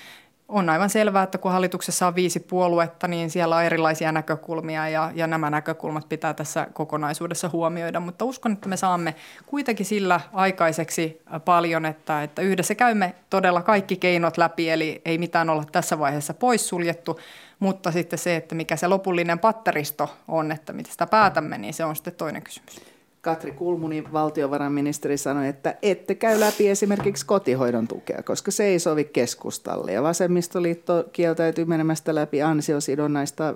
on 0.49 0.71
aivan 0.71 0.91
selvää, 0.91 1.23
että 1.23 1.39
kun 1.39 1.53
hallituksessa 1.53 2.07
on 2.07 2.15
viisi 2.15 2.41
puoluetta, 2.41 3.09
niin 3.09 3.31
siellä 3.31 3.57
on 3.57 3.65
erilaisia 3.65 4.13
näkökulmia 4.13 4.89
ja, 4.89 5.13
ja 5.15 5.27
nämä 5.27 5.51
näkökulmat 5.51 6.09
pitää 6.09 6.35
tässä 6.35 6.67
kokonaisuudessa 6.73 7.49
huomioida. 7.53 8.01
Mutta 8.01 8.25
uskon, 8.25 8.53
että 8.53 8.69
me 8.69 8.77
saamme 8.77 9.15
kuitenkin 9.47 9.87
sillä 9.87 10.21
aikaiseksi 10.33 11.23
paljon, 11.45 11.87
että, 11.87 12.23
että 12.23 12.43
yhdessä 12.43 12.75
käymme 12.75 13.15
todella 13.31 13.63
kaikki 13.63 13.97
keinot 13.97 14.39
läpi, 14.39 14.71
eli 14.71 15.03
ei 15.05 15.19
mitään 15.19 15.51
olla 15.51 15.65
tässä 15.73 15.99
vaiheessa 15.99 16.35
poissuljettu, 16.35 17.21
mutta 17.59 17.93
sitten 17.93 18.19
se, 18.19 18.37
että 18.37 18.55
mikä 18.55 18.77
se 18.77 18.87
lopullinen 18.87 19.39
patteristo 19.39 20.17
on, 20.29 20.53
että 20.53 20.73
miten 20.73 20.93
sitä 20.93 21.07
päätämme, 21.07 21.59
niin 21.59 21.75
se 21.75 21.85
on 21.85 21.97
sitten 21.97 22.15
toinen 22.15 22.43
kysymys. 22.43 22.88
Katri 23.21 23.53
Kulmuni, 23.53 24.05
valtiovarainministeri, 24.13 25.17
sanoi, 25.17 25.49
että 25.49 25.75
ette 25.83 26.15
käy 26.15 26.41
läpi 26.41 26.69
esimerkiksi 26.69 27.27
kotihoidon 27.27 27.89
tukea, 27.89 28.23
koska 28.23 28.51
se 28.51 28.65
ei 28.65 28.79
sovi 28.79 29.05
keskustalle. 29.05 29.93
Ja 29.93 30.03
vasemmistoliitto 30.03 31.05
kieltäytyy 31.13 31.65
menemästä 31.65 32.15
läpi 32.15 32.43
ansiosidonnaista 32.43 33.55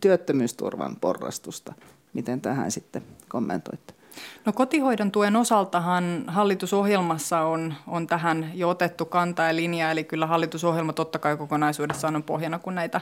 työttömyysturvan 0.00 0.96
porrastusta. 1.00 1.74
Miten 2.12 2.40
tähän 2.40 2.70
sitten 2.70 3.02
kommentoitte? 3.28 3.94
No 4.44 4.52
kotihoidon 4.52 5.10
tuen 5.10 5.36
osaltahan 5.36 6.24
hallitusohjelmassa 6.26 7.40
on, 7.40 7.74
on 7.86 8.06
tähän 8.06 8.50
jo 8.54 8.68
otettu 8.68 9.04
kantaa 9.04 9.46
ja 9.46 9.56
linja, 9.56 9.90
eli 9.90 10.04
kyllä 10.04 10.26
hallitusohjelma 10.26 10.92
totta 10.92 11.18
kai 11.18 11.36
kokonaisuudessaan 11.36 12.16
on 12.16 12.22
pohjana, 12.22 12.58
kun 12.58 12.74
näitä, 12.74 13.00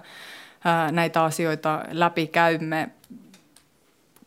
ää, 0.65 0.93
näitä 0.93 1.25
asioita 1.25 1.85
läpi 1.91 2.27
käymme 2.27 2.91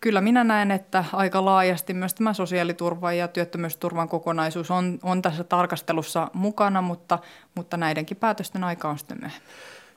kyllä 0.06 0.22
minä 0.22 0.44
näen, 0.44 0.72
että 0.72 1.06
aika 1.14 1.46
laajasti 1.46 1.94
myös 1.94 2.14
tämä 2.14 2.34
sosiaaliturvan 2.34 3.18
ja 3.18 3.28
työttömyysturvan 3.28 4.10
kokonaisuus 4.10 4.72
on, 4.72 5.00
on 5.04 5.22
tässä 5.22 5.44
tarkastelussa 5.44 6.28
mukana, 6.34 6.82
mutta, 6.82 7.20
mutta 7.56 7.78
näidenkin 7.78 8.18
päätösten 8.18 8.64
aika 8.64 8.90
on 8.90 8.98
sitten 8.98 9.18
myöhemmin. 9.22 9.48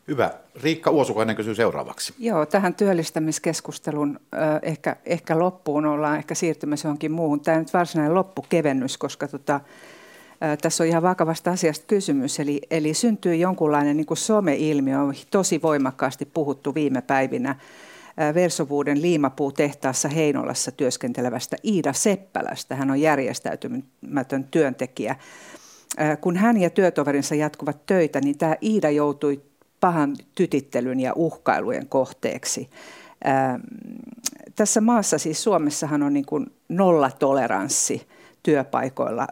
Hyvä. 0.08 0.30
Riikka 0.62 0.90
Uosukainen 0.90 1.36
kysyy 1.36 1.54
seuraavaksi. 1.54 2.14
Joo, 2.18 2.46
tähän 2.46 2.74
työllistämiskeskustelun 2.74 4.20
äh, 4.34 4.40
ehkä, 4.62 4.96
ehkä 5.06 5.38
loppuun 5.38 5.86
ollaan 5.86 6.16
ehkä 6.16 6.34
siirtymässä 6.34 6.88
johonkin 6.88 7.12
muuhun. 7.12 7.40
Tämä 7.40 7.54
on 7.54 7.62
nyt 7.62 7.74
varsinainen 7.74 8.14
loppukevennys, 8.14 8.98
koska 8.98 9.28
tota, 9.28 9.54
äh, 9.54 10.58
tässä 10.62 10.84
on 10.84 10.88
ihan 10.88 11.02
vakavasta 11.02 11.50
asiasta 11.50 11.84
kysymys. 11.86 12.40
Eli, 12.40 12.60
eli 12.70 12.94
syntyy 12.94 13.36
jonkunlainen 13.36 13.96
niin 13.96 14.06
kuin 14.06 14.18
some-ilmiö, 14.18 15.00
on 15.00 15.14
tosi 15.30 15.62
voimakkaasti 15.62 16.24
puhuttu 16.24 16.74
viime 16.74 17.02
päivinä– 17.02 17.54
Versovuuden 18.34 19.02
liimapuutehtaassa 19.02 20.08
Heinolassa 20.08 20.72
työskentelevästä 20.72 21.56
Iida 21.64 21.92
Seppälästä. 21.92 22.74
Hän 22.74 22.90
on 22.90 23.00
järjestäytymätön 23.00 24.44
työntekijä. 24.50 25.16
Kun 26.20 26.36
hän 26.36 26.56
ja 26.56 26.70
työtoverinsa 26.70 27.34
jatkuvat 27.34 27.86
töitä, 27.86 28.20
niin 28.20 28.38
tämä 28.38 28.56
Iida 28.62 28.90
joutui 28.90 29.42
pahan 29.80 30.16
tytittelyn 30.34 31.00
ja 31.00 31.12
uhkailujen 31.16 31.88
kohteeksi. 31.88 32.70
Tässä 34.56 34.80
maassa, 34.80 35.18
siis 35.18 35.42
Suomessahan 35.42 36.02
on 36.02 36.12
niin 36.12 36.26
kuin 36.26 36.46
nollatoleranssi 36.68 38.08
työpaikoilla 38.42 39.26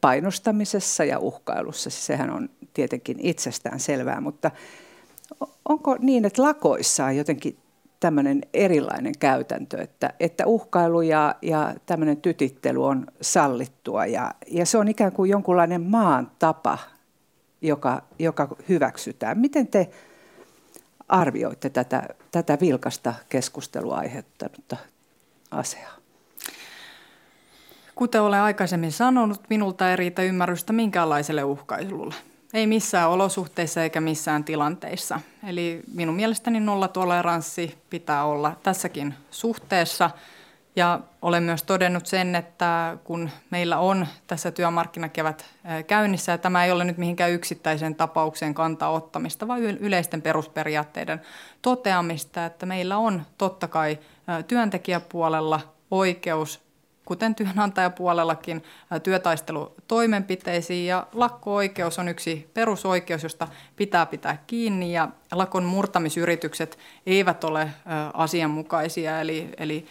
painostamisessa 0.00 1.04
ja 1.04 1.18
uhkailussa. 1.18 1.90
Sehän 1.90 2.30
on 2.30 2.48
tietenkin 2.74 3.16
itsestään 3.20 3.80
selvää, 3.80 4.20
mutta 4.20 4.50
onko 5.68 5.96
niin, 6.00 6.24
että 6.24 6.42
lakoissa 6.42 7.04
on 7.04 7.16
jotenkin 7.16 7.58
tämmöinen 8.00 8.42
erilainen 8.54 9.12
käytäntö, 9.18 9.82
että, 9.82 10.12
että 10.20 10.46
uhkailu 10.46 11.02
ja, 11.02 11.34
ja 11.42 11.74
tämmöinen 11.86 12.16
tytittely 12.16 12.86
on 12.86 13.06
sallittua 13.20 14.06
ja, 14.06 14.34
ja 14.46 14.66
se 14.66 14.78
on 14.78 14.88
ikään 14.88 15.12
kuin 15.12 15.30
jonkunlainen 15.30 15.82
maan 15.82 16.30
tapa, 16.38 16.78
joka, 17.60 18.02
joka 18.18 18.56
hyväksytään. 18.68 19.38
Miten 19.38 19.66
te 19.66 19.90
arvioitte 21.08 21.70
tätä, 21.70 22.08
tätä 22.30 22.58
vilkasta 22.60 23.14
keskustelua 23.28 23.96
aiheuttanutta 23.96 24.76
asiaa? 25.50 25.96
Kuten 27.94 28.22
olen 28.22 28.40
aikaisemmin 28.40 28.92
sanonut, 28.92 29.40
minulta 29.48 29.90
ei 29.90 29.96
riitä 29.96 30.22
ymmärrystä 30.22 30.72
minkäänlaiselle 30.72 31.44
uhkailulle. 31.44 32.14
Ei 32.56 32.66
missään 32.66 33.10
olosuhteissa 33.10 33.82
eikä 33.82 34.00
missään 34.00 34.44
tilanteissa. 34.44 35.20
Eli 35.46 35.82
minun 35.94 36.14
mielestäni 36.14 36.60
nollatoleranssi 36.60 37.78
pitää 37.90 38.24
olla 38.24 38.56
tässäkin 38.62 39.14
suhteessa. 39.30 40.10
Ja 40.76 41.00
olen 41.22 41.42
myös 41.42 41.62
todennut 41.62 42.06
sen, 42.06 42.34
että 42.34 42.98
kun 43.04 43.30
meillä 43.50 43.78
on 43.78 44.06
tässä 44.26 44.50
työmarkkinakevät 44.50 45.44
käynnissä, 45.86 46.32
ja 46.32 46.38
tämä 46.38 46.64
ei 46.64 46.72
ole 46.72 46.84
nyt 46.84 46.98
mihinkään 46.98 47.30
yksittäiseen 47.30 47.94
tapaukseen 47.94 48.54
kantaa 48.54 48.90
ottamista, 48.90 49.48
vaan 49.48 49.62
yleisten 49.62 50.22
perusperiaatteiden 50.22 51.20
toteamista, 51.62 52.46
että 52.46 52.66
meillä 52.66 52.96
on 52.96 53.22
totta 53.38 53.68
kai 53.68 53.98
työntekijäpuolella 54.46 55.60
oikeus 55.90 56.65
kuten 57.06 57.34
työnantajapuolellakin, 57.34 58.62
työtaistelutoimenpiteisiin. 59.02 60.86
Ja 60.86 61.06
lakko-oikeus 61.12 61.98
on 61.98 62.08
yksi 62.08 62.50
perusoikeus, 62.54 63.22
josta 63.22 63.48
pitää 63.76 64.06
pitää 64.06 64.42
kiinni 64.46 64.92
ja 64.92 65.08
lakon 65.32 65.64
murtamisyritykset 65.64 66.78
eivät 67.06 67.44
ole 67.44 67.70
asianmukaisia. 68.14 69.20
Eli, 69.20 69.48
eli 69.58 69.86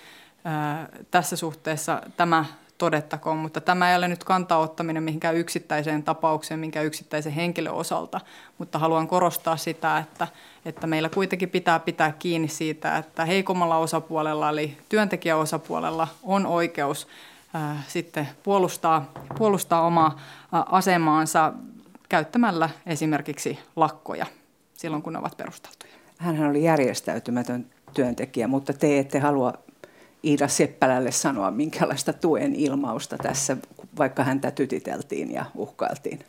tässä 1.11 1.35
suhteessa 1.35 2.01
tämä 2.17 2.45
todettakoon, 2.77 3.37
mutta 3.37 3.61
tämä 3.61 3.91
ei 3.91 3.97
ole 3.97 4.07
nyt 4.07 4.23
kantaa 4.23 4.59
ottaminen 4.59 5.03
mihinkään 5.03 5.35
yksittäiseen 5.35 6.03
tapaukseen, 6.03 6.59
minkä 6.59 6.81
yksittäisen 6.81 7.31
henkilön 7.31 7.73
osalta, 7.73 8.21
mutta 8.57 8.79
haluan 8.79 9.07
korostaa 9.07 9.57
sitä, 9.57 9.97
että, 9.97 10.27
että 10.65 10.87
meillä 10.87 11.09
kuitenkin 11.09 11.49
pitää 11.49 11.79
pitää 11.79 12.11
kiinni 12.11 12.47
siitä, 12.47 12.97
että 12.97 13.25
heikommalla 13.25 13.77
osapuolella 13.77 14.49
eli 14.49 14.77
työntekijäosapuolella 14.89 16.07
on 16.23 16.45
oikeus 16.45 17.07
ää, 17.53 17.83
sitten 17.87 18.27
puolustaa, 18.43 19.11
puolustaa 19.37 19.81
omaa 19.81 20.19
ää, 20.51 20.63
asemaansa 20.71 21.53
käyttämällä 22.09 22.69
esimerkiksi 22.85 23.59
lakkoja 23.75 24.25
silloin, 24.73 25.03
kun 25.03 25.13
ne 25.13 25.19
ovat 25.19 25.37
perusteltuja. 25.37 25.91
Hänhän 26.17 26.49
oli 26.49 26.63
järjestäytymätön 26.63 27.65
työntekijä, 27.93 28.47
mutta 28.47 28.73
te 28.73 28.99
ette 28.99 29.19
halua 29.19 29.53
Iida 30.25 30.47
Seppälälle 30.47 31.11
sanoa 31.11 31.51
minkälaista 31.51 32.13
tuen 32.13 32.55
ilmausta 32.55 33.17
tässä, 33.17 33.57
vaikka 33.97 34.23
häntä 34.23 34.51
tytiteltiin 34.51 35.31
ja 35.31 35.45
uhkailtiin? 35.55 36.19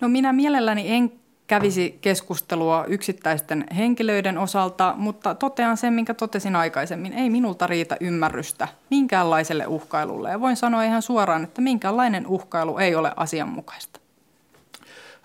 No 0.00 0.08
minä 0.08 0.32
mielelläni 0.32 0.92
en 0.92 1.12
kävisi 1.46 1.98
keskustelua 2.00 2.84
yksittäisten 2.88 3.64
henkilöiden 3.76 4.38
osalta, 4.38 4.94
mutta 4.96 5.34
totean 5.34 5.76
sen, 5.76 5.92
minkä 5.92 6.14
totesin 6.14 6.56
aikaisemmin. 6.56 7.12
Ei 7.12 7.30
minulta 7.30 7.66
riitä 7.66 7.96
ymmärrystä 8.00 8.68
minkäänlaiselle 8.90 9.66
uhkailulle. 9.66 10.30
Ja 10.30 10.40
voin 10.40 10.56
sanoa 10.56 10.84
ihan 10.84 11.02
suoraan, 11.02 11.44
että 11.44 11.60
minkäänlainen 11.60 12.26
uhkailu 12.26 12.78
ei 12.78 12.94
ole 12.94 13.12
asianmukaista. 13.16 14.00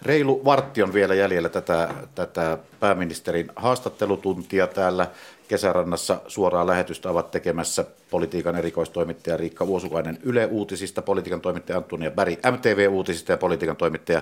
Reilu 0.02 0.46
vartti 0.46 0.84
on 0.84 0.94
vielä 0.94 1.14
jäljellä 1.16 1.50
tätä, 1.50 1.90
tätä 2.16 2.58
pääministerin 2.80 3.52
haastattelutuntia 3.56 4.68
täällä 4.68 5.08
kesärannassa 5.52 6.22
suoraa 6.28 6.68
lähetystä 6.68 7.10
ovat 7.10 7.32
tekemässä 7.32 7.86
politiikan 8.10 8.56
erikoistoimittaja 8.56 9.38
Riikka 9.38 9.68
Vuosukainen 9.68 10.18
Yle 10.24 10.46
Uutisista, 10.46 11.02
politiikan 11.02 11.42
toimittaja 11.42 11.78
Antonia 11.78 12.12
Bäri 12.12 12.40
MTV 12.52 12.88
Uutisista 12.92 13.32
ja 13.32 13.38
politiikan 13.38 13.76
toimittaja 13.76 14.22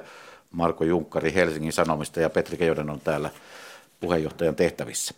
Marko 0.51 0.83
Junkkari 0.83 1.33
Helsingin 1.33 1.73
Sanomista 1.73 2.19
ja 2.19 2.29
Petri 2.29 2.57
Kejonen 2.57 2.89
on 2.89 2.99
täällä 2.99 3.29
puheenjohtajan 3.99 4.55
tehtävissä. 4.55 5.13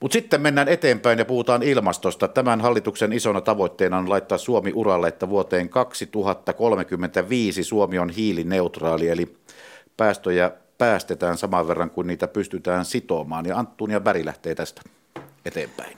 Mutta 0.00 0.12
sitten 0.12 0.40
mennään 0.40 0.68
eteenpäin 0.68 1.18
ja 1.18 1.24
puhutaan 1.24 1.62
ilmastosta. 1.62 2.28
Tämän 2.28 2.60
hallituksen 2.60 3.12
isona 3.12 3.40
tavoitteena 3.40 3.98
on 3.98 4.10
laittaa 4.10 4.38
Suomi 4.38 4.72
uralle, 4.74 5.08
että 5.08 5.28
vuoteen 5.28 5.68
2035 5.68 7.64
Suomi 7.64 7.98
on 7.98 8.10
hiilineutraali, 8.10 9.08
eli 9.08 9.36
päästöjä 9.96 10.50
päästetään 10.78 11.38
saman 11.38 11.68
verran 11.68 11.90
kuin 11.90 12.06
niitä 12.06 12.28
pystytään 12.28 12.84
sitomaan. 12.84 13.46
Ja 13.46 13.58
Anttunia 13.58 14.00
Bäri 14.00 14.24
lähtee 14.24 14.54
tästä 14.54 14.82
eteenpäin. 15.44 15.96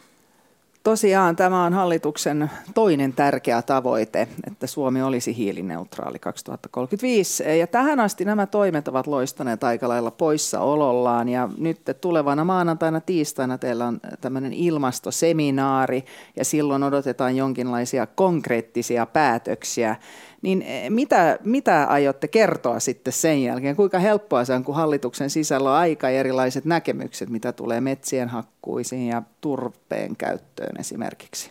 Tosiaan 0.87 1.37
tämä 1.37 1.65
on 1.65 1.73
hallituksen 1.73 2.51
toinen 2.75 3.13
tärkeä 3.13 3.63
tavoite, 3.63 4.29
että 4.47 4.67
Suomi 4.67 5.03
olisi 5.03 5.37
hiilineutraali 5.37 6.19
2035. 6.19 7.59
Ja 7.59 7.67
tähän 7.67 8.01
asti 8.01 8.25
nämä 8.25 8.47
toimet 8.47 8.89
ovat 8.89 9.07
loistaneet 9.07 9.65
aika 9.65 9.89
lailla 9.89 10.11
poissaolollaan. 10.11 11.29
Ja 11.29 11.49
nyt 11.59 11.81
tulevana 12.01 12.45
maanantaina, 12.45 13.01
tiistaina 13.01 13.59
teillä 13.59 13.87
on 13.87 14.01
tämmöinen 14.21 14.53
ilmastoseminaari 14.53 16.05
ja 16.37 16.45
silloin 16.45 16.83
odotetaan 16.83 17.37
jonkinlaisia 17.37 18.07
konkreettisia 18.07 19.07
päätöksiä. 19.07 19.97
Niin 20.43 20.63
eh, 20.63 20.91
mitä, 20.91 21.39
mitä 21.45 21.85
aiotte 21.85 22.29
kertoa 22.29 22.81
sitten 22.81 23.13
sen 23.13 23.43
jälkeen? 23.43 23.77
Kuinka 23.77 23.99
helppoa 23.99 24.45
se 24.45 24.53
on, 24.53 24.65
kun 24.65 24.75
hallituksen 24.75 25.31
sisällä 25.31 25.71
on 25.71 25.77
aika 25.77 26.09
erilaiset 26.09 26.65
näkemykset, 26.65 27.29
mitä 27.31 27.53
tulee 27.53 27.81
metsien 27.81 28.29
hakkuisiin 28.29 29.09
ja 29.09 29.23
turpeen 29.41 30.17
käyttöön 30.17 30.81
esimerkiksi? 30.81 31.51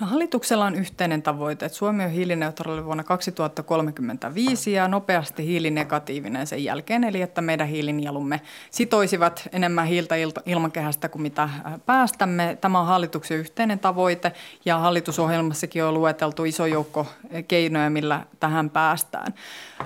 No, 0.00 0.06
hallituksella 0.06 0.64
on 0.64 0.74
yhteinen 0.74 1.22
tavoite, 1.22 1.66
että 1.66 1.78
Suomi 1.78 2.04
on 2.04 2.10
hiilineutraali 2.10 2.84
vuonna 2.84 3.04
2035 3.04 4.72
ja 4.72 4.88
nopeasti 4.88 5.46
hiilinegatiivinen 5.46 6.46
sen 6.46 6.64
jälkeen, 6.64 7.04
eli 7.04 7.22
että 7.22 7.40
meidän 7.40 7.68
hiilinielumme 7.68 8.40
sitoisivat 8.70 9.48
enemmän 9.52 9.86
hiiltä 9.86 10.14
ilmakehästä 10.46 11.08
kuin 11.08 11.22
mitä 11.22 11.42
äh, 11.42 11.50
päästämme. 11.86 12.58
Tämä 12.60 12.80
on 12.80 12.86
hallituksen 12.86 13.38
yhteinen 13.38 13.78
tavoite 13.78 14.32
ja 14.64 14.78
hallitusohjelmassakin 14.78 15.84
on 15.84 15.94
lueteltu 15.94 16.44
iso 16.44 16.66
joukko 16.66 17.00
äh, 17.00 17.44
keinoja, 17.48 17.90
millä 17.90 18.26
tähän 18.40 18.70
päästään. 18.70 19.34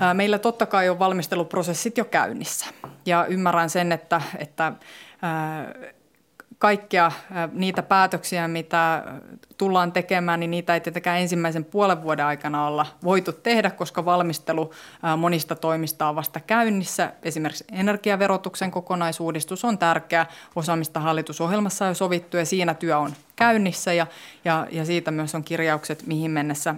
Äh, 0.03 0.15
meillä 0.15 0.39
totta 0.39 0.67
kai 0.67 0.89
on 0.89 0.99
valmisteluprosessit 0.99 1.99
jo 1.99 2.05
käynnissä 2.05 2.67
ja 3.07 3.27
ymmärrän 3.27 3.71
sen, 3.71 3.93
että, 3.93 4.23
että 4.39 4.73
kaikkia 6.65 7.13
niitä 7.53 7.83
päätöksiä, 7.83 8.49
mitä 8.49 9.05
tullaan 9.59 9.93
tekemään, 9.93 10.41
niin 10.41 10.51
niitä 10.51 10.75
ei 10.75 10.81
tietenkään 10.81 11.21
ensimmäisen 11.21 11.65
puolen 11.65 12.03
vuoden 12.03 12.27
aikana 12.27 12.67
olla 12.67 12.87
voitu 13.03 13.33
tehdä, 13.33 13.71
koska 13.71 14.05
valmistelu 14.05 14.71
monista 15.17 15.55
toimista 15.55 16.09
on 16.09 16.17
vasta 16.17 16.41
käynnissä. 16.41 17.13
Esimerkiksi 17.23 17.65
energiaverotuksen 17.73 18.71
kokonaisuudistus 18.71 19.65
on 19.65 19.79
tärkeä 19.79 20.27
osa, 20.57 20.77
mistä 20.77 21.01
hallitusohjelmassa 21.01 21.85
on 21.85 21.91
jo 21.91 21.95
sovittu 21.95 22.37
ja 22.37 22.45
siinä 22.45 22.75
työ 22.75 22.99
on 22.99 23.13
käynnissä 23.37 23.93
ja, 23.93 24.07
ja, 24.45 24.67
ja 24.71 24.85
siitä 24.85 25.11
myös 25.11 25.35
on 25.35 25.45
kirjaukset, 25.45 26.07
mihin 26.07 26.31
mennessä 26.31 26.75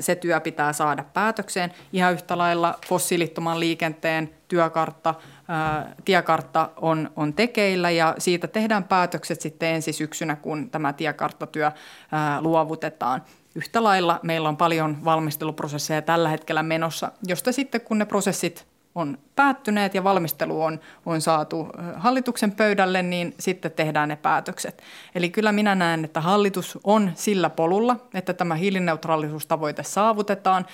se 0.00 0.14
työ 0.14 0.40
pitää 0.40 0.72
saada 0.72 1.04
päätökseen. 1.12 1.74
Ihan 1.92 2.12
yhtä 2.12 2.38
lailla 2.38 2.78
fossiilittoman 2.88 3.60
liikenteen 3.60 4.30
työkartta– 4.48 5.14
tiekartta 6.04 6.70
on, 6.76 7.10
on 7.16 7.32
tekeillä 7.32 7.90
ja 7.90 8.14
siitä 8.18 8.48
tehdään 8.48 8.84
päätökset 8.84 9.40
sitten 9.40 9.68
ensi 9.68 9.92
syksynä, 9.92 10.36
kun 10.36 10.70
tämä 10.70 10.92
tiekarttatyö 10.92 11.72
luovutetaan. 12.40 13.22
Yhtä 13.54 13.82
lailla 13.82 14.20
meillä 14.22 14.48
on 14.48 14.56
paljon 14.56 15.04
valmisteluprosesseja 15.04 16.02
tällä 16.02 16.28
hetkellä 16.28 16.62
menossa, 16.62 17.12
josta 17.26 17.52
sitten 17.52 17.80
kun 17.80 17.98
ne 17.98 18.04
prosessit 18.04 18.66
on 18.94 19.18
päättyneet 19.36 19.94
ja 19.94 20.04
valmistelu 20.04 20.62
on, 20.62 20.80
on 21.06 21.20
saatu 21.20 21.68
hallituksen 21.96 22.52
pöydälle, 22.52 23.02
niin 23.02 23.34
sitten 23.40 23.70
tehdään 23.70 24.08
ne 24.08 24.16
päätökset. 24.16 24.82
Eli 25.14 25.30
kyllä 25.30 25.52
minä 25.52 25.74
näen, 25.74 26.04
että 26.04 26.20
hallitus 26.20 26.78
on 26.84 27.12
sillä 27.14 27.50
polulla, 27.50 27.96
että 28.14 28.32
tämä 28.34 28.54
hiilineutraalisuustavoite 28.54 29.82
saavutetaan. 29.82 30.66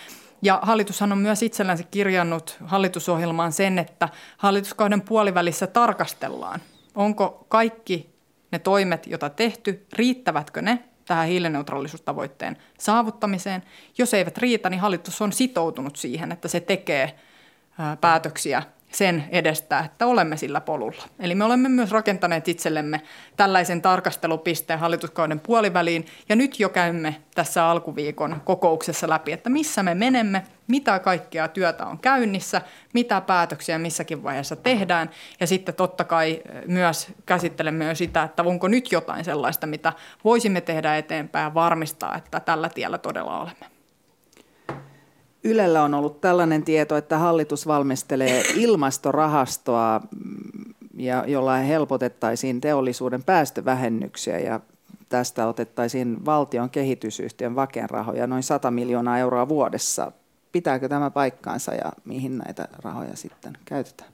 Ja 0.42 0.58
hallitushan 0.62 1.12
on 1.12 1.18
myös 1.18 1.42
itsellänsä 1.42 1.84
kirjannut 1.90 2.56
hallitusohjelmaan 2.64 3.52
sen, 3.52 3.78
että 3.78 4.08
hallituskauden 4.36 5.02
puolivälissä 5.02 5.66
tarkastellaan, 5.66 6.60
onko 6.94 7.46
kaikki 7.48 8.14
ne 8.52 8.58
toimet, 8.58 9.06
joita 9.06 9.30
tehty, 9.30 9.86
riittävätkö 9.92 10.62
ne 10.62 10.84
tähän 11.04 11.26
hiilineutraalisuustavoitteen 11.26 12.56
saavuttamiseen. 12.78 13.62
Jos 13.98 14.14
eivät 14.14 14.38
riitä, 14.38 14.70
niin 14.70 14.80
hallitus 14.80 15.22
on 15.22 15.32
sitoutunut 15.32 15.96
siihen, 15.96 16.32
että 16.32 16.48
se 16.48 16.60
tekee 16.60 17.18
päätöksiä 18.00 18.62
sen 18.94 19.24
edestä, 19.30 19.78
että 19.78 20.06
olemme 20.06 20.36
sillä 20.36 20.60
polulla. 20.60 21.04
Eli 21.18 21.34
me 21.34 21.44
olemme 21.44 21.68
myös 21.68 21.90
rakentaneet 21.90 22.48
itsellemme 22.48 23.02
tällaisen 23.36 23.82
tarkastelupisteen 23.82 24.78
hallituskauden 24.78 25.40
puoliväliin, 25.40 26.06
ja 26.28 26.36
nyt 26.36 26.60
jo 26.60 26.68
käymme 26.68 27.16
tässä 27.34 27.66
alkuviikon 27.66 28.42
kokouksessa 28.44 29.08
läpi, 29.08 29.32
että 29.32 29.50
missä 29.50 29.82
me 29.82 29.94
menemme, 29.94 30.42
mitä 30.66 30.98
kaikkea 30.98 31.48
työtä 31.48 31.86
on 31.86 31.98
käynnissä, 31.98 32.62
mitä 32.94 33.20
päätöksiä 33.20 33.78
missäkin 33.78 34.22
vaiheessa 34.22 34.56
tehdään, 34.56 35.10
ja 35.40 35.46
sitten 35.46 35.74
totta 35.74 36.04
kai 36.04 36.42
myös 36.66 37.08
käsittelemme 37.26 37.84
jo 37.84 37.94
sitä, 37.94 38.22
että 38.22 38.42
onko 38.42 38.68
nyt 38.68 38.92
jotain 38.92 39.24
sellaista, 39.24 39.66
mitä 39.66 39.92
voisimme 40.24 40.60
tehdä 40.60 40.96
eteenpäin 40.96 41.44
ja 41.44 41.54
varmistaa, 41.54 42.16
että 42.16 42.40
tällä 42.40 42.68
tiellä 42.68 42.98
todella 42.98 43.40
olemme. 43.40 43.71
Ylellä 45.44 45.82
on 45.82 45.94
ollut 45.94 46.20
tällainen 46.20 46.62
tieto, 46.62 46.96
että 46.96 47.18
hallitus 47.18 47.66
valmistelee 47.66 48.42
ilmastorahastoa, 48.56 50.00
mm, 50.00 50.74
ja 50.96 51.24
jolla 51.26 51.56
helpotettaisiin 51.56 52.60
teollisuuden 52.60 53.24
päästövähennyksiä 53.24 54.38
ja 54.38 54.60
tästä 55.08 55.46
otettaisiin 55.46 56.24
valtion 56.24 56.70
kehitysyhtiön 56.70 57.56
vaken 57.56 57.90
rahoja 57.90 58.26
noin 58.26 58.42
100 58.42 58.70
miljoonaa 58.70 59.18
euroa 59.18 59.48
vuodessa. 59.48 60.12
Pitääkö 60.52 60.88
tämä 60.88 61.10
paikkaansa 61.10 61.74
ja 61.74 61.92
mihin 62.04 62.38
näitä 62.38 62.68
rahoja 62.82 63.16
sitten 63.16 63.52
käytetään? 63.64 64.12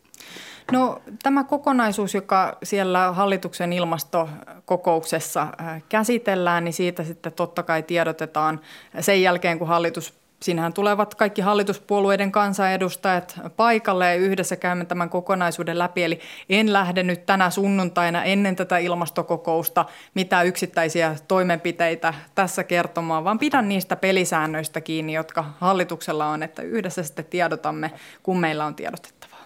No 0.73 1.03
tämä 1.23 1.45
kokonaisuus, 1.45 2.15
joka 2.15 2.59
siellä 2.63 3.13
hallituksen 3.13 3.73
ilmastokokouksessa 3.73 5.47
käsitellään, 5.89 6.65
niin 6.65 6.73
siitä 6.73 7.05
sitten 7.05 7.33
totta 7.33 7.63
kai 7.63 7.83
tiedotetaan 7.83 8.61
sen 9.01 9.23
jälkeen, 9.23 9.59
kun 9.59 9.69
hallitus 9.69 10.15
Siinähän 10.43 10.73
tulevat 10.73 11.15
kaikki 11.15 11.41
hallituspuolueiden 11.43 12.33
kansanedustajat 12.33 13.41
paikalle 13.57 14.07
ja 14.07 14.15
yhdessä 14.15 14.57
käymme 14.57 14.85
tämän 14.85 15.11
kokonaisuuden 15.11 15.79
läpi. 15.79 16.05
Eli 16.05 16.21
en 16.49 16.73
lähde 16.73 17.03
nyt 17.03 17.27
tänä 17.27 17.51
sunnuntaina 17.51 18.25
ennen 18.25 18.57
tätä 18.57 18.79
ilmastokokousta 18.79 19.85
mitä 20.15 20.43
yksittäisiä 20.43 21.17
toimenpiteitä 21.29 22.15
tässä 22.35 22.65
kertomaan, 22.65 23.25
vaan 23.25 23.39
pidän 23.39 23.69
niistä 23.69 23.97
pelisäännöistä 23.97 24.81
kiinni, 24.81 25.13
jotka 25.13 25.45
hallituksella 25.59 26.27
on, 26.27 26.43
että 26.43 26.63
yhdessä 26.63 27.03
sitten 27.03 27.25
tiedotamme, 27.25 27.93
kun 28.23 28.41
meillä 28.41 28.67
on 28.67 28.75
tiedotettavaa. 28.75 29.45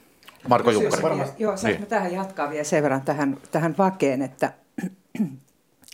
Marko 0.49 0.71
Junkkari. 0.71 1.17
Joo, 1.39 1.57
saanko 1.57 1.79
niin. 1.79 1.89
tähän 1.89 2.13
jatkaa 2.13 2.51
vielä 2.51 2.65
sen 2.65 2.83
verran 2.83 3.03
tähän, 3.03 3.39
tähän 3.51 3.75
vakeen, 3.79 4.23
että, 4.23 4.53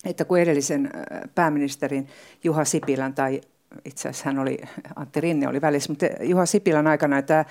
että 0.04 0.24
kun 0.24 0.38
edellisen 0.38 0.90
pääministerin 1.34 2.08
Juha 2.44 2.64
Sipilän 2.64 3.14
tai 3.14 3.40
itse 3.84 4.08
asiassa 4.08 4.24
hän 4.24 4.38
oli, 4.38 4.58
Antti 4.96 5.20
Rinne 5.20 5.48
oli 5.48 5.60
välissä, 5.60 5.92
mutta 5.92 6.06
Juha 6.20 6.46
Sipilän 6.46 6.86
aikana 6.86 7.22
tämä 7.22 7.44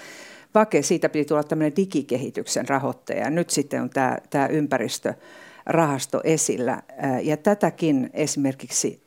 Vake, 0.55 0.81
siitä 0.81 1.09
piti 1.09 1.25
tulla 1.25 1.43
tämmöinen 1.43 1.75
digikehityksen 1.75 2.69
rahoittaja. 2.69 3.29
Nyt 3.29 3.49
sitten 3.49 3.81
on 3.81 3.89
tämä, 3.89 4.17
tämä 4.29 4.47
ympäristörahasto 4.47 6.21
esillä. 6.23 6.81
Ja 7.21 7.37
tätäkin 7.37 8.09
esimerkiksi 8.13 9.01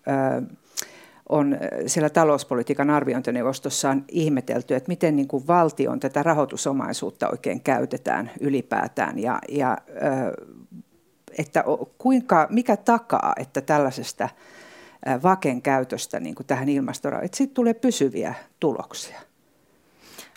on 1.29 1.59
siellä 1.87 2.11
talouspolitiikan 2.11 2.91
arviointineuvostossa 2.91 3.91
on 3.91 4.05
ihmetelty, 4.09 4.75
että 4.75 4.89
miten 4.89 5.17
niin 5.17 5.29
kuin 5.29 5.47
valtion 5.47 6.01
tätä 6.01 6.23
rahoitusomaisuutta 6.23 7.29
oikein 7.29 7.61
käytetään 7.61 8.31
ylipäätään 8.41 9.19
ja, 9.19 9.39
ja 9.49 9.79
että 11.39 11.65
kuinka, 11.99 12.47
mikä 12.51 12.77
takaa, 12.77 13.33
että 13.37 13.61
tällaisesta– 13.61 14.29
vaken 15.23 15.63
käytöstä 15.63 16.21
niin 16.21 16.35
kuin 16.35 16.47
tähän 16.47 16.69
ilmastorauhaan, 16.69 17.25
että 17.25 17.37
siitä 17.37 17.55
tulee 17.55 17.75
pysyviä 17.75 18.35
tuloksia? 18.61 19.21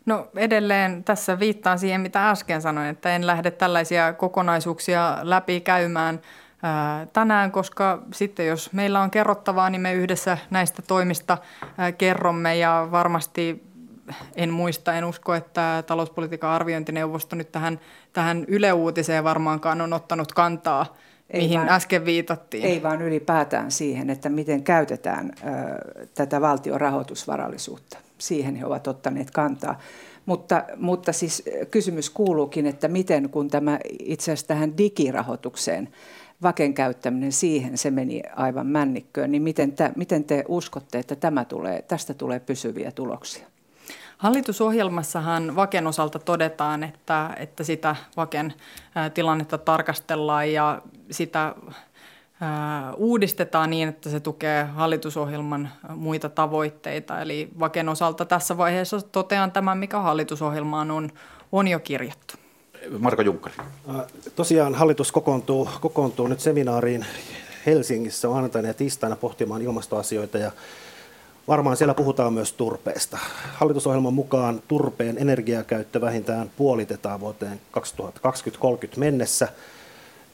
No 0.06 0.28
edelleen 0.36 1.04
tässä 1.04 1.40
viittaan 1.40 1.80
siihen, 1.80 2.02
mitä 2.02 2.30
äsken 2.30 2.62
sanoin, 2.62 2.88
että 2.88 3.16
en 3.16 3.28
lähde 3.28 3.52
tällaisia 3.52 4.14
kokonaisuuksia 4.14 5.18
läpi 5.22 5.62
käymään 5.62 6.22
tänään, 7.14 7.52
koska 7.52 8.04
sitten 8.14 8.48
jos 8.48 8.74
meillä 8.74 9.02
on 9.02 9.12
kerrottavaa, 9.12 9.70
niin 9.70 9.82
me 9.82 9.94
yhdessä 9.94 10.38
näistä 10.50 10.82
toimista 10.82 11.38
kerromme 11.98 12.56
ja 12.56 12.88
varmasti 12.92 13.64
en 14.36 14.50
muista, 14.50 14.94
en 14.94 15.06
usko, 15.06 15.34
että 15.34 15.84
talouspolitiikan 15.88 16.50
arviointineuvosto 16.50 17.36
nyt 17.36 17.52
tähän, 17.52 17.80
tähän 18.14 18.46
Yle 18.48 18.74
Uutiseen 18.74 19.24
varmaankaan 19.24 19.82
on 19.82 19.94
ottanut 19.94 20.32
kantaa– 20.32 20.86
ei 21.30 21.42
mihin 21.42 21.60
vaan, 21.60 21.70
äsken 21.70 22.06
viitattiin. 22.06 22.66
Ei 22.66 22.84
vaan 22.84 23.02
ylipäätään 23.02 23.72
siihen, 23.72 24.10
että 24.10 24.30
miten 24.30 24.64
käytetään 24.64 25.32
ö, 25.38 26.08
tätä 26.14 26.42
valtion 26.42 26.82
rahoitusvarallisuutta. 26.82 27.98
Siihen 28.18 28.56
he 28.56 28.66
ovat 28.66 28.88
ottaneet 28.88 29.32
kantaa. 29.32 29.80
Mutta, 30.26 30.64
mutta 30.78 31.14
siis 31.14 31.44
kysymys 31.72 32.10
kuuluukin, 32.10 32.66
että 32.66 32.88
miten 32.88 33.30
kun 33.30 33.50
tämä 33.50 33.80
itse 34.00 34.32
asiassa 34.32 34.48
tähän 34.48 34.78
digirahoitukseen, 34.78 35.90
vaken 36.44 36.74
käyttäminen 36.74 37.32
siihen, 37.32 37.78
se 37.78 37.92
meni 37.92 38.22
aivan 38.36 38.68
männikköön, 38.68 39.32
niin 39.32 39.42
miten 39.42 39.72
te, 39.72 39.92
miten 39.96 40.24
te 40.24 40.44
uskotte, 40.48 41.00
että 41.00 41.16
tämä 41.16 41.46
tulee, 41.46 41.82
tästä 41.82 42.14
tulee 42.14 42.40
pysyviä 42.40 42.92
tuloksia? 42.92 43.53
Hallitusohjelmassahan 44.24 45.56
Vaken 45.56 45.88
osalta 45.88 46.20
todetaan, 46.20 46.84
että, 46.84 47.30
että 47.38 47.64
sitä 47.64 47.96
Vaken 48.18 48.54
tilannetta 49.14 49.58
tarkastellaan 49.58 50.52
ja 50.52 50.82
sitä 51.12 51.56
uudistetaan 52.98 53.70
niin, 53.70 53.90
että 53.90 54.10
se 54.10 54.20
tukee 54.20 54.64
hallitusohjelman 54.64 55.70
muita 55.96 56.30
tavoitteita. 56.30 57.22
Eli 57.22 57.50
Vaken 57.60 57.90
osalta 57.90 58.26
tässä 58.26 58.58
vaiheessa 58.58 59.02
totean 59.02 59.52
tämän, 59.52 59.78
mikä 59.78 60.00
hallitusohjelmaan 60.00 60.92
on, 60.92 61.10
on 61.52 61.68
jo 61.68 61.80
kirjattu. 61.80 62.34
Marko 63.00 63.22
Junkkari. 63.22 63.56
Tosiaan 64.36 64.76
hallitus 64.76 65.12
kokoontuu, 65.12 65.70
kokoontuu 65.82 66.28
nyt 66.28 66.40
seminaariin 66.40 67.06
Helsingissä 67.66 68.28
maanantaina 68.28 68.68
ja 68.68 68.74
tiistaina 68.74 69.16
pohtimaan 69.16 69.62
ilmastoasioita 69.62 70.38
ja 70.38 70.52
Varmaan 71.48 71.78
siellä 71.78 71.94
puhutaan 71.94 72.34
myös 72.34 72.54
turpeesta. 72.54 73.18
Hallitusohjelman 73.54 74.14
mukaan 74.14 74.62
turpeen 74.68 75.18
energiakäyttö 75.18 76.02
vähintään 76.02 76.52
puolitetaan 76.58 77.20
vuoteen 77.20 77.62
2020-30 77.78 77.80
mennessä. 78.98 79.48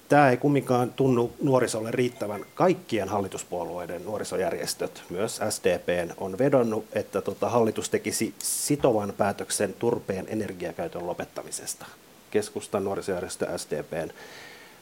Tämä 0.10 0.30
ei 0.30 0.38
kumminkaan 0.38 0.94
tunnu 0.94 1.34
nuorisolle 1.42 1.92
riittävän. 1.92 2.46
Kaikkien 2.56 3.10
hallituspuolueiden 3.10 4.06
nuorisojärjestöt, 4.06 5.04
myös 5.10 5.40
SDP, 5.50 6.12
on 6.18 6.38
vedonnut, 6.38 6.86
että 6.94 7.22
tota, 7.22 7.50
hallitus 7.50 7.90
tekisi 7.90 8.34
sitovan 8.40 9.14
päätöksen 9.18 9.74
turpeen 9.74 10.26
energiakäytön 10.30 11.08
lopettamisesta. 11.08 11.86
Keskustan 12.32 12.84
nuorisojärjestö 12.84 13.58
SDP. 13.58 14.12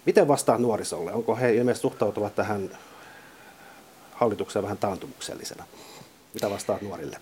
Miten 0.05 0.27
vastaa 0.27 0.57
nuorisolle? 0.57 1.13
Onko 1.13 1.35
he 1.35 1.53
ilmeisesti 1.53 1.81
suhtautuvat 1.81 2.35
tähän 2.35 2.69
hallitukseen 4.11 4.63
vähän 4.63 4.77
taantumuksellisena? 4.77 5.63
Mitä 6.37 6.49
vastaat 6.49 6.81
nuorille? 6.81 7.17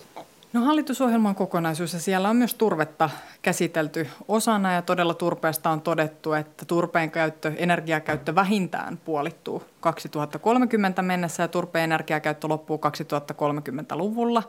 No 0.54 0.62
hallitusohjelman 0.62 1.36
kokonaisuus 1.36 1.94
ja 1.94 2.00
siellä 2.00 2.30
on 2.30 2.36
myös 2.36 2.54
turvetta 2.54 3.10
käsitelty 3.42 4.08
osana 4.28 4.74
ja 4.74 4.82
todella 4.82 5.14
turpeesta 5.14 5.70
on 5.70 5.82
todettu, 5.82 6.34
että 6.34 6.66
turpeen 6.66 7.12
käyttö, 7.12 7.52
energiakäyttö 7.58 8.36
vähintään 8.36 8.98
puolittuu 8.98 9.64
2030 9.86 11.02
mennessä 11.02 11.44
ja 11.44 11.48
turpeen 11.48 11.84
energiakäyttö 11.84 12.48
loppuu 12.48 12.82
2030-luvulla. 12.86 14.44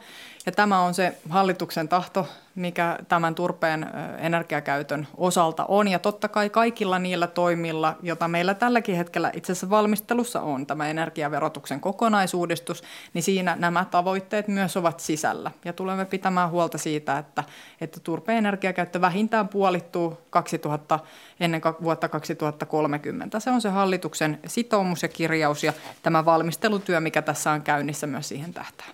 Ja 0.46 0.52
tämä 0.52 0.80
on 0.80 0.94
se 0.94 1.18
hallituksen 1.28 1.88
tahto, 1.88 2.28
mikä 2.54 2.98
tämän 3.08 3.34
turpeen 3.34 3.86
energiakäytön 4.18 5.06
osalta 5.16 5.64
on. 5.64 5.88
Ja 5.88 5.98
totta 5.98 6.28
kai 6.28 6.50
kaikilla 6.50 6.98
niillä 6.98 7.26
toimilla, 7.26 7.96
joita 8.02 8.28
meillä 8.28 8.54
tälläkin 8.54 8.96
hetkellä 8.96 9.30
itse 9.34 9.52
asiassa 9.52 9.70
valmistelussa 9.70 10.40
on, 10.40 10.66
tämä 10.66 10.88
energiaverotuksen 10.88 11.80
kokonaisuudistus, 11.80 12.82
niin 13.14 13.22
siinä 13.22 13.56
nämä 13.58 13.84
tavoitteet 13.90 14.48
myös 14.48 14.76
ovat 14.76 15.00
sisällä. 15.00 15.50
Ja 15.64 15.72
tulemme 15.72 16.04
pitämään 16.04 16.50
huolta 16.50 16.78
siitä, 16.78 17.18
että, 17.18 17.44
että 17.80 18.00
turpeen 18.00 18.38
energiakäyttö 18.38 19.00
vähintään 19.00 19.48
puolittuu 19.48 20.18
2000, 20.30 20.98
ennen 21.40 21.62
vuotta 21.82 22.08
2030. 22.08 23.40
Se 23.40 23.50
on 23.50 23.60
se 23.60 23.68
hallituksen 23.68 24.38
sitoumus 24.46 25.02
ja 25.02 25.08
kirjaus 25.08 25.25
ja 25.62 25.72
tämä 26.02 26.24
valmistelutyö, 26.24 27.00
mikä 27.00 27.22
tässä 27.22 27.50
on 27.50 27.62
käynnissä, 27.62 28.06
myös 28.06 28.28
siihen 28.28 28.54
tähtää. 28.54 28.86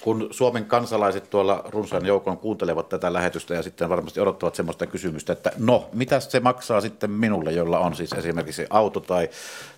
Kun 0.00 0.28
Suomen 0.30 0.64
kansalaiset 0.64 1.30
tuolla 1.30 1.64
runsaan 1.68 2.06
joukon 2.06 2.38
kuuntelevat 2.38 2.88
tätä 2.88 3.12
lähetystä 3.12 3.54
ja 3.54 3.62
sitten 3.62 3.88
varmasti 3.88 4.20
odottavat 4.20 4.54
sellaista 4.54 4.86
kysymystä, 4.86 5.32
että 5.32 5.52
no, 5.58 5.88
mitä 5.92 6.20
se 6.20 6.40
maksaa 6.40 6.80
sitten 6.80 7.10
minulle, 7.10 7.52
jolla 7.52 7.78
on 7.78 7.94
siis 7.96 8.12
esimerkiksi 8.12 8.66
auto 8.70 9.00
tai, 9.00 9.28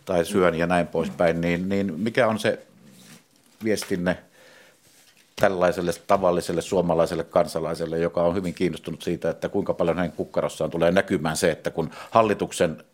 tai 0.04 0.24
syön 0.24 0.54
ja 0.54 0.66
näin 0.66 0.86
poispäin, 0.86 1.40
niin, 1.40 1.68
niin 1.68 1.94
mikä 2.00 2.28
on 2.28 2.38
se 2.38 2.58
viestinne 3.64 4.18
tällaiselle 5.40 5.92
tavalliselle 6.06 6.62
suomalaiselle 6.62 7.24
kansalaiselle, 7.24 7.98
joka 7.98 8.22
on 8.22 8.34
hyvin 8.34 8.54
kiinnostunut 8.54 9.02
siitä, 9.02 9.30
että 9.30 9.48
kuinka 9.48 9.74
paljon 9.74 9.96
hänen 9.96 10.12
kukkarossaan 10.12 10.70
tulee 10.70 10.90
näkymään 10.90 11.36
se, 11.36 11.50
että 11.50 11.70
kun 11.70 11.90
hallituksen 12.10 12.84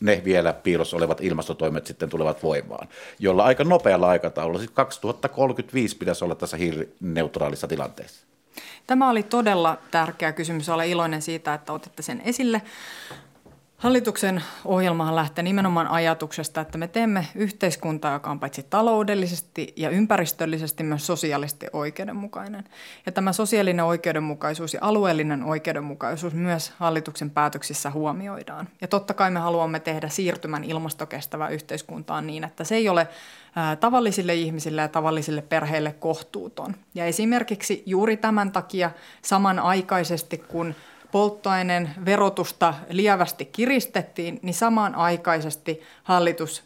ne 0.00 0.22
vielä 0.24 0.52
piilossa 0.52 0.96
olevat 0.96 1.20
ilmastotoimet 1.20 1.86
sitten 1.86 2.08
tulevat 2.08 2.42
voimaan, 2.42 2.88
jolla 3.18 3.44
aika 3.44 3.64
nopealla 3.64 4.08
aikataululla, 4.08 4.58
siis 4.58 4.70
2035 4.70 5.96
pitäisi 5.96 6.24
olla 6.24 6.34
tässä 6.34 6.56
hiilineutraalissa 6.56 7.68
tilanteessa. 7.68 8.26
Tämä 8.86 9.10
oli 9.10 9.22
todella 9.22 9.78
tärkeä 9.90 10.32
kysymys. 10.32 10.68
Olen 10.68 10.88
iloinen 10.88 11.22
siitä, 11.22 11.54
että 11.54 11.72
otitte 11.72 12.02
sen 12.02 12.22
esille. 12.24 12.62
Hallituksen 13.80 14.42
ohjelmahan 14.64 15.16
lähtee 15.16 15.44
nimenomaan 15.44 15.88
ajatuksesta, 15.88 16.60
että 16.60 16.78
me 16.78 16.88
teemme 16.88 17.26
yhteiskuntaa, 17.34 18.12
joka 18.12 18.30
on 18.30 18.40
paitsi 18.40 18.62
taloudellisesti 18.62 19.72
ja 19.76 19.90
ympäristöllisesti 19.90 20.82
myös 20.82 21.06
sosiaalisesti 21.06 21.66
oikeudenmukainen. 21.72 22.64
Ja 23.06 23.12
tämä 23.12 23.32
sosiaalinen 23.32 23.84
oikeudenmukaisuus 23.84 24.74
ja 24.74 24.80
alueellinen 24.82 25.42
oikeudenmukaisuus 25.44 26.34
myös 26.34 26.72
hallituksen 26.78 27.30
päätöksissä 27.30 27.90
huomioidaan. 27.90 28.68
Ja 28.80 28.88
totta 28.88 29.14
kai 29.14 29.30
me 29.30 29.40
haluamme 29.40 29.80
tehdä 29.80 30.08
siirtymän 30.08 30.64
ilmastokestävää 30.64 31.48
yhteiskuntaan 31.48 32.26
niin, 32.26 32.44
että 32.44 32.64
se 32.64 32.74
ei 32.74 32.88
ole 32.88 33.08
tavallisille 33.80 34.34
ihmisille 34.34 34.82
ja 34.82 34.88
tavallisille 34.88 35.42
perheille 35.42 35.92
kohtuuton. 35.92 36.74
Ja 36.94 37.04
esimerkiksi 37.04 37.82
juuri 37.86 38.16
tämän 38.16 38.52
takia 38.52 38.90
samanaikaisesti, 39.22 40.38
kun 40.38 40.74
polttoaineen 41.12 41.90
verotusta 42.04 42.74
lievästi 42.88 43.44
kiristettiin, 43.44 44.38
niin 44.42 44.54
samanaikaisesti 44.54 45.82
hallitus 46.02 46.64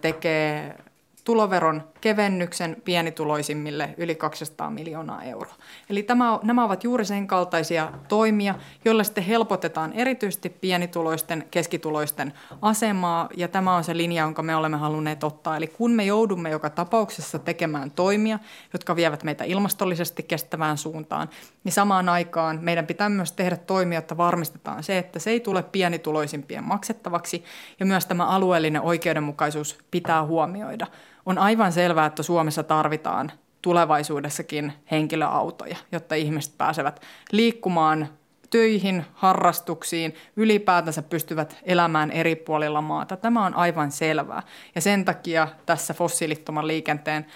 tekee 0.00 0.76
tuloveron 1.24 1.82
kevennyksen 2.04 2.76
pienituloisimmille 2.84 3.94
yli 3.96 4.14
200 4.14 4.70
miljoonaa 4.70 5.22
euroa. 5.22 5.54
Eli 5.90 6.02
tämä, 6.02 6.38
nämä 6.42 6.64
ovat 6.64 6.84
juuri 6.84 7.04
sen 7.04 7.26
kaltaisia 7.26 7.92
toimia, 8.08 8.54
joilla 8.84 9.04
sitten 9.04 9.24
helpotetaan 9.24 9.92
erityisesti 9.92 10.50
pienituloisten, 10.50 11.44
keskituloisten 11.50 12.32
asemaa, 12.62 13.28
ja 13.36 13.48
tämä 13.48 13.76
on 13.76 13.84
se 13.84 13.96
linja, 13.96 14.22
jonka 14.22 14.42
me 14.42 14.56
olemme 14.56 14.76
halunneet 14.76 15.24
ottaa. 15.24 15.56
Eli 15.56 15.66
kun 15.66 15.90
me 15.90 16.04
joudumme 16.04 16.50
joka 16.50 16.70
tapauksessa 16.70 17.38
tekemään 17.38 17.90
toimia, 17.90 18.38
jotka 18.72 18.96
vievät 18.96 19.22
meitä 19.24 19.44
ilmastollisesti 19.44 20.22
kestävään 20.22 20.78
suuntaan, 20.78 21.28
niin 21.64 21.72
samaan 21.72 22.08
aikaan 22.08 22.58
meidän 22.62 22.86
pitää 22.86 23.08
myös 23.08 23.32
tehdä 23.32 23.56
toimia, 23.56 23.98
jotta 23.98 24.16
varmistetaan 24.16 24.82
se, 24.82 24.98
että 24.98 25.18
se 25.18 25.30
ei 25.30 25.40
tule 25.40 25.62
pienituloisimpien 25.62 26.64
maksettavaksi, 26.64 27.44
ja 27.80 27.86
myös 27.86 28.06
tämä 28.06 28.26
alueellinen 28.26 28.82
oikeudenmukaisuus 28.82 29.78
pitää 29.90 30.24
huomioida. 30.24 30.86
On 31.26 31.38
aivan 31.38 31.72
selvää, 31.72 32.06
että 32.06 32.22
Suomessa 32.22 32.62
tarvitaan 32.62 33.32
tulevaisuudessakin 33.62 34.72
henkilöautoja, 34.90 35.76
jotta 35.92 36.14
ihmiset 36.14 36.58
pääsevät 36.58 37.00
liikkumaan 37.32 38.08
töihin, 38.50 39.04
harrastuksiin, 39.14 40.14
ylipäätänsä 40.36 41.02
pystyvät 41.02 41.56
elämään 41.62 42.10
eri 42.10 42.36
puolilla 42.36 42.80
maata. 42.80 43.16
Tämä 43.16 43.46
on 43.46 43.54
aivan 43.54 43.92
selvää. 43.92 44.42
Ja 44.74 44.80
sen 44.80 45.04
takia 45.04 45.48
tässä 45.66 45.94
fossiilittoman 45.94 46.66
liikenteen 46.66 47.26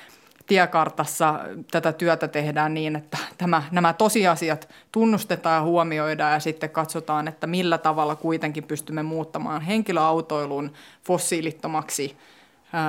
tiekartassa 0.46 1.40
tätä 1.70 1.92
työtä 1.92 2.28
tehdään 2.28 2.74
niin, 2.74 2.96
että 2.96 3.18
tämä, 3.38 3.62
nämä 3.70 3.92
tosiasiat 3.92 4.68
tunnustetaan 4.92 5.56
ja 5.56 5.62
huomioidaan 5.62 6.32
ja 6.32 6.40
sitten 6.40 6.70
katsotaan, 6.70 7.28
että 7.28 7.46
millä 7.46 7.78
tavalla 7.78 8.16
kuitenkin 8.16 8.64
pystymme 8.64 9.02
muuttamaan 9.02 9.60
henkilöautoilun 9.60 10.72
fossiilittomaksi 11.02 12.16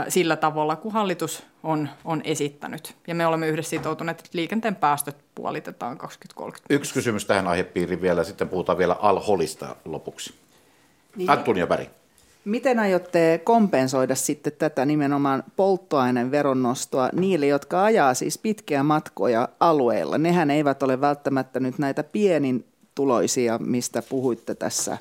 sillä 0.08 0.36
tavalla, 0.36 0.76
kun 0.76 0.92
hallitus 0.92 1.44
on, 1.64 1.90
on 2.06 2.22
esittänyt. 2.24 2.96
Ja 3.08 3.16
me 3.16 3.28
olemme 3.28 3.48
yhdessä 3.48 3.70
sitoutuneet, 3.70 4.20
että 4.20 4.30
liikenteen 4.34 4.76
päästöt 4.76 5.18
puolitetaan 5.36 5.98
2030. 5.98 6.74
Yksi 6.74 6.94
kysymys 6.94 7.26
tähän 7.26 7.48
aihepiiriin 7.48 8.02
vielä, 8.02 8.24
sitten 8.24 8.50
puhutaan 8.50 8.78
vielä 8.78 8.96
Al-Holista 9.00 9.76
lopuksi. 9.86 10.34
Niin. 11.16 11.30
Antonia 11.30 11.68
Päri. 11.68 11.90
Miten 12.46 12.80
aiotte 12.80 13.42
kompensoida 13.44 14.16
sitten 14.16 14.54
tätä 14.54 14.86
nimenomaan 14.86 15.44
polttoaineen 15.56 16.32
veronnostoa 16.32 17.10
niille, 17.14 17.48
jotka 17.48 17.84
ajaa 17.84 18.14
siis 18.14 18.38
pitkiä 18.38 18.84
matkoja 18.84 19.50
alueilla? 19.60 20.18
Nehän 20.18 20.52
eivät 20.52 20.84
ole 20.84 21.02
välttämättä 21.02 21.60
nyt 21.60 21.78
näitä 21.78 22.04
pienin 22.04 22.66
tuloisia, 22.96 23.58
mistä 23.58 24.02
puhuitte 24.10 24.56
tässä. 24.56 24.98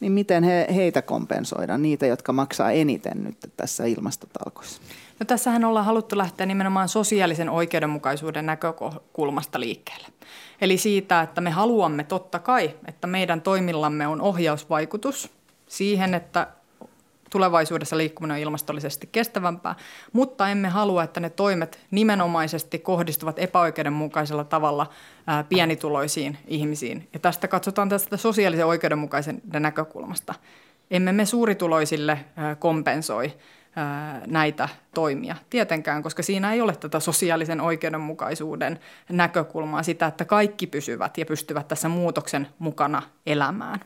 Niin 0.00 0.12
miten 0.12 0.44
he, 0.44 0.66
heitä 0.74 1.02
kompensoidaan, 1.02 1.82
niitä, 1.82 2.06
jotka 2.06 2.32
maksaa 2.32 2.70
eniten 2.70 3.24
nyt 3.24 3.36
tässä 3.56 3.84
ilmastotalkoissa? 3.84 4.82
No 5.20 5.26
tässähän 5.26 5.64
ollaan 5.64 5.86
haluttu 5.86 6.18
lähteä 6.18 6.46
nimenomaan 6.46 6.88
sosiaalisen 6.88 7.50
oikeudenmukaisuuden 7.50 8.46
näkökulmasta 8.46 9.60
liikkeelle. 9.60 10.08
Eli 10.60 10.78
siitä, 10.78 11.20
että 11.20 11.40
me 11.40 11.50
haluamme 11.50 12.04
totta 12.04 12.38
kai, 12.38 12.74
että 12.88 13.06
meidän 13.06 13.40
toimillamme 13.40 14.06
on 14.06 14.20
ohjausvaikutus 14.20 15.30
siihen, 15.68 16.14
että 16.14 16.46
tulevaisuudessa 17.30 17.96
liikkuminen 17.96 18.34
on 18.34 18.40
ilmastollisesti 18.40 19.08
kestävämpää, 19.12 19.74
mutta 20.12 20.48
emme 20.48 20.68
halua, 20.68 21.02
että 21.02 21.20
ne 21.20 21.30
toimet 21.30 21.80
nimenomaisesti 21.90 22.78
kohdistuvat 22.78 23.38
epäoikeudenmukaisella 23.38 24.44
tavalla 24.44 24.86
pienituloisiin 25.48 26.38
ihmisiin. 26.46 27.08
Ja 27.12 27.18
tästä 27.18 27.48
katsotaan 27.48 27.88
tästä 27.88 28.16
sosiaalisen 28.16 28.66
oikeudenmukaisen 28.66 29.42
näkökulmasta. 29.52 30.34
Emme 30.90 31.12
me 31.12 31.26
suurituloisille 31.26 32.24
kompensoi 32.58 33.32
näitä 34.26 34.68
toimia 34.94 35.36
tietenkään, 35.50 36.02
koska 36.02 36.22
siinä 36.22 36.52
ei 36.52 36.60
ole 36.60 36.76
tätä 36.76 37.00
sosiaalisen 37.00 37.60
oikeudenmukaisuuden 37.60 38.80
näkökulmaa, 39.08 39.82
sitä, 39.82 40.06
että 40.06 40.24
kaikki 40.24 40.66
pysyvät 40.66 41.18
ja 41.18 41.26
pystyvät 41.26 41.68
tässä 41.68 41.88
muutoksen 41.88 42.48
mukana 42.58 43.02
elämään. 43.26 43.80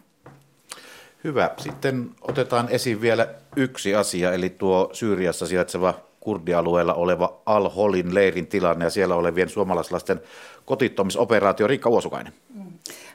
Hyvä. 1.24 1.50
Sitten 1.56 2.10
otetaan 2.20 2.68
esiin 2.68 3.00
vielä 3.00 3.28
yksi 3.56 3.94
asia, 3.94 4.32
eli 4.32 4.50
tuo 4.50 4.90
Syyriassa 4.92 5.46
sijaitseva 5.46 5.94
kurdialueella 6.20 6.94
oleva 6.94 7.40
Al-Holin 7.46 8.14
leirin 8.14 8.46
tilanne 8.46 8.84
ja 8.84 8.90
siellä 8.90 9.14
olevien 9.14 9.48
suomalaislasten 9.48 10.20
kotittamisoperaatio. 10.64 11.66
Riikka 11.66 11.88
Uosukainen. 11.90 12.32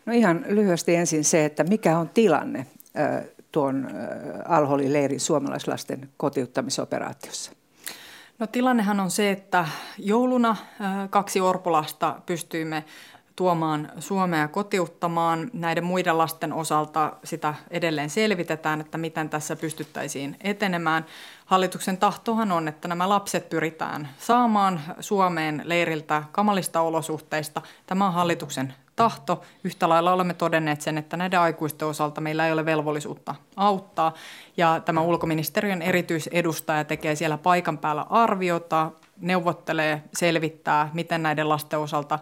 No 0.06 0.14
ihan 0.14 0.46
lyhyesti 0.48 0.96
ensin 0.96 1.24
se, 1.24 1.46
että 1.46 1.64
mikä 1.64 1.98
on 1.98 2.10
tilanne 2.10 2.66
tuon 3.52 3.88
Al-Holin 4.48 4.94
leirin 4.94 5.20
suomalaislasten 5.20 6.10
kotiuttamisoperaatiossa? 6.18 7.52
No 8.40 8.48
tilannehan 8.48 9.00
on 9.00 9.12
se, 9.12 9.32
että 9.32 9.68
jouluna 9.98 10.56
kaksi 11.10 11.42
orpolasta 11.42 12.16
pystyimme 12.26 12.84
tuomaan 13.38 13.92
Suomea 14.00 14.48
kotiuttamaan. 14.48 15.50
Näiden 15.54 15.84
muiden 15.84 16.18
lasten 16.18 16.54
osalta 16.54 17.14
sitä 17.24 17.54
edelleen 17.70 18.10
selvitetään, 18.10 18.82
että 18.82 18.98
miten 18.98 19.30
tässä 19.30 19.56
pystyttäisiin 19.56 20.38
etenemään. 20.42 21.06
Hallituksen 21.46 21.98
tahtohan 21.98 22.52
on, 22.52 22.68
että 22.68 22.88
nämä 22.88 23.10
lapset 23.10 23.50
pyritään 23.50 24.10
saamaan 24.20 24.82
Suomeen 25.00 25.62
leiriltä 25.66 26.24
kamalista 26.32 26.82
olosuhteista. 26.82 27.62
Tämä 27.88 28.08
on 28.08 28.14
hallituksen 28.14 28.74
tahto. 28.96 29.42
Yhtä 29.64 29.90
lailla 29.90 30.14
olemme 30.14 30.34
todenneet 30.34 30.82
sen, 30.82 30.98
että 30.98 31.18
näiden 31.18 31.40
aikuisten 31.40 31.88
osalta 31.88 32.22
meillä 32.22 32.48
ei 32.48 32.54
ole 32.54 32.66
velvollisuutta 32.66 33.36
auttaa. 33.56 34.14
Ja 34.58 34.80
tämä 34.86 35.02
ulkoministeriön 35.02 35.82
erityisedustaja 35.82 36.84
tekee 36.84 37.16
siellä 37.16 37.38
paikan 37.38 37.78
päällä 37.78 38.06
arviota, 38.10 38.92
neuvottelee, 39.22 40.04
selvittää, 40.14 40.90
miten 40.94 41.24
näiden 41.24 41.50
lasten 41.50 41.80
osalta 41.80 42.20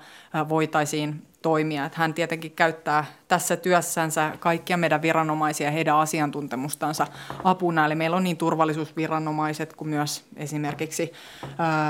voitaisiin 0.50 1.28
toimia. 1.42 1.86
Että 1.86 1.98
hän 2.00 2.14
tietenkin 2.14 2.52
käyttää 2.52 3.06
tässä 3.28 3.58
työssänsä 3.58 4.32
kaikkia 4.40 4.78
meidän 4.78 5.02
viranomaisia 5.02 5.72
heidän 5.72 5.96
asiantuntemustansa 5.96 7.08
apuna. 7.44 7.86
Eli 7.86 7.96
meillä 7.96 8.18
on 8.18 8.24
niin 8.24 8.38
turvallisuusviranomaiset 8.38 9.74
kuin 9.74 9.90
myös 9.90 10.26
esimerkiksi 10.36 11.12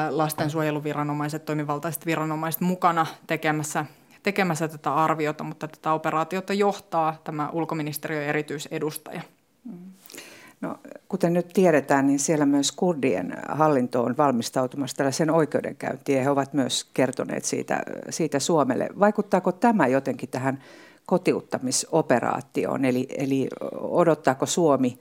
lastensuojeluviranomaiset, 0.10 1.46
toimivaltaiset 1.46 2.06
viranomaiset 2.06 2.62
mukana 2.62 3.06
tekemässä 3.28 3.86
tekemässä 4.26 4.68
tätä 4.68 4.94
arviota, 4.94 5.44
mutta 5.44 5.68
tätä 5.68 5.94
operaatiota 5.94 6.54
johtaa 6.54 7.22
tämä 7.24 7.50
ulkoministeriön 7.50 8.24
erityisedustaja. 8.24 9.22
Mm. 9.64 9.95
No, 10.66 10.76
kuten 11.10 11.34
nyt 11.34 11.48
tiedetään, 11.54 12.08
niin 12.08 12.20
siellä 12.20 12.46
myös 12.46 12.72
kurdien 12.72 13.38
hallinto 13.50 14.04
on 14.04 14.18
valmistautumassa 14.18 14.98
tällaisen 14.98 15.30
oikeudenkäyntiin 15.30 16.18
ja 16.18 16.24
he 16.24 16.30
ovat 16.30 16.54
myös 16.54 16.90
kertoneet 16.94 17.46
siitä, 17.46 17.82
siitä 18.10 18.40
Suomelle. 18.40 18.90
Vaikuttaako 19.00 19.52
tämä 19.52 19.88
jotenkin 19.88 20.30
tähän 20.30 20.64
kotiuttamisoperaatioon, 21.06 22.86
eli, 22.86 23.08
eli 23.18 23.48
odottaako 23.82 24.46
Suomi, 24.46 25.00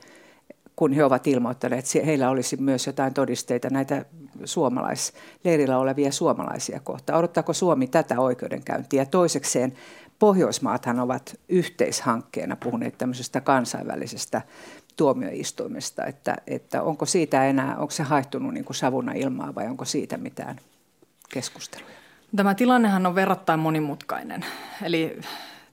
kun 0.76 0.92
he 0.92 1.04
ovat 1.04 1.26
ilmoittaneet, 1.26 1.84
että 1.84 2.06
heillä 2.06 2.30
olisi 2.30 2.56
myös 2.56 2.86
jotain 2.86 3.14
todisteita 3.14 3.70
näitä 3.70 4.04
suomalaisleirillä 4.44 5.78
olevia 5.78 6.12
suomalaisia 6.12 6.80
kohtaan. 6.80 7.18
Odottaako 7.18 7.52
Suomi 7.52 7.86
tätä 7.86 8.20
oikeudenkäyntiä? 8.20 9.06
Toisekseen 9.06 9.72
Pohjoismaathan 10.18 11.00
ovat 11.00 11.36
yhteishankkeena 11.48 12.56
puhuneet 12.56 12.98
tämmöisestä 12.98 13.40
kansainvälisestä 13.40 14.42
tuomioistuimesta, 14.96 16.04
että, 16.04 16.36
että 16.46 16.82
onko 16.82 17.06
siitä 17.06 17.44
enää, 17.44 17.76
onko 17.76 17.90
se 17.90 18.02
haihtunut 18.02 18.54
niin 18.54 18.64
kuin 18.64 18.76
savuna 18.76 19.12
ilmaa 19.12 19.54
vai 19.54 19.66
onko 19.66 19.84
siitä 19.84 20.16
mitään 20.16 20.56
keskusteluja? 21.28 21.94
Tämä 22.36 22.54
tilannehan 22.54 23.06
on 23.06 23.14
verrattain 23.14 23.60
monimutkainen. 23.60 24.44
Eli 24.82 25.20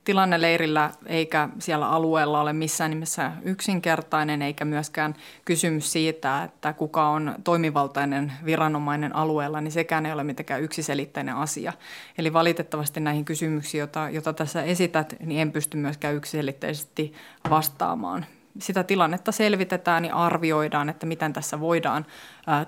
tilanne 0.04 0.42
leirillä 0.42 0.92
eikä 1.06 1.50
siellä 1.60 1.90
alueella 1.90 2.42
ole 2.42 2.54
missään 2.54 2.92
nimessä 2.92 3.32
yksinkertainen, 3.44 4.42
eikä 4.42 4.66
myöskään 4.66 5.16
kysymys 5.46 5.92
siitä, 5.92 6.44
että 6.44 6.74
kuka 6.74 7.10
on 7.10 7.36
toimivaltainen 7.44 8.32
viranomainen 8.46 9.16
alueella, 9.16 9.62
niin 9.62 9.72
sekään 9.72 10.06
ei 10.06 10.14
ole 10.14 10.24
mitenkään 10.24 10.62
yksiselitteinen 10.62 11.36
asia. 11.36 11.74
Eli 12.18 12.34
valitettavasti 12.34 13.00
näihin 13.00 13.26
kysymyksiin, 13.26 13.80
joita, 13.80 14.10
joita 14.10 14.34
tässä 14.34 14.64
esität, 14.64 15.16
niin 15.20 15.42
en 15.42 15.52
pysty 15.52 15.78
myöskään 15.78 16.16
yksiselitteisesti 16.16 17.14
vastaamaan 17.50 18.26
sitä 18.60 18.84
tilannetta 18.84 19.32
selvitetään 19.32 20.06
ja 20.06 20.16
arvioidaan, 20.16 20.90
että 20.90 21.06
miten 21.06 21.34
tässä 21.34 21.60
voidaan 21.60 22.06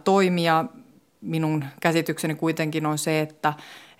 toimia. 0.04 0.66
Minun 1.22 1.66
käsitykseni 1.82 2.36
kuitenkin 2.36 2.86
on 2.86 2.98
se, 2.98 3.20
että, 3.20 3.54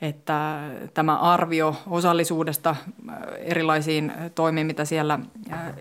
että 0.04 0.60
tämä 0.93 1.18
arvio 1.18 1.76
osallisuudesta 1.88 2.76
erilaisiin 3.38 4.14
toimiin, 4.36 4.68
mitä 4.68 4.86
siellä 4.86 5.20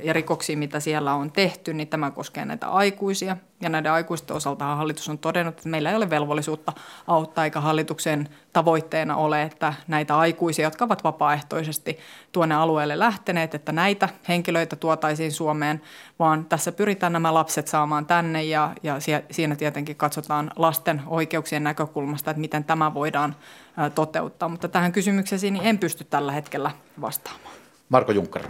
ja 0.03 0.13
rikoksiin, 0.13 0.59
mitä 0.59 0.81
siellä 0.81 1.15
on 1.15 1.33
tehty, 1.33 1.75
niin 1.75 1.89
tämä 1.89 2.11
koskee 2.11 2.45
näitä 2.45 2.69
aikuisia, 2.69 3.37
Ja 3.63 3.69
näiden 3.69 3.93
aikuisten 3.93 4.37
osalta 4.37 4.65
hallitus 4.65 5.09
on 5.09 5.19
todennut, 5.19 5.57
että 5.57 5.69
meillä 5.69 5.91
ei 5.91 5.97
ole 5.97 6.11
velvollisuutta 6.11 6.73
auttaa, 7.07 7.45
eikä 7.45 7.61
hallituksen 7.61 8.29
tavoitteena 8.53 9.17
ole, 9.17 9.43
että 9.43 9.75
näitä 9.89 10.19
aikuisia, 10.19 10.67
jotka 10.67 10.85
ovat 10.85 11.05
vapaaehtoisesti 11.05 11.99
tuonne 12.33 12.55
alueelle 12.55 12.99
lähteneet, 12.99 13.55
että 13.55 13.73
näitä 13.73 14.09
henkilöitä 14.29 14.77
tuotaisiin 14.77 15.33
Suomeen, 15.33 15.83
vaan 16.19 16.45
tässä 16.45 16.73
pyritään 16.73 17.13
nämä 17.13 17.35
lapset 17.35 17.69
saamaan 17.69 18.07
tänne. 18.07 18.45
Ja, 18.45 18.73
ja 18.83 18.97
siinä 19.31 19.57
tietenkin 19.57 19.97
katsotaan 19.97 20.51
lasten 20.57 21.03
oikeuksien 21.07 21.65
näkökulmasta, 21.65 22.31
että 22.31 22.41
miten 22.41 22.65
tämä 22.65 22.95
voidaan 22.95 23.37
toteuttaa. 23.95 24.49
Mutta 24.49 24.69
tähän 24.69 24.93
kysymykseen 24.93 25.57
en 25.63 25.79
pysty 25.79 26.05
tällä 26.05 26.33
hetkellä 26.33 26.71
vastaamaan. 27.01 27.55
Marko 27.89 28.13
Junkkar. 28.13 28.43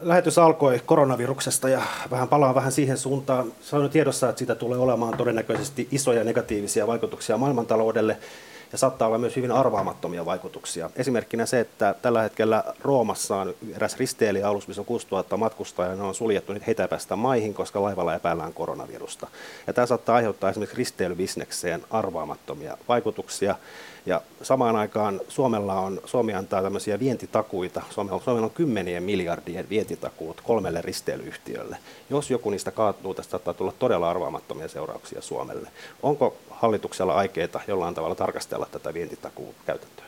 Lähetys 0.00 0.38
alkoi 0.38 0.82
koronaviruksesta 0.86 1.68
ja 1.68 1.82
vähän 2.10 2.28
palaan 2.28 2.54
vähän 2.54 2.72
siihen 2.72 2.98
suuntaan. 2.98 3.52
Se 3.62 3.76
on 3.76 3.90
tiedossa, 3.90 4.28
että 4.28 4.38
siitä 4.38 4.54
tulee 4.54 4.78
olemaan 4.78 5.16
todennäköisesti 5.16 5.88
isoja 5.90 6.24
negatiivisia 6.24 6.86
vaikutuksia 6.86 7.38
maailmantaloudelle 7.38 8.16
ja 8.72 8.78
saattaa 8.78 9.08
olla 9.08 9.18
myös 9.18 9.36
hyvin 9.36 9.52
arvaamattomia 9.52 10.24
vaikutuksia. 10.24 10.90
Esimerkkinä 10.96 11.46
se, 11.46 11.60
että 11.60 11.94
tällä 12.02 12.22
hetkellä 12.22 12.64
Roomassa 12.80 13.36
on 13.36 13.54
eräs 13.76 13.96
risteilijäalus, 13.96 14.68
missä 14.68 14.82
on 14.82 14.86
6000 14.86 15.36
matkustajaa, 15.36 15.94
ne 15.94 16.02
on 16.02 16.14
suljettu, 16.14 16.52
nyt 16.52 16.66
heitä 16.66 16.88
päästä 16.88 17.16
maihin, 17.16 17.54
koska 17.54 17.82
laivalla 17.82 18.14
epäillään 18.14 18.54
koronavirusta. 18.54 19.26
Ja 19.66 19.72
tämä 19.72 19.86
saattaa 19.86 20.16
aiheuttaa 20.16 20.50
esimerkiksi 20.50 20.76
risteilybisnekseen 20.76 21.84
arvaamattomia 21.90 22.78
vaikutuksia. 22.88 23.56
Ja 24.06 24.20
samaan 24.42 24.76
aikaan 24.76 25.20
Suomella 25.28 25.80
on, 25.80 26.00
Suomi 26.04 26.34
antaa 26.34 26.62
tämmöisiä 26.62 26.98
vientitakuita. 26.98 27.82
Suomella, 27.90 28.20
Suomella 28.24 28.44
on 28.44 28.50
kymmenien 28.50 29.02
miljardien 29.02 29.68
vientitakuut 29.68 30.40
kolmelle 30.40 30.82
risteilyyhtiölle. 30.82 31.76
Jos 32.10 32.30
joku 32.30 32.50
niistä 32.50 32.70
kaatuu, 32.70 33.14
tästä 33.14 33.30
saattaa 33.30 33.54
tulla 33.54 33.72
todella 33.78 34.10
arvaamattomia 34.10 34.68
seurauksia 34.68 35.22
Suomelle. 35.22 35.70
Onko 36.02 36.36
hallituksella 36.50 37.14
aikeita 37.14 37.60
jollain 37.66 37.94
tavalla 37.94 38.14
tarkastella 38.14 38.57
tätä 38.66 38.94
vientitakuun 38.94 39.54
käytäntöä? 39.66 40.04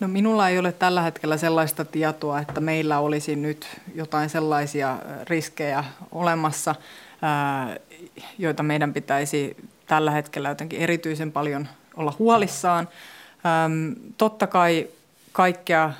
No 0.00 0.08
minulla 0.08 0.48
ei 0.48 0.58
ole 0.58 0.72
tällä 0.72 1.02
hetkellä 1.02 1.36
sellaista 1.36 1.84
tietoa, 1.84 2.40
että 2.40 2.60
meillä 2.60 2.98
olisi 2.98 3.36
nyt 3.36 3.66
jotain 3.94 4.30
sellaisia 4.30 4.98
riskejä 5.28 5.84
olemassa, 6.12 6.74
joita 8.38 8.62
meidän 8.62 8.92
pitäisi 8.92 9.56
tällä 9.86 10.10
hetkellä 10.10 10.48
jotenkin 10.48 10.80
erityisen 10.80 11.32
paljon 11.32 11.68
olla 11.96 12.14
huolissaan. 12.18 12.88
Totta 14.18 14.46
kai 14.46 14.88
kaikkea 15.32 15.92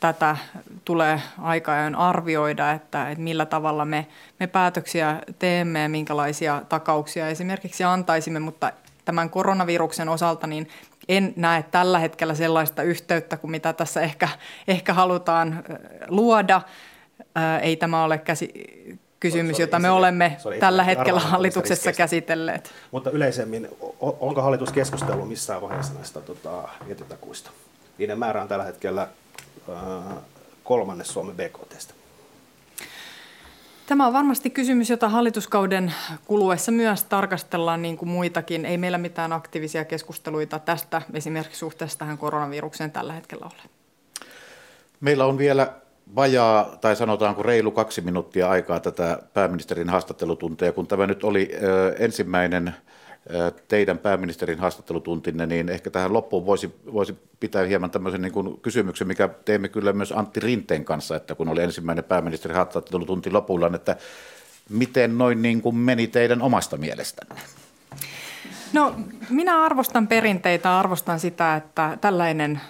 tätä 0.00 0.36
tulee 0.84 1.22
aika 1.38 1.72
ajoin 1.72 1.94
arvioida, 1.94 2.72
että, 2.72 3.10
että 3.10 3.24
millä 3.24 3.46
tavalla 3.46 3.84
me, 3.84 4.06
me 4.40 4.46
päätöksiä 4.46 5.22
teemme 5.38 5.82
ja 5.82 5.88
minkälaisia 5.88 6.62
takauksia 6.68 7.28
esimerkiksi 7.28 7.84
antaisimme, 7.84 8.40
mutta 8.40 8.72
tämän 9.04 9.30
koronaviruksen 9.30 10.08
osalta 10.08 10.46
niin 10.46 10.68
en 11.16 11.32
näe 11.36 11.62
tällä 11.62 11.98
hetkellä 11.98 12.34
sellaista 12.34 12.82
yhteyttä 12.82 13.36
kuin 13.36 13.50
mitä 13.50 13.72
tässä 13.72 14.00
ehkä, 14.00 14.28
ehkä 14.68 14.94
halutaan 14.94 15.64
luoda. 16.08 16.60
Ei 17.62 17.76
tämä 17.76 18.04
ole 18.04 18.18
käsi, 18.18 18.52
kysymys, 19.20 19.58
jota 19.58 19.78
me 19.78 19.90
olemme 19.90 20.36
tällä 20.60 20.84
hetkellä 20.84 21.20
hallituksessa 21.20 21.92
käsitelleet. 21.92 22.70
Mutta 22.90 23.10
yleisemmin, 23.10 23.68
onko 24.00 24.42
hallitus 24.42 24.72
keskustellut 24.72 25.28
missään 25.28 25.62
vaiheessa 25.62 25.94
näistä 25.94 26.20
tota, 26.20 26.68
vientitakuista? 26.86 27.50
Niiden 27.98 28.18
määrä 28.18 28.42
on 28.42 28.48
tällä 28.48 28.64
hetkellä 28.64 29.02
äh, 29.02 30.16
kolmannes 30.64 31.08
Suomen 31.08 31.36
BKTstä. 31.36 31.91
Tämä 33.86 34.06
on 34.06 34.12
varmasti 34.12 34.50
kysymys, 34.50 34.90
jota 34.90 35.08
hallituskauden 35.08 35.94
kuluessa 36.24 36.72
myös 36.72 37.04
tarkastellaan 37.04 37.82
niin 37.82 37.96
kuin 37.96 38.08
muitakin. 38.08 38.64
Ei 38.64 38.78
meillä 38.78 38.98
mitään 38.98 39.32
aktiivisia 39.32 39.84
keskusteluita 39.84 40.58
tästä 40.58 41.02
esimerkiksi 41.14 41.58
suhteessa 41.58 41.98
tähän 41.98 42.18
koronavirukseen 42.18 42.90
tällä 42.90 43.12
hetkellä 43.12 43.46
ole. 43.46 43.70
Meillä 45.00 45.24
on 45.24 45.38
vielä 45.38 45.72
vajaa, 46.16 46.76
tai 46.80 46.96
sanotaanko 46.96 47.42
reilu 47.42 47.70
kaksi 47.70 48.00
minuuttia 48.00 48.48
aikaa 48.50 48.80
tätä 48.80 49.18
pääministerin 49.34 49.88
haastattelutunteja. 49.88 50.72
Kun 50.72 50.86
tämä 50.86 51.06
nyt 51.06 51.24
oli 51.24 51.50
ö, 51.62 51.94
ensimmäinen 51.98 52.74
teidän 53.68 53.98
pääministerin 53.98 54.58
haastattelutuntinne, 54.58 55.46
niin 55.46 55.68
ehkä 55.68 55.90
tähän 55.90 56.12
loppuun 56.12 56.46
voisi, 56.46 56.74
voisi 56.92 57.16
pitää 57.40 57.64
hieman 57.64 57.90
tämmöisen 57.90 58.22
niin 58.22 58.32
kuin 58.32 58.60
kysymyksen, 58.60 59.06
mikä 59.06 59.28
teemme 59.44 59.68
kyllä 59.68 59.92
myös 59.92 60.12
Antti 60.16 60.40
Rinteen 60.40 60.84
kanssa, 60.84 61.16
että 61.16 61.34
kun 61.34 61.48
oli 61.48 61.62
ensimmäinen 61.62 62.04
pääministerin 62.04 62.56
haastattelutunti 62.56 63.30
lopulla, 63.30 63.70
että 63.74 63.96
miten 64.68 65.18
noin 65.18 65.42
niin 65.42 65.62
kuin 65.62 65.76
meni 65.76 66.06
teidän 66.06 66.42
omasta 66.42 66.76
mielestänne? 66.76 67.42
No 68.72 68.94
minä 69.30 69.62
arvostan 69.62 70.08
perinteitä, 70.08 70.78
arvostan 70.78 71.20
sitä, 71.20 71.56
että 71.56 71.98
tällainen 72.00 72.60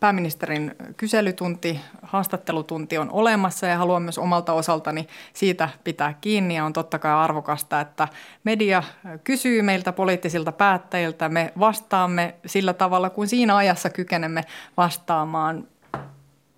pääministerin 0.00 0.74
kyselytunti, 0.96 1.80
haastattelutunti 2.02 2.98
on 2.98 3.10
olemassa 3.10 3.66
ja 3.66 3.78
haluan 3.78 4.02
myös 4.02 4.18
omalta 4.18 4.52
osaltani 4.52 5.06
siitä 5.32 5.68
pitää 5.84 6.14
kiinni. 6.20 6.56
Ja 6.56 6.64
on 6.64 6.72
totta 6.72 6.98
kai 6.98 7.12
arvokasta, 7.12 7.80
että 7.80 8.08
media 8.44 8.82
kysyy 9.24 9.62
meiltä 9.62 9.92
poliittisilta 9.92 10.52
päättäjiltä. 10.52 11.28
Me 11.28 11.52
vastaamme 11.58 12.34
sillä 12.46 12.72
tavalla, 12.72 13.10
kuin 13.10 13.28
siinä 13.28 13.56
ajassa 13.56 13.90
kykenemme 13.90 14.44
vastaamaan. 14.76 15.66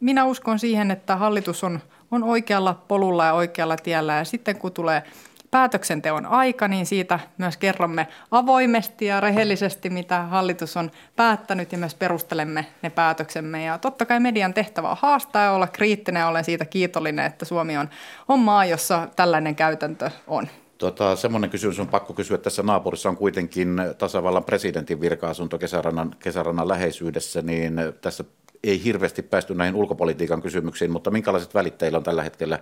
Minä 0.00 0.24
uskon 0.24 0.58
siihen, 0.58 0.90
että 0.90 1.16
hallitus 1.16 1.64
on, 1.64 1.80
on 2.10 2.24
oikealla 2.24 2.82
polulla 2.88 3.24
ja 3.24 3.32
oikealla 3.32 3.76
tiellä 3.76 4.14
ja 4.14 4.24
sitten 4.24 4.56
kun 4.56 4.72
tulee– 4.72 5.02
päätöksenteon 5.50 6.26
aika, 6.26 6.68
niin 6.68 6.86
siitä 6.86 7.20
myös 7.38 7.56
kerromme 7.56 8.08
avoimesti 8.30 9.06
ja 9.06 9.20
rehellisesti, 9.20 9.90
mitä 9.90 10.22
hallitus 10.22 10.76
on 10.76 10.90
päättänyt 11.16 11.72
ja 11.72 11.78
myös 11.78 11.94
perustelemme 11.94 12.66
ne 12.82 12.90
päätöksemme. 12.90 13.64
Ja 13.64 13.78
totta 13.78 14.06
kai 14.06 14.20
median 14.20 14.54
tehtävä 14.54 14.90
on 14.90 14.96
haastaa 15.00 15.44
ja 15.44 15.52
olla 15.52 15.66
kriittinen 15.66 16.20
ja 16.20 16.28
olen 16.28 16.44
siitä 16.44 16.64
kiitollinen, 16.64 17.26
että 17.26 17.44
Suomi 17.44 17.76
on, 17.76 17.88
on 18.28 18.38
maa, 18.38 18.64
jossa 18.64 19.08
tällainen 19.16 19.56
käytäntö 19.56 20.10
on. 20.26 20.48
Tota, 20.78 21.16
semmoinen 21.16 21.50
kysymys 21.50 21.80
on 21.80 21.88
pakko 21.88 22.12
kysyä. 22.12 22.38
Tässä 22.38 22.62
naapurissa 22.62 23.08
on 23.08 23.16
kuitenkin 23.16 23.76
tasavallan 23.98 24.44
presidentin 24.44 25.00
virka-asunto 25.00 25.58
kesärannan, 25.58 26.16
kesärannan 26.18 26.68
läheisyydessä, 26.68 27.42
niin 27.42 27.76
tässä 28.00 28.24
ei 28.64 28.84
hirveästi 28.84 29.22
päästy 29.22 29.54
näihin 29.54 29.74
ulkopolitiikan 29.74 30.42
kysymyksiin, 30.42 30.90
mutta 30.90 31.10
minkälaiset 31.10 31.54
välit 31.54 31.78
teillä 31.78 31.98
on 31.98 32.04
tällä 32.04 32.22
hetkellä 32.22 32.58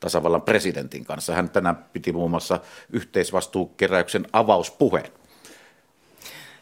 tasavallan 0.00 0.42
presidentin 0.42 1.04
kanssa? 1.04 1.34
Hän 1.34 1.50
tänään 1.50 1.84
piti 1.92 2.12
muun 2.12 2.30
muassa 2.30 2.60
yhteisvastuukeräyksen 2.90 4.26
avauspuheen. 4.32 5.10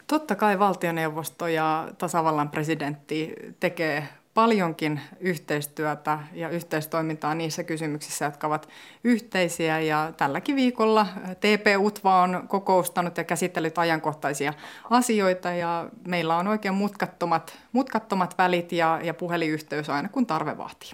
Totta 0.07 0.35
kai 0.35 0.59
valtioneuvosto 0.59 1.47
ja 1.47 1.89
tasavallan 1.99 2.49
presidentti 2.49 3.35
tekee 3.61 4.09
paljonkin 4.39 5.01
yhteistyötä 5.21 6.19
ja 6.33 6.49
yhteistoimintaa 6.49 7.35
niissä 7.35 7.65
kysymyksissä, 7.65 8.25
jotka 8.25 8.47
ovat 8.47 8.69
yhteisiä. 9.05 9.81
Ja 9.81 10.13
tälläkin 10.17 10.57
viikolla 10.57 11.07
TP-UTVA 11.41 12.23
on 12.23 12.45
kokoustanut 12.49 13.17
ja 13.17 13.25
käsitellyt 13.25 13.79
ajankohtaisia 13.79 14.55
asioita 14.91 15.53
ja 15.53 15.89
meillä 16.09 16.37
on 16.37 16.49
oikein 16.49 16.75
mutkattomat, 16.75 17.59
mutkattomat 17.73 18.39
välit 18.39 18.73
ja, 18.73 19.01
ja 19.03 19.15
puhelinyhteys 19.15 19.91
aina 19.91 20.09
kun 20.09 20.27
tarve 20.27 20.59
vaatii. 20.59 20.91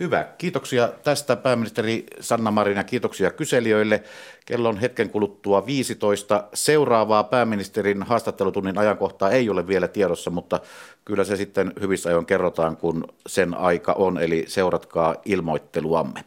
Hyvä. 0.00 0.26
Kiitoksia 0.38 0.88
tästä 0.88 1.36
pääministeri 1.36 2.06
Sanna 2.20 2.50
Marin 2.50 2.76
ja 2.76 2.84
kiitoksia 2.84 3.30
kyselijöille. 3.30 4.02
Kello 4.46 4.68
on 4.68 4.78
hetken 4.78 5.10
kuluttua 5.10 5.66
15. 5.66 6.44
Seuraavaa 6.54 7.24
pääministerin 7.24 8.02
haastattelutunnin 8.02 8.78
ajankohtaa 8.78 9.30
ei 9.30 9.50
ole 9.50 9.66
vielä 9.66 9.88
tiedossa, 9.88 10.30
mutta 10.30 10.60
kyllä 11.04 11.24
se 11.24 11.36
sitten 11.36 11.72
hyvissä 11.80 12.08
ajoin 12.08 12.26
kerrotaan, 12.26 12.76
kun 12.76 13.04
sen 13.26 13.54
aika 13.54 13.92
on, 13.92 14.18
eli 14.18 14.44
seuratkaa 14.48 15.14
ilmoitteluamme. 15.24 16.24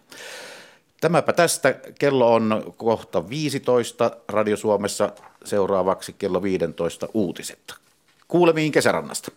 Tämäpä 1.02 1.34
tästä. 1.34 1.76
Kello 2.00 2.34
on 2.34 2.74
kohta 2.78 3.30
15 3.30 4.12
Radio 4.28 4.58
Suomessa. 4.58 5.12
Seuraavaksi 5.46 6.14
kello 6.14 6.44
15 6.44 7.08
uutiset. 7.14 7.74
Kuulemiin 8.28 8.72
kesärannasta. 8.72 9.32